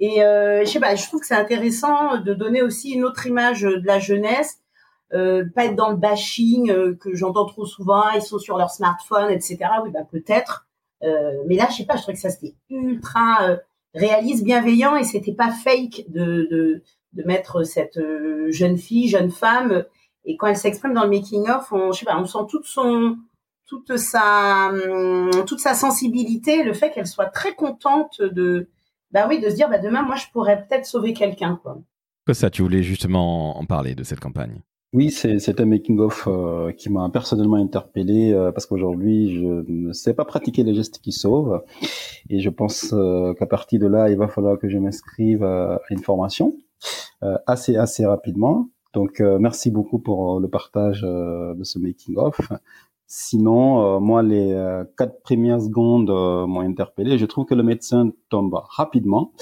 Et 0.00 0.16
je 0.16 0.64
sais 0.66 0.80
pas, 0.80 0.96
je 0.96 1.06
trouve 1.06 1.20
que 1.20 1.26
c'est 1.26 1.36
intéressant 1.36 2.18
de 2.18 2.34
donner 2.34 2.62
aussi 2.62 2.90
une 2.90 3.04
autre 3.04 3.26
image 3.26 3.62
de 3.62 3.86
la 3.86 4.00
jeunesse, 4.00 4.58
pas 5.10 5.64
être 5.64 5.76
dans 5.76 5.90
le 5.90 5.96
bashing 5.96 6.96
que 6.96 7.14
j'entends 7.14 7.46
trop 7.46 7.66
souvent. 7.66 8.10
Ils 8.10 8.22
sont 8.22 8.38
sur 8.38 8.58
leur 8.58 8.70
smartphone, 8.70 9.30
etc. 9.30 9.58
Oui, 9.84 9.90
bah 9.92 10.04
peut-être. 10.10 10.66
Euh, 11.04 11.42
mais 11.46 11.56
là, 11.56 11.68
je 11.70 11.78
sais 11.78 11.84
pas, 11.84 11.96
je 11.96 12.02
trouvais 12.02 12.14
que 12.14 12.20
ça 12.20 12.30
c'était 12.30 12.54
ultra 12.70 13.48
euh, 13.48 13.56
réaliste, 13.94 14.44
bienveillant 14.44 14.96
et 14.96 15.04
c'était 15.04 15.34
pas 15.34 15.50
fake 15.50 16.04
de, 16.08 16.48
de, 16.50 16.82
mettre 17.24 17.62
cette 17.64 17.98
euh, 17.98 18.50
jeune 18.50 18.78
fille, 18.78 19.08
jeune 19.08 19.30
femme. 19.30 19.84
Et 20.24 20.36
quand 20.36 20.46
elle 20.46 20.56
s'exprime 20.56 20.94
dans 20.94 21.04
le 21.04 21.10
making 21.10 21.48
of, 21.48 21.72
on, 21.72 21.92
je 21.92 22.00
sais 22.00 22.04
pas, 22.04 22.18
on 22.18 22.26
sent 22.26 22.46
toute 22.48 22.66
son, 22.66 23.16
toute 23.66 23.96
sa, 23.96 24.68
hum, 24.68 25.30
toute 25.46 25.60
sa 25.60 25.74
sensibilité, 25.74 26.62
le 26.62 26.72
fait 26.72 26.90
qu'elle 26.90 27.06
soit 27.06 27.26
très 27.26 27.54
contente 27.54 28.22
de, 28.22 28.68
bah 29.10 29.26
oui, 29.28 29.40
de 29.40 29.50
se 29.50 29.54
dire, 29.54 29.68
bah 29.68 29.78
demain, 29.78 30.02
moi, 30.02 30.16
je 30.16 30.26
pourrais 30.32 30.64
peut-être 30.64 30.86
sauver 30.86 31.12
quelqu'un, 31.12 31.58
quoi. 31.62 31.78
Que 32.24 32.32
ça, 32.32 32.50
tu 32.50 32.62
voulais 32.62 32.84
justement 32.84 33.58
en 33.58 33.66
parler 33.66 33.94
de 33.96 34.04
cette 34.04 34.20
campagne 34.20 34.60
Oui, 34.92 35.10
c'est 35.10 35.58
un 35.58 35.64
making-of 35.64 36.24
euh, 36.26 36.70
qui 36.72 36.90
m'a 36.90 37.08
personnellement 37.08 37.56
interpellé 37.56 38.32
euh, 38.32 38.52
parce 38.52 38.66
qu'aujourd'hui, 38.66 39.34
je 39.34 39.64
ne 39.66 39.92
sais 39.94 40.12
pas 40.12 40.26
pratiquer 40.26 40.64
les 40.64 40.74
gestes 40.74 40.98
qui 40.98 41.12
sauvent. 41.12 41.62
Et 42.28 42.40
je 42.40 42.50
pense 42.50 42.92
euh, 42.92 43.32
qu'à 43.32 43.46
partir 43.46 43.80
de 43.80 43.86
là, 43.86 44.10
il 44.10 44.18
va 44.18 44.28
falloir 44.28 44.58
que 44.58 44.68
je 44.68 44.76
m'inscrive 44.76 45.44
à 45.44 45.80
une 45.88 46.00
formation 46.00 46.52
euh, 47.22 47.38
assez, 47.46 47.76
assez 47.76 48.04
rapidement. 48.04 48.68
Donc, 48.92 49.20
euh, 49.20 49.38
merci 49.38 49.70
beaucoup 49.70 49.98
pour 49.98 50.36
euh, 50.36 50.40
le 50.40 50.48
partage 50.48 51.02
euh, 51.04 51.54
de 51.54 51.64
ce 51.64 51.78
making-of. 51.78 52.38
Sinon, 53.06 53.96
euh, 53.96 53.98
moi, 53.98 54.22
les 54.22 54.52
euh, 54.52 54.84
quatre 54.98 55.22
premières 55.22 55.62
secondes 55.62 56.10
euh, 56.10 56.46
m'ont 56.46 56.60
interpellé. 56.60 57.16
Je 57.16 57.24
trouve 57.24 57.46
que 57.46 57.54
le 57.54 57.62
médecin 57.62 58.10
tombe 58.28 58.60
rapidement. 58.68 59.32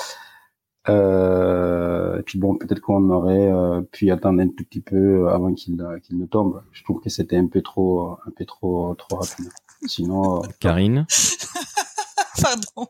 Euh, 0.91 2.19
et 2.19 2.23
puis 2.23 2.39
bon, 2.39 2.57
peut-être 2.57 2.81
qu'on 2.81 3.09
aurait 3.11 3.51
euh, 3.53 3.81
pu 3.83 4.11
attendre 4.11 4.41
un 4.43 4.49
tout 4.49 4.65
petit 4.65 4.81
peu 4.81 5.29
avant 5.31 5.55
qu'il 5.55 5.81
euh, 5.81 5.99
qu'il 6.01 6.19
ne 6.19 6.27
tombe. 6.27 6.63
Je 6.73 6.83
trouve 6.85 7.01
que 7.01 7.09
c'était 7.11 7.37
un 7.37 7.47
peu 7.47 7.63
trop, 7.63 8.13
un 8.27 8.31
peu 8.37 8.45
trop, 8.45 8.95
trop 8.95 9.17
rapide. 9.17 9.51
Sinon, 9.87 10.43
euh, 10.43 10.47
Karine? 10.59 11.07
Pardon. 12.43 12.89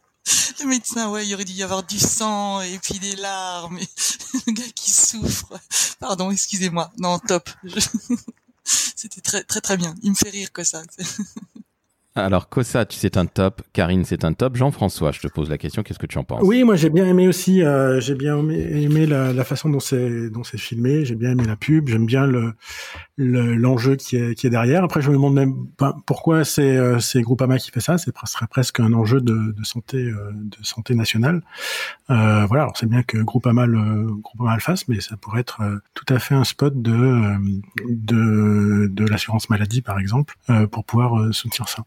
Le 0.60 0.66
médecin, 0.66 1.10
ouais, 1.10 1.26
il 1.26 1.34
aurait 1.34 1.44
dû 1.44 1.52
y 1.52 1.62
avoir 1.62 1.82
du 1.82 1.98
sang 1.98 2.60
et 2.60 2.78
puis 2.82 2.98
des 2.98 3.16
larmes. 3.16 3.78
Et 3.78 3.88
le 4.46 4.52
gars 4.52 4.62
qui 4.74 4.90
souffre. 4.90 5.52
Pardon, 5.98 6.30
excusez-moi. 6.30 6.90
Non, 6.98 7.18
top. 7.18 7.48
Je- 7.64 7.80
C'était 8.64 9.20
très, 9.22 9.42
très, 9.42 9.60
très 9.60 9.76
bien. 9.76 9.94
Il 10.02 10.10
me 10.10 10.14
fait 10.14 10.28
rire 10.30 10.52
que 10.52 10.62
ça. 10.62 10.82
Alors, 12.16 12.48
Kossa, 12.48 12.84
tu 12.86 12.98
c'est 12.98 13.16
un 13.16 13.26
top. 13.26 13.62
Karine, 13.72 14.04
c'est 14.04 14.24
un 14.24 14.32
top. 14.32 14.56
Jean-François, 14.56 15.12
je 15.12 15.20
te 15.20 15.28
pose 15.28 15.48
la 15.48 15.58
question. 15.58 15.84
Qu'est-ce 15.84 15.98
que 16.00 16.06
tu 16.06 16.18
en 16.18 16.24
penses? 16.24 16.40
Oui, 16.42 16.64
moi 16.64 16.74
j'ai 16.74 16.90
bien 16.90 17.06
aimé 17.06 17.28
aussi. 17.28 17.62
euh, 17.62 18.00
j'ai 18.00 18.16
bien 18.16 18.36
aimé, 18.36 19.06
la, 19.06 19.32
la 19.32 19.44
façon 19.44 19.70
dont 19.70 19.78
c'est 19.78 20.28
filmé. 20.56 21.04
J'ai 21.04 21.14
bien 21.14 21.30
aimé 21.30 21.44
la 21.46 21.54
pub. 21.54 21.88
J'aime 21.88 22.06
bien 22.06 22.26
le 22.26 22.54
le- 23.16 23.54
l'enjeu 23.54 23.94
qui 23.94 24.16
est 24.16 24.34
qui 24.34 24.48
est 24.48 24.50
derrière. 24.50 24.82
Après, 24.82 25.00
je 25.02 25.08
me 25.08 25.14
demande 25.14 25.34
même 25.34 25.54
pourquoi 26.04 26.44
c'est 26.44 26.76
euh, 26.76 26.98
Groupama 27.16 27.58
qui 27.58 27.70
fait 27.70 27.80
ça. 27.80 27.96
C'est 27.96 28.12
ce 28.24 28.32
serait 28.32 28.48
presque 28.48 28.80
un 28.80 28.92
enjeu 28.92 29.20
de, 29.20 29.52
de 29.56 29.64
santé 29.64 29.98
euh, 29.98 30.32
de 30.34 30.56
santé 30.64 30.96
nationale. 30.96 31.42
Euh, 32.10 32.44
voilà. 32.46 32.64
Alors 32.64 32.76
c'est 32.76 32.88
bien 32.88 33.04
que 33.04 33.18
Groupama 33.18 33.66
le 33.66 34.08
Groupama 34.16 34.54
le 34.56 34.60
fasse, 34.60 34.88
mais 34.88 35.00
ça 35.00 35.16
pourrait 35.16 35.42
être 35.42 35.60
euh, 35.60 35.76
tout 35.94 36.12
à 36.12 36.18
fait 36.18 36.34
un 36.34 36.44
spot 36.44 36.82
de 36.82 36.92
euh, 36.92 37.36
de 37.88 38.88
de 38.88 39.04
l'assurance 39.06 39.48
maladie 39.48 39.80
par 39.80 40.00
exemple 40.00 40.34
pour 40.72 40.84
pouvoir 40.84 41.32
soutenir 41.32 41.68
ça. 41.68 41.84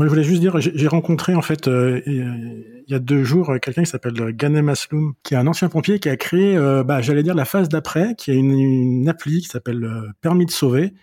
Moi, 0.00 0.06
je 0.06 0.12
voulais 0.12 0.24
juste 0.24 0.40
dire, 0.40 0.58
j'ai 0.58 0.88
rencontré 0.88 1.34
en 1.34 1.42
fait 1.42 1.68
euh, 1.68 2.00
il 2.06 2.84
y 2.90 2.94
a 2.94 2.98
deux 2.98 3.22
jours 3.22 3.52
quelqu'un 3.60 3.82
qui 3.82 3.90
s'appelle 3.90 4.14
Ghanem 4.34 4.70
Asloum, 4.70 5.12
qui 5.22 5.34
est 5.34 5.36
un 5.36 5.46
ancien 5.46 5.68
pompier 5.68 5.98
qui 5.98 6.08
a 6.08 6.16
créé, 6.16 6.56
euh, 6.56 6.82
bah, 6.82 7.02
j'allais 7.02 7.22
dire 7.22 7.34
la 7.34 7.44
phase 7.44 7.68
d'après, 7.68 8.14
qui 8.16 8.30
a 8.30 8.34
une, 8.34 8.58
une 8.58 9.08
appli 9.10 9.42
qui 9.42 9.48
s'appelle 9.48 9.84
euh, 9.84 10.08
Permis 10.22 10.46
de 10.46 10.52
sauver 10.52 10.94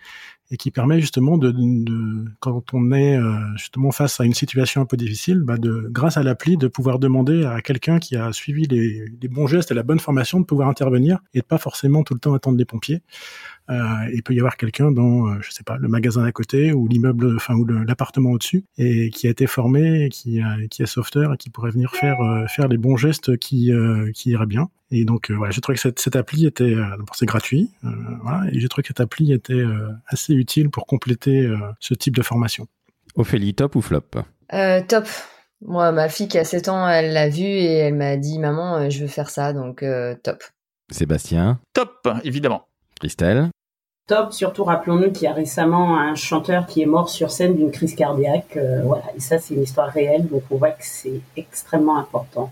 et 0.50 0.56
qui 0.56 0.72
permet 0.72 1.00
justement 1.00 1.38
de, 1.38 1.52
de 1.52 2.24
quand 2.40 2.74
on 2.74 2.90
est 2.90 3.16
euh, 3.16 3.38
justement 3.56 3.92
face 3.92 4.18
à 4.18 4.24
une 4.24 4.34
situation 4.34 4.80
un 4.80 4.84
peu 4.84 4.96
difficile, 4.96 5.42
bah 5.44 5.58
de 5.58 5.86
grâce 5.92 6.16
à 6.16 6.24
l'appli 6.24 6.56
de 6.56 6.66
pouvoir 6.66 6.98
demander 6.98 7.44
à 7.44 7.60
quelqu'un 7.60 8.00
qui 8.00 8.16
a 8.16 8.32
suivi 8.32 8.66
les, 8.66 9.04
les 9.22 9.28
bons 9.28 9.46
gestes 9.46 9.70
et 9.70 9.74
la 9.74 9.84
bonne 9.84 10.00
formation 10.00 10.40
de 10.40 10.44
pouvoir 10.44 10.68
intervenir 10.68 11.20
et 11.34 11.38
de 11.38 11.44
pas 11.44 11.58
forcément 11.58 12.02
tout 12.02 12.14
le 12.14 12.20
temps 12.20 12.34
attendre 12.34 12.58
les 12.58 12.64
pompiers. 12.64 13.02
Euh, 13.70 14.10
il 14.12 14.22
peut 14.22 14.34
y 14.34 14.38
avoir 14.38 14.56
quelqu'un 14.56 14.90
dans, 14.90 15.26
euh, 15.28 15.38
je 15.40 15.50
sais 15.50 15.64
pas, 15.64 15.76
le 15.76 15.88
magasin 15.88 16.24
à 16.24 16.32
côté 16.32 16.72
ou 16.72 16.88
l'immeuble, 16.88 17.36
enfin 17.36 17.54
ou 17.54 17.64
l'appartement 17.64 18.30
au-dessus, 18.30 18.64
et 18.76 19.10
qui 19.10 19.26
a 19.26 19.30
été 19.30 19.46
formé, 19.46 20.04
et 20.04 20.08
qui 20.08 20.40
a, 20.40 20.56
qui 20.70 20.82
est 20.82 20.86
sauveteur 20.86 21.34
et 21.34 21.36
qui 21.36 21.50
pourrait 21.50 21.70
venir 21.70 21.92
faire 21.94 22.20
euh, 22.20 22.46
faire 22.46 22.68
les 22.68 22.78
bons 22.78 22.96
gestes 22.96 23.36
qui 23.36 23.72
euh, 23.72 24.10
qui 24.12 24.30
iraient 24.30 24.46
bien. 24.46 24.68
Et 24.90 25.04
donc 25.04 25.30
euh, 25.30 25.34
voilà, 25.34 25.50
j'ai 25.50 25.60
trouvé 25.60 25.76
que 25.76 25.82
cette, 25.82 25.98
cette 25.98 26.16
appli 26.16 26.46
était, 26.46 26.64
euh, 26.64 26.96
c'est 27.12 27.26
gratuit, 27.26 27.70
euh, 27.84 27.88
voilà, 28.22 28.50
et 28.50 28.58
j'ai 28.58 28.68
trouvé 28.68 28.82
que 28.82 28.88
cette 28.88 29.00
appli 29.00 29.32
était 29.32 29.52
euh, 29.52 29.90
assez 30.06 30.32
utile 30.32 30.70
pour 30.70 30.86
compléter 30.86 31.44
euh, 31.44 31.58
ce 31.78 31.92
type 31.94 32.16
de 32.16 32.22
formation. 32.22 32.66
Ophélie, 33.14 33.54
top 33.54 33.76
ou 33.76 33.82
flop? 33.82 34.02
Euh, 34.54 34.80
top. 34.86 35.06
Moi, 35.60 35.90
ma 35.92 36.08
fille 36.08 36.28
qui 36.28 36.38
a 36.38 36.44
7 36.44 36.68
ans, 36.68 36.88
elle 36.88 37.12
l'a 37.12 37.28
vu 37.28 37.42
et 37.42 37.74
elle 37.74 37.96
m'a 37.96 38.16
dit 38.16 38.38
Maman, 38.38 38.88
je 38.88 39.00
veux 39.00 39.08
faire 39.08 39.28
ça, 39.28 39.52
donc 39.52 39.82
euh, 39.82 40.14
top. 40.22 40.42
Sébastien? 40.90 41.58
Top, 41.74 42.08
évidemment. 42.24 42.68
Christelle? 43.00 43.50
Top, 44.08 44.32
surtout 44.32 44.64
rappelons-nous 44.64 45.12
qu'il 45.12 45.24
y 45.24 45.26
a 45.26 45.32
récemment 45.34 46.00
un 46.00 46.14
chanteur 46.14 46.66
qui 46.66 46.80
est 46.82 46.86
mort 46.86 47.10
sur 47.10 47.30
scène 47.30 47.54
d'une 47.54 47.70
crise 47.70 47.94
cardiaque. 47.94 48.56
euh, 48.56 48.82
voilà, 48.82 49.04
et 49.14 49.20
ça 49.20 49.38
c'est 49.38 49.54
une 49.54 49.62
histoire 49.62 49.90
réelle, 49.90 50.26
donc 50.26 50.42
on 50.50 50.56
voit 50.56 50.70
que 50.70 50.82
c'est 50.84 51.20
extrêmement 51.36 51.98
important. 51.98 52.50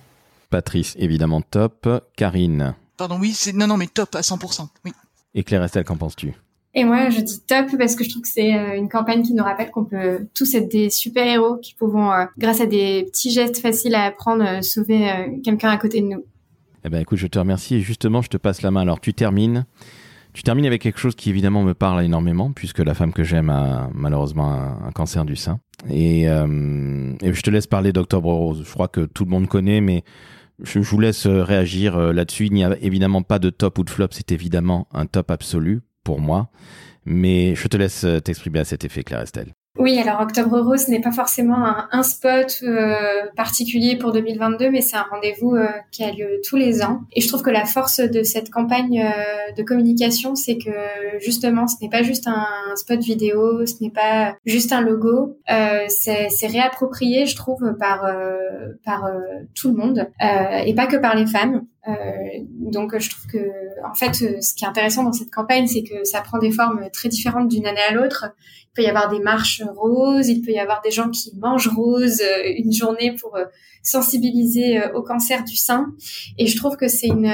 Patrice, 0.50 0.94
évidemment 0.98 1.40
top. 1.40 1.88
Karine 2.14 2.74
Pardon, 2.96 3.18
oui, 3.20 3.32
c'est 3.32 3.52
non, 3.52 3.66
non, 3.66 3.76
mais 3.76 3.86
top 3.86 4.14
à 4.14 4.20
100%. 4.20 4.68
Oui. 4.84 4.92
et 5.34 5.42
Claire 5.44 5.64
Estelle, 5.64 5.84
qu'en 5.84 5.96
penses-tu? 5.96 6.34
Et 6.74 6.84
moi, 6.84 7.08
je 7.08 7.22
dis 7.22 7.40
top 7.40 7.66
parce 7.78 7.96
que 7.96 8.04
je 8.04 8.10
trouve 8.10 8.22
que 8.22 8.28
c'est 8.28 8.54
euh, 8.54 8.76
une 8.76 8.90
campagne 8.90 9.22
qui 9.22 9.32
nous 9.32 9.42
rappelle 9.42 9.70
qu'on 9.70 9.86
peut 9.86 10.26
tous 10.34 10.54
être 10.54 10.70
des 10.70 10.90
super-héros 10.90 11.56
qui 11.56 11.74
pouvons, 11.74 12.12
euh, 12.12 12.26
grâce 12.36 12.60
à 12.60 12.66
des 12.66 13.04
petits 13.10 13.30
gestes 13.30 13.62
faciles 13.62 13.94
à 13.94 14.04
apprendre, 14.04 14.62
sauver 14.62 15.10
euh, 15.10 15.28
quelqu'un 15.42 15.70
à 15.70 15.78
côté 15.78 16.02
de 16.02 16.06
nous. 16.06 16.24
Eh 16.84 16.90
ben 16.90 17.00
écoute, 17.00 17.16
je 17.16 17.26
te 17.26 17.38
remercie 17.38 17.76
et 17.76 17.80
justement, 17.80 18.20
je 18.20 18.28
te 18.28 18.36
passe 18.36 18.60
la 18.60 18.70
main. 18.70 18.82
Alors, 18.82 19.00
tu 19.00 19.14
termines. 19.14 19.64
Tu 20.36 20.42
termines 20.42 20.66
avec 20.66 20.82
quelque 20.82 20.98
chose 20.98 21.14
qui 21.14 21.30
évidemment 21.30 21.62
me 21.62 21.72
parle 21.72 22.04
énormément, 22.04 22.52
puisque 22.52 22.80
la 22.80 22.92
femme 22.92 23.14
que 23.14 23.24
j'aime 23.24 23.48
a 23.48 23.88
malheureusement 23.94 24.52
un, 24.52 24.92
cancer 24.92 25.24
du 25.24 25.34
sein. 25.34 25.60
Et, 25.88 26.28
euh, 26.28 27.14
je 27.22 27.40
te 27.40 27.48
laisse 27.48 27.66
parler 27.66 27.90
d'Octobre 27.90 28.30
Rose. 28.34 28.62
Je 28.62 28.70
crois 28.70 28.88
que 28.88 29.06
tout 29.06 29.24
le 29.24 29.30
monde 29.30 29.48
connaît, 29.48 29.80
mais 29.80 30.04
je, 30.62 30.82
je 30.82 30.90
vous 30.90 31.00
laisse 31.00 31.24
euh, 31.24 31.42
réagir 31.42 31.96
euh, 31.96 32.12
là-dessus. 32.12 32.48
Il 32.48 32.52
n'y 32.52 32.64
a 32.64 32.76
évidemment 32.82 33.22
pas 33.22 33.38
de 33.38 33.48
top 33.48 33.78
ou 33.78 33.84
de 33.84 33.88
flop. 33.88 34.08
C'est 34.10 34.30
évidemment 34.30 34.88
un 34.92 35.06
top 35.06 35.30
absolu 35.30 35.80
pour 36.04 36.20
moi. 36.20 36.50
Mais 37.06 37.54
je 37.54 37.66
te 37.66 37.78
laisse 37.78 38.04
euh, 38.04 38.20
t'exprimer 38.20 38.58
à 38.58 38.66
cet 38.66 38.84
effet, 38.84 39.04
Claire 39.04 39.22
Estelle. 39.22 39.54
Oui, 39.78 39.98
alors 39.98 40.20
Octobre 40.20 40.58
Rose 40.60 40.88
n'est 40.88 41.00
pas 41.00 41.12
forcément 41.12 41.66
un, 41.66 41.88
un 41.92 42.02
spot 42.02 42.60
euh, 42.62 42.94
particulier 43.36 43.96
pour 43.96 44.12
2022, 44.12 44.70
mais 44.70 44.80
c'est 44.80 44.96
un 44.96 45.06
rendez-vous 45.10 45.54
euh, 45.54 45.66
qui 45.90 46.02
a 46.02 46.12
lieu 46.12 46.40
tous 46.48 46.56
les 46.56 46.82
ans. 46.82 47.02
Et 47.12 47.20
je 47.20 47.28
trouve 47.28 47.42
que 47.42 47.50
la 47.50 47.66
force 47.66 48.00
de 48.00 48.22
cette 48.22 48.50
campagne 48.50 49.02
euh, 49.02 49.52
de 49.52 49.62
communication, 49.62 50.34
c'est 50.34 50.56
que 50.56 50.70
justement, 51.20 51.66
ce 51.68 51.76
n'est 51.82 51.90
pas 51.90 52.02
juste 52.02 52.26
un, 52.26 52.46
spot 52.76 53.00
vidéo, 53.00 53.64
ce 53.66 53.74
n'est 53.80 53.90
pas 53.90 54.36
juste 54.44 54.72
un 54.72 54.80
logo, 54.80 55.38
euh, 55.50 55.84
c'est 55.88 56.46
réapproprié, 56.46 57.26
je 57.26 57.36
trouve, 57.36 57.74
par 57.78 58.04
euh, 58.04 58.72
par 58.84 59.04
euh, 59.06 59.18
tout 59.54 59.68
le 59.68 59.76
monde 59.76 60.08
et 60.20 60.74
pas 60.74 60.86
que 60.86 60.96
par 60.96 61.16
les 61.16 61.26
femmes. 61.26 61.66
Donc 62.48 62.98
je 62.98 63.10
trouve 63.10 63.26
que 63.26 63.50
en 63.88 63.94
fait, 63.94 64.14
ce 64.14 64.54
qui 64.54 64.64
est 64.64 64.68
intéressant 64.68 65.04
dans 65.04 65.12
cette 65.12 65.30
campagne, 65.30 65.66
c'est 65.68 65.84
que 65.84 66.04
ça 66.04 66.20
prend 66.20 66.38
des 66.38 66.50
formes 66.50 66.88
très 66.92 67.08
différentes 67.08 67.48
d'une 67.48 67.66
année 67.66 67.80
à 67.88 67.92
l'autre. 67.92 68.26
Il 68.76 68.82
peut 68.82 68.86
y 68.86 68.90
avoir 68.90 69.08
des 69.08 69.20
marches 69.20 69.62
roses, 69.74 70.28
il 70.28 70.42
peut 70.42 70.50
y 70.50 70.58
avoir 70.58 70.82
des 70.82 70.90
gens 70.90 71.08
qui 71.08 71.32
mangent 71.36 71.68
rose 71.68 72.20
euh, 72.20 72.52
une 72.58 72.72
journée 72.72 73.14
pour 73.18 73.34
euh, 73.36 73.44
sensibiliser 73.82 74.78
euh, 74.78 74.92
au 74.92 75.02
cancer 75.02 75.44
du 75.44 75.56
sein. 75.56 75.94
Et 76.36 76.46
je 76.46 76.56
trouve 76.58 76.76
que 76.76 76.86
c'est 76.86 77.06
une, 77.06 77.32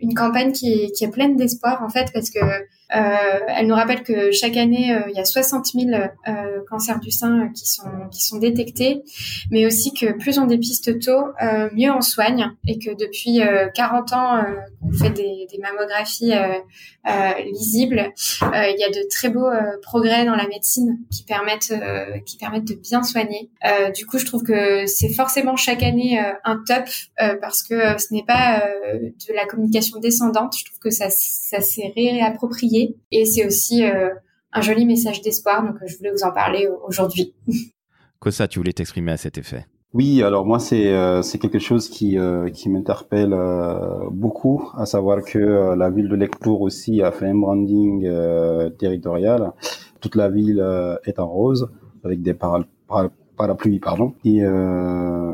une 0.00 0.14
campagne 0.14 0.50
qui 0.50 0.72
est, 0.72 0.90
qui 0.90 1.04
est 1.04 1.10
pleine 1.10 1.36
d'espoir 1.36 1.82
en 1.82 1.88
fait 1.88 2.10
parce 2.12 2.30
que 2.30 2.40
elle 2.92 3.66
nous 3.66 3.74
rappelle 3.74 4.02
que 4.02 4.32
chaque 4.32 4.56
année 4.56 4.94
euh, 4.94 5.00
il 5.08 5.16
y 5.16 5.20
a 5.20 5.24
60 5.24 5.66
000 5.66 5.88
euh, 5.92 6.32
cancers 6.68 7.00
du 7.00 7.10
sein 7.10 7.48
qui 7.54 7.66
sont 7.66 7.88
qui 8.10 8.22
sont 8.22 8.38
détectés, 8.38 9.02
mais 9.50 9.66
aussi 9.66 9.92
que 9.92 10.12
plus 10.18 10.38
on 10.38 10.46
dépiste 10.46 11.00
tôt, 11.00 11.24
euh, 11.42 11.68
mieux 11.74 11.90
on 11.90 12.00
soigne 12.00 12.50
et 12.66 12.78
que 12.78 12.90
depuis 12.94 13.40
euh, 13.40 13.68
40 13.74 14.12
ans 14.12 14.36
euh, 14.36 14.42
on 14.82 14.92
fait 14.92 15.10
des, 15.10 15.46
des 15.50 15.58
mammographies 15.58 16.32
euh, 16.32 16.58
euh, 17.08 17.42
lisibles, 17.52 18.12
euh, 18.42 18.68
il 18.68 18.76
y 18.78 18.84
a 18.84 18.88
de 18.88 19.08
très 19.10 19.28
beaux 19.28 19.48
euh, 19.48 19.78
progrès 19.82 20.24
dans 20.24 20.36
la 20.36 20.46
médecine 20.46 20.98
qui 21.10 21.24
permettent 21.24 21.72
euh, 21.72 22.18
qui 22.26 22.36
permettent 22.36 22.68
de 22.68 22.74
bien 22.74 23.02
soigner. 23.02 23.50
Euh, 23.64 23.90
du 23.90 24.06
coup, 24.06 24.18
je 24.18 24.26
trouve 24.26 24.42
que 24.42 24.86
c'est 24.86 25.12
forcément 25.12 25.56
chaque 25.56 25.82
année 25.82 26.20
euh, 26.20 26.32
un 26.44 26.62
top 26.66 26.84
euh, 27.20 27.36
parce 27.40 27.62
que 27.62 27.74
euh, 27.74 27.98
ce 27.98 28.12
n'est 28.12 28.24
pas 28.24 28.60
euh, 28.60 28.98
de 28.98 29.34
la 29.34 29.46
communication 29.46 29.98
descendante. 29.98 30.54
Je 30.58 30.64
trouve 30.66 30.78
que 30.78 30.90
ça 30.90 31.08
ça 31.10 31.60
s'est 31.60 31.92
réapproprié 31.96 32.81
et 33.10 33.24
c'est 33.24 33.46
aussi 33.46 33.84
euh, 33.84 34.10
un 34.52 34.60
joli 34.60 34.84
message 34.86 35.22
d'espoir. 35.22 35.62
Donc, 35.66 35.76
je 35.86 35.96
voulais 35.96 36.12
vous 36.16 36.24
en 36.24 36.32
parler 36.32 36.68
aujourd'hui. 36.88 37.34
Kosa, 38.20 38.46
tu 38.48 38.58
voulais 38.60 38.72
t'exprimer 38.72 39.12
à 39.12 39.16
cet 39.16 39.36
effet? 39.38 39.66
Oui, 39.94 40.22
alors 40.22 40.46
moi 40.46 40.58
c'est 40.58 40.88
euh, 40.94 41.20
c'est 41.20 41.38
quelque 41.38 41.58
chose 41.58 41.90
qui 41.90 42.18
euh, 42.18 42.48
qui 42.48 42.70
m'interpelle 42.70 43.34
euh, 43.34 44.08
beaucoup, 44.10 44.70
à 44.74 44.86
savoir 44.86 45.22
que 45.22 45.38
euh, 45.38 45.76
la 45.76 45.90
ville 45.90 46.08
de 46.08 46.14
Lectour 46.16 46.62
aussi 46.62 47.02
a 47.02 47.10
fait 47.12 47.26
un 47.26 47.34
branding 47.34 48.06
euh, 48.06 48.70
territorial. 48.70 49.52
Toute 50.00 50.16
la 50.16 50.30
ville 50.30 50.60
euh, 50.60 50.96
est 51.04 51.18
en 51.18 51.28
rose 51.28 51.68
avec 52.04 52.22
des 52.22 52.32
para- 52.32 52.64
para- 52.88 53.10
parapluies, 53.36 53.80
pardon. 53.80 54.14
Et 54.24 54.42
euh, 54.42 55.32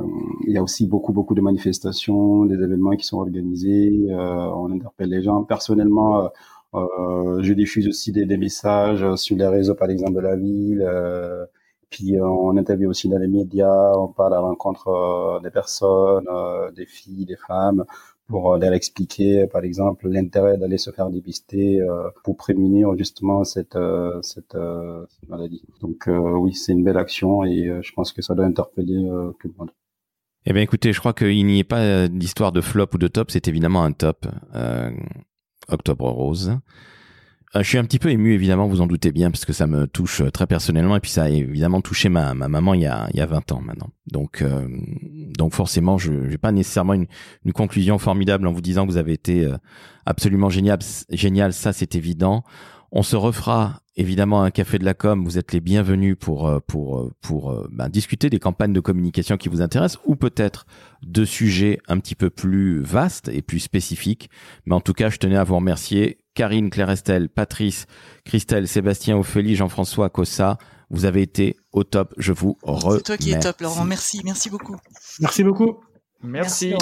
il 0.49 0.53
y 0.55 0.59
a 0.59 0.63
aussi 0.63 0.89
beaucoup 0.89 1.13
beaucoup 1.13 1.37
de 1.37 1.41
manifestations, 1.41 2.45
des 2.45 2.57
événements 2.57 2.97
qui 2.97 3.07
sont 3.07 3.19
organisés. 3.19 4.09
euh, 4.11 4.17
on 4.63 4.73
interpelle 4.73 5.11
les 5.11 5.23
gens. 5.23 5.45
Personnellement, 5.45 6.31
je 6.75 7.53
diffuse 7.53 7.89
aussi 7.89 8.13
des, 8.13 8.27
des 8.27 8.37
messages 8.37 9.15
sur 9.17 9.37
les 9.37 9.47
réseaux, 9.47 9.75
par 9.75 9.91
exemple 9.91 10.15
de 10.15 10.21
la 10.21 10.37
ville. 10.37 10.83
euh, 10.83 11.47
puis 11.91 12.17
euh, 12.17 12.27
on 12.27 12.57
interviewe 12.59 12.89
aussi 12.91 13.09
dans 13.09 13.19
les 13.19 13.29
médias, 13.29 13.93
on 13.97 14.09
parle 14.09 14.35
à 14.35 14.37
la 14.37 14.43
rencontre 14.43 14.89
euh, 14.89 15.41
des 15.41 15.51
personnes, 15.51 16.27
euh, 16.31 16.71
des 16.73 16.85
filles, 16.85 17.25
des 17.25 17.37
femmes, 17.37 17.85
pour 18.27 18.53
euh, 18.53 18.59
leur 18.59 18.75
expliquer, 18.75 19.47
par 19.47 19.65
exemple, 19.65 20.07
l'intérêt 20.09 20.59
d'aller 20.59 20.77
se 20.77 20.91
faire 20.91 21.09
dépister 21.09 21.81
euh, 21.81 22.11
pour 22.25 22.37
prémunir 22.37 22.95
justement 22.99 23.43
cette 23.45 23.77
euh, 23.77 24.21
cette, 24.21 24.55
euh, 24.55 25.07
cette 25.09 25.31
maladie. 25.31 25.63
Donc 25.81 26.09
euh, 26.09 26.19
oui, 26.19 26.53
c'est 26.55 26.73
une 26.73 26.85
belle 26.85 26.99
action 26.99 27.43
et 27.45 27.69
euh, 27.69 27.81
je 27.83 27.93
pense 27.95 28.13
que 28.13 28.21
ça 28.21 28.35
doit 28.35 28.45
interpeller 28.45 29.07
euh, 29.07 29.33
tout 29.41 29.49
le 29.49 29.55
monde. 29.59 29.71
Eh 30.45 30.53
bien, 30.53 30.61
écoutez, 30.63 30.93
je 30.93 31.01
crois 31.01 31.15
qu'il 31.15 31.47
n'y 31.47 31.59
ait 31.61 31.65
pas 31.65 31.81
euh, 31.81 32.09
d'histoire 32.09 32.53
de 32.53 32.61
flop 32.61 32.89
ou 32.95 32.99
de 32.99 33.09
top, 33.09 33.31
c'est 33.31 33.49
évidemment 33.49 33.83
un 33.83 33.93
top. 33.93 34.27
Octobre 35.69 36.09
Rose. 36.09 36.59
Euh, 37.57 37.63
je 37.63 37.69
suis 37.69 37.79
un 37.79 37.85
petit 37.85 37.99
peu 37.99 38.11
ému, 38.11 38.35
évidemment, 38.35 38.67
vous 38.67 38.83
en 38.83 38.87
doutez 38.87 39.11
bien, 39.11 39.31
parce 39.31 39.47
que 39.47 39.55
ça 39.55 39.67
me 39.67 39.87
touche 39.87 40.21
euh, 40.21 40.31
très 40.31 40.47
personnellement, 40.47 40.97
et 40.97 41.01
puis 41.01 41.11
ça 41.11 41.25
a 41.25 41.29
évidemment 41.31 41.81
touché 41.81 42.11
ma, 42.11 42.35
ma 42.35 42.47
maman 42.47 42.75
il 42.75 42.83
y, 42.83 42.87
a, 42.87 43.09
il 43.15 43.19
y 43.19 43.23
a 43.23 43.27
20 43.27 43.53
ans 43.53 43.63
maintenant. 43.63 43.89
Donc, 44.07 44.43
euh, 44.43 44.69
donc 45.39 45.55
forcément, 45.55 45.97
je 45.97 46.13
n'ai 46.13 46.37
pas 46.39 46.53
nécessairement 46.53 46.93
une, 46.93 47.07
une 47.47 47.53
conclusion 47.53 47.99
formidable 47.99 48.47
en 48.47 48.53
vous 48.53 48.61
disant 48.61 48.87
que 48.87 48.93
vous 48.93 48.99
avez 48.99 49.15
été 49.15 49.47
euh, 49.47 49.57
absolument 50.05 50.51
génial, 50.51 50.79
génial, 51.11 51.55
ça 51.55 51.73
c'est 51.73 51.95
évident. 51.95 52.45
On 52.91 53.03
se 53.03 53.17
refera 53.17 53.83
évidemment 53.97 54.43
un 54.43 54.51
café 54.51 54.79
de 54.79 54.85
la 54.85 54.95
com. 54.95 55.25
Vous 55.25 55.37
êtes 55.37 55.53
les 55.53 55.61
bienvenus 55.61 56.17
pour 56.19 56.49
euh, 56.49 56.61
pour 56.67 56.99
euh, 56.99 57.13
pour 57.21 57.51
euh, 57.51 57.69
ben, 57.71 57.89
discuter 57.89 58.31
des 58.31 58.39
campagnes 58.39 58.73
de 58.73 58.81
communication 58.81 59.37
qui 59.37 59.49
vous 59.49 59.61
intéressent 59.61 60.01
ou 60.07 60.17
peut-être 60.17 60.67
de 61.03 61.25
sujets 61.25 61.81
un 61.89 61.99
petit 61.99 62.15
peu 62.15 62.31
plus 62.31 62.81
vastes 62.81 63.29
et 63.29 63.43
plus 63.43 63.61
spécifiques. 63.61 64.31
Mais 64.65 64.75
en 64.75 64.81
tout 64.81 64.95
cas, 64.95 65.11
je 65.11 65.19
tenais 65.19 65.37
à 65.37 65.45
vous 65.45 65.57
remercier 65.57 66.19
Karine, 66.35 66.71
Claire 66.71 66.91
Estelle, 66.91 67.29
Patrice, 67.29 67.87
Christelle, 68.25 68.69
Sébastien, 68.69 69.19
Ophélie, 69.19 69.57
Jean-François, 69.57 70.09
Cossa. 70.09 70.57
Vous 70.91 71.05
avez 71.05 71.21
été 71.21 71.57
au 71.73 71.85
top. 71.85 72.15
Je 72.17 72.33
vous 72.33 72.57
remercie. 72.63 72.97
C'est 72.97 73.03
toi 73.03 73.17
qui 73.19 73.33
es 73.33 73.39
top, 73.39 73.61
Laurent. 73.61 73.85
Merci, 73.85 74.23
merci 74.25 74.49
beaucoup. 74.49 74.77
Merci 75.21 75.45
beaucoup. 75.45 75.81
Merci. 76.23 76.75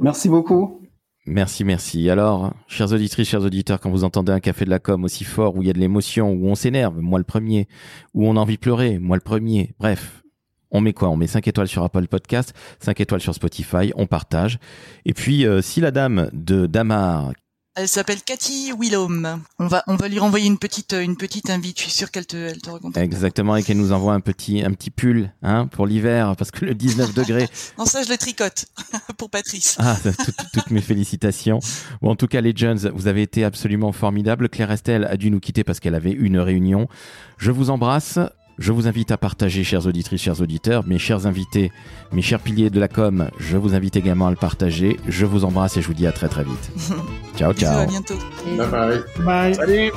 Merci 0.00 0.28
beaucoup. 0.28 0.83
Merci, 1.26 1.64
merci. 1.64 2.10
Alors, 2.10 2.52
chers 2.68 2.92
auditrices, 2.92 3.28
chers 3.28 3.40
auditeurs, 3.42 3.80
quand 3.80 3.90
vous 3.90 4.04
entendez 4.04 4.30
un 4.30 4.40
café 4.40 4.66
de 4.66 4.70
la 4.70 4.78
com 4.78 5.04
aussi 5.04 5.24
fort, 5.24 5.56
où 5.56 5.62
il 5.62 5.66
y 5.66 5.70
a 5.70 5.72
de 5.72 5.78
l'émotion, 5.78 6.32
où 6.32 6.48
on 6.48 6.54
s'énerve, 6.54 7.00
moi 7.00 7.18
le 7.18 7.24
premier, 7.24 7.66
où 8.12 8.26
on 8.28 8.36
a 8.36 8.40
envie 8.40 8.56
de 8.56 8.60
pleurer, 8.60 8.98
moi 8.98 9.16
le 9.16 9.22
premier, 9.22 9.74
bref, 9.78 10.22
on 10.70 10.82
met 10.82 10.92
quoi? 10.92 11.08
On 11.08 11.16
met 11.16 11.26
5 11.26 11.48
étoiles 11.48 11.68
sur 11.68 11.82
Apple 11.82 12.08
Podcast, 12.08 12.52
5 12.80 13.00
étoiles 13.00 13.22
sur 13.22 13.34
Spotify, 13.34 13.92
on 13.94 14.06
partage. 14.06 14.58
Et 15.06 15.14
puis, 15.14 15.46
euh, 15.46 15.62
si 15.62 15.80
la 15.80 15.92
dame 15.92 16.28
de 16.34 16.66
Damar, 16.66 17.32
Elle 17.76 17.88
s'appelle 17.88 18.22
Cathy 18.22 18.72
Willom. 18.78 19.40
On 19.58 19.66
va, 19.66 19.82
on 19.88 19.96
va 19.96 20.06
lui 20.06 20.20
renvoyer 20.20 20.46
une 20.46 20.58
petite, 20.58 20.92
une 20.92 21.16
petite 21.16 21.50
invite. 21.50 21.76
Je 21.78 21.82
suis 21.82 21.90
sûr 21.90 22.12
qu'elle 22.12 22.24
te, 22.24 22.36
elle 22.36 22.62
te 22.62 22.70
recontacte. 22.70 23.04
exactement, 23.04 23.56
et 23.56 23.64
qu'elle 23.64 23.78
nous 23.78 23.90
envoie 23.90 24.14
un 24.14 24.20
petit, 24.20 24.62
un 24.62 24.70
petit 24.70 24.90
pull, 24.90 25.32
hein, 25.42 25.66
pour 25.66 25.84
l'hiver, 25.86 26.36
parce 26.38 26.52
que 26.52 26.64
le 26.64 26.76
19 26.76 27.14
degrés, 27.14 27.48
Non, 27.78 27.84
ça, 27.84 28.04
je 28.04 28.10
le 28.10 28.16
tricote 28.16 28.66
pour 29.18 29.28
Patrice. 29.28 29.76
Ah, 29.80 29.96
toutes, 30.04 30.36
toutes 30.52 30.70
mes 30.70 30.82
félicitations. 30.82 31.58
Bon, 32.00 32.10
en 32.12 32.16
tout 32.16 32.28
cas, 32.28 32.40
les 32.40 32.52
Jones, 32.54 32.92
vous 32.94 33.08
avez 33.08 33.22
été 33.22 33.42
absolument 33.42 33.90
formidables. 33.90 34.48
Claire 34.48 34.70
Estelle 34.70 35.04
a 35.10 35.16
dû 35.16 35.32
nous 35.32 35.40
quitter 35.40 35.64
parce 35.64 35.80
qu'elle 35.80 35.96
avait 35.96 36.12
une 36.12 36.38
réunion. 36.38 36.86
Je 37.38 37.50
vous 37.50 37.70
embrasse. 37.70 38.20
Je 38.58 38.72
vous 38.72 38.86
invite 38.86 39.10
à 39.10 39.16
partager, 39.16 39.64
chers 39.64 39.86
auditrices, 39.86 40.22
chers 40.22 40.40
auditeurs, 40.40 40.86
mes 40.86 40.98
chers 40.98 41.26
invités, 41.26 41.72
mes 42.12 42.22
chers 42.22 42.40
piliers 42.40 42.70
de 42.70 42.78
la 42.78 42.88
com. 42.88 43.28
Je 43.38 43.56
vous 43.56 43.74
invite 43.74 43.96
également 43.96 44.28
à 44.28 44.30
le 44.30 44.36
partager. 44.36 44.98
Je 45.08 45.26
vous 45.26 45.44
embrasse 45.44 45.76
et 45.76 45.82
je 45.82 45.86
vous 45.86 45.94
dis 45.94 46.06
à 46.06 46.12
très 46.12 46.28
très 46.28 46.44
vite. 46.44 46.70
ciao, 47.36 47.52
ciao. 47.52 47.80
à 47.80 47.86
bientôt. 47.86 48.18
Bye 48.56 48.68
bye. 48.70 49.24
Bye. 49.24 49.54
Salut 49.54 49.90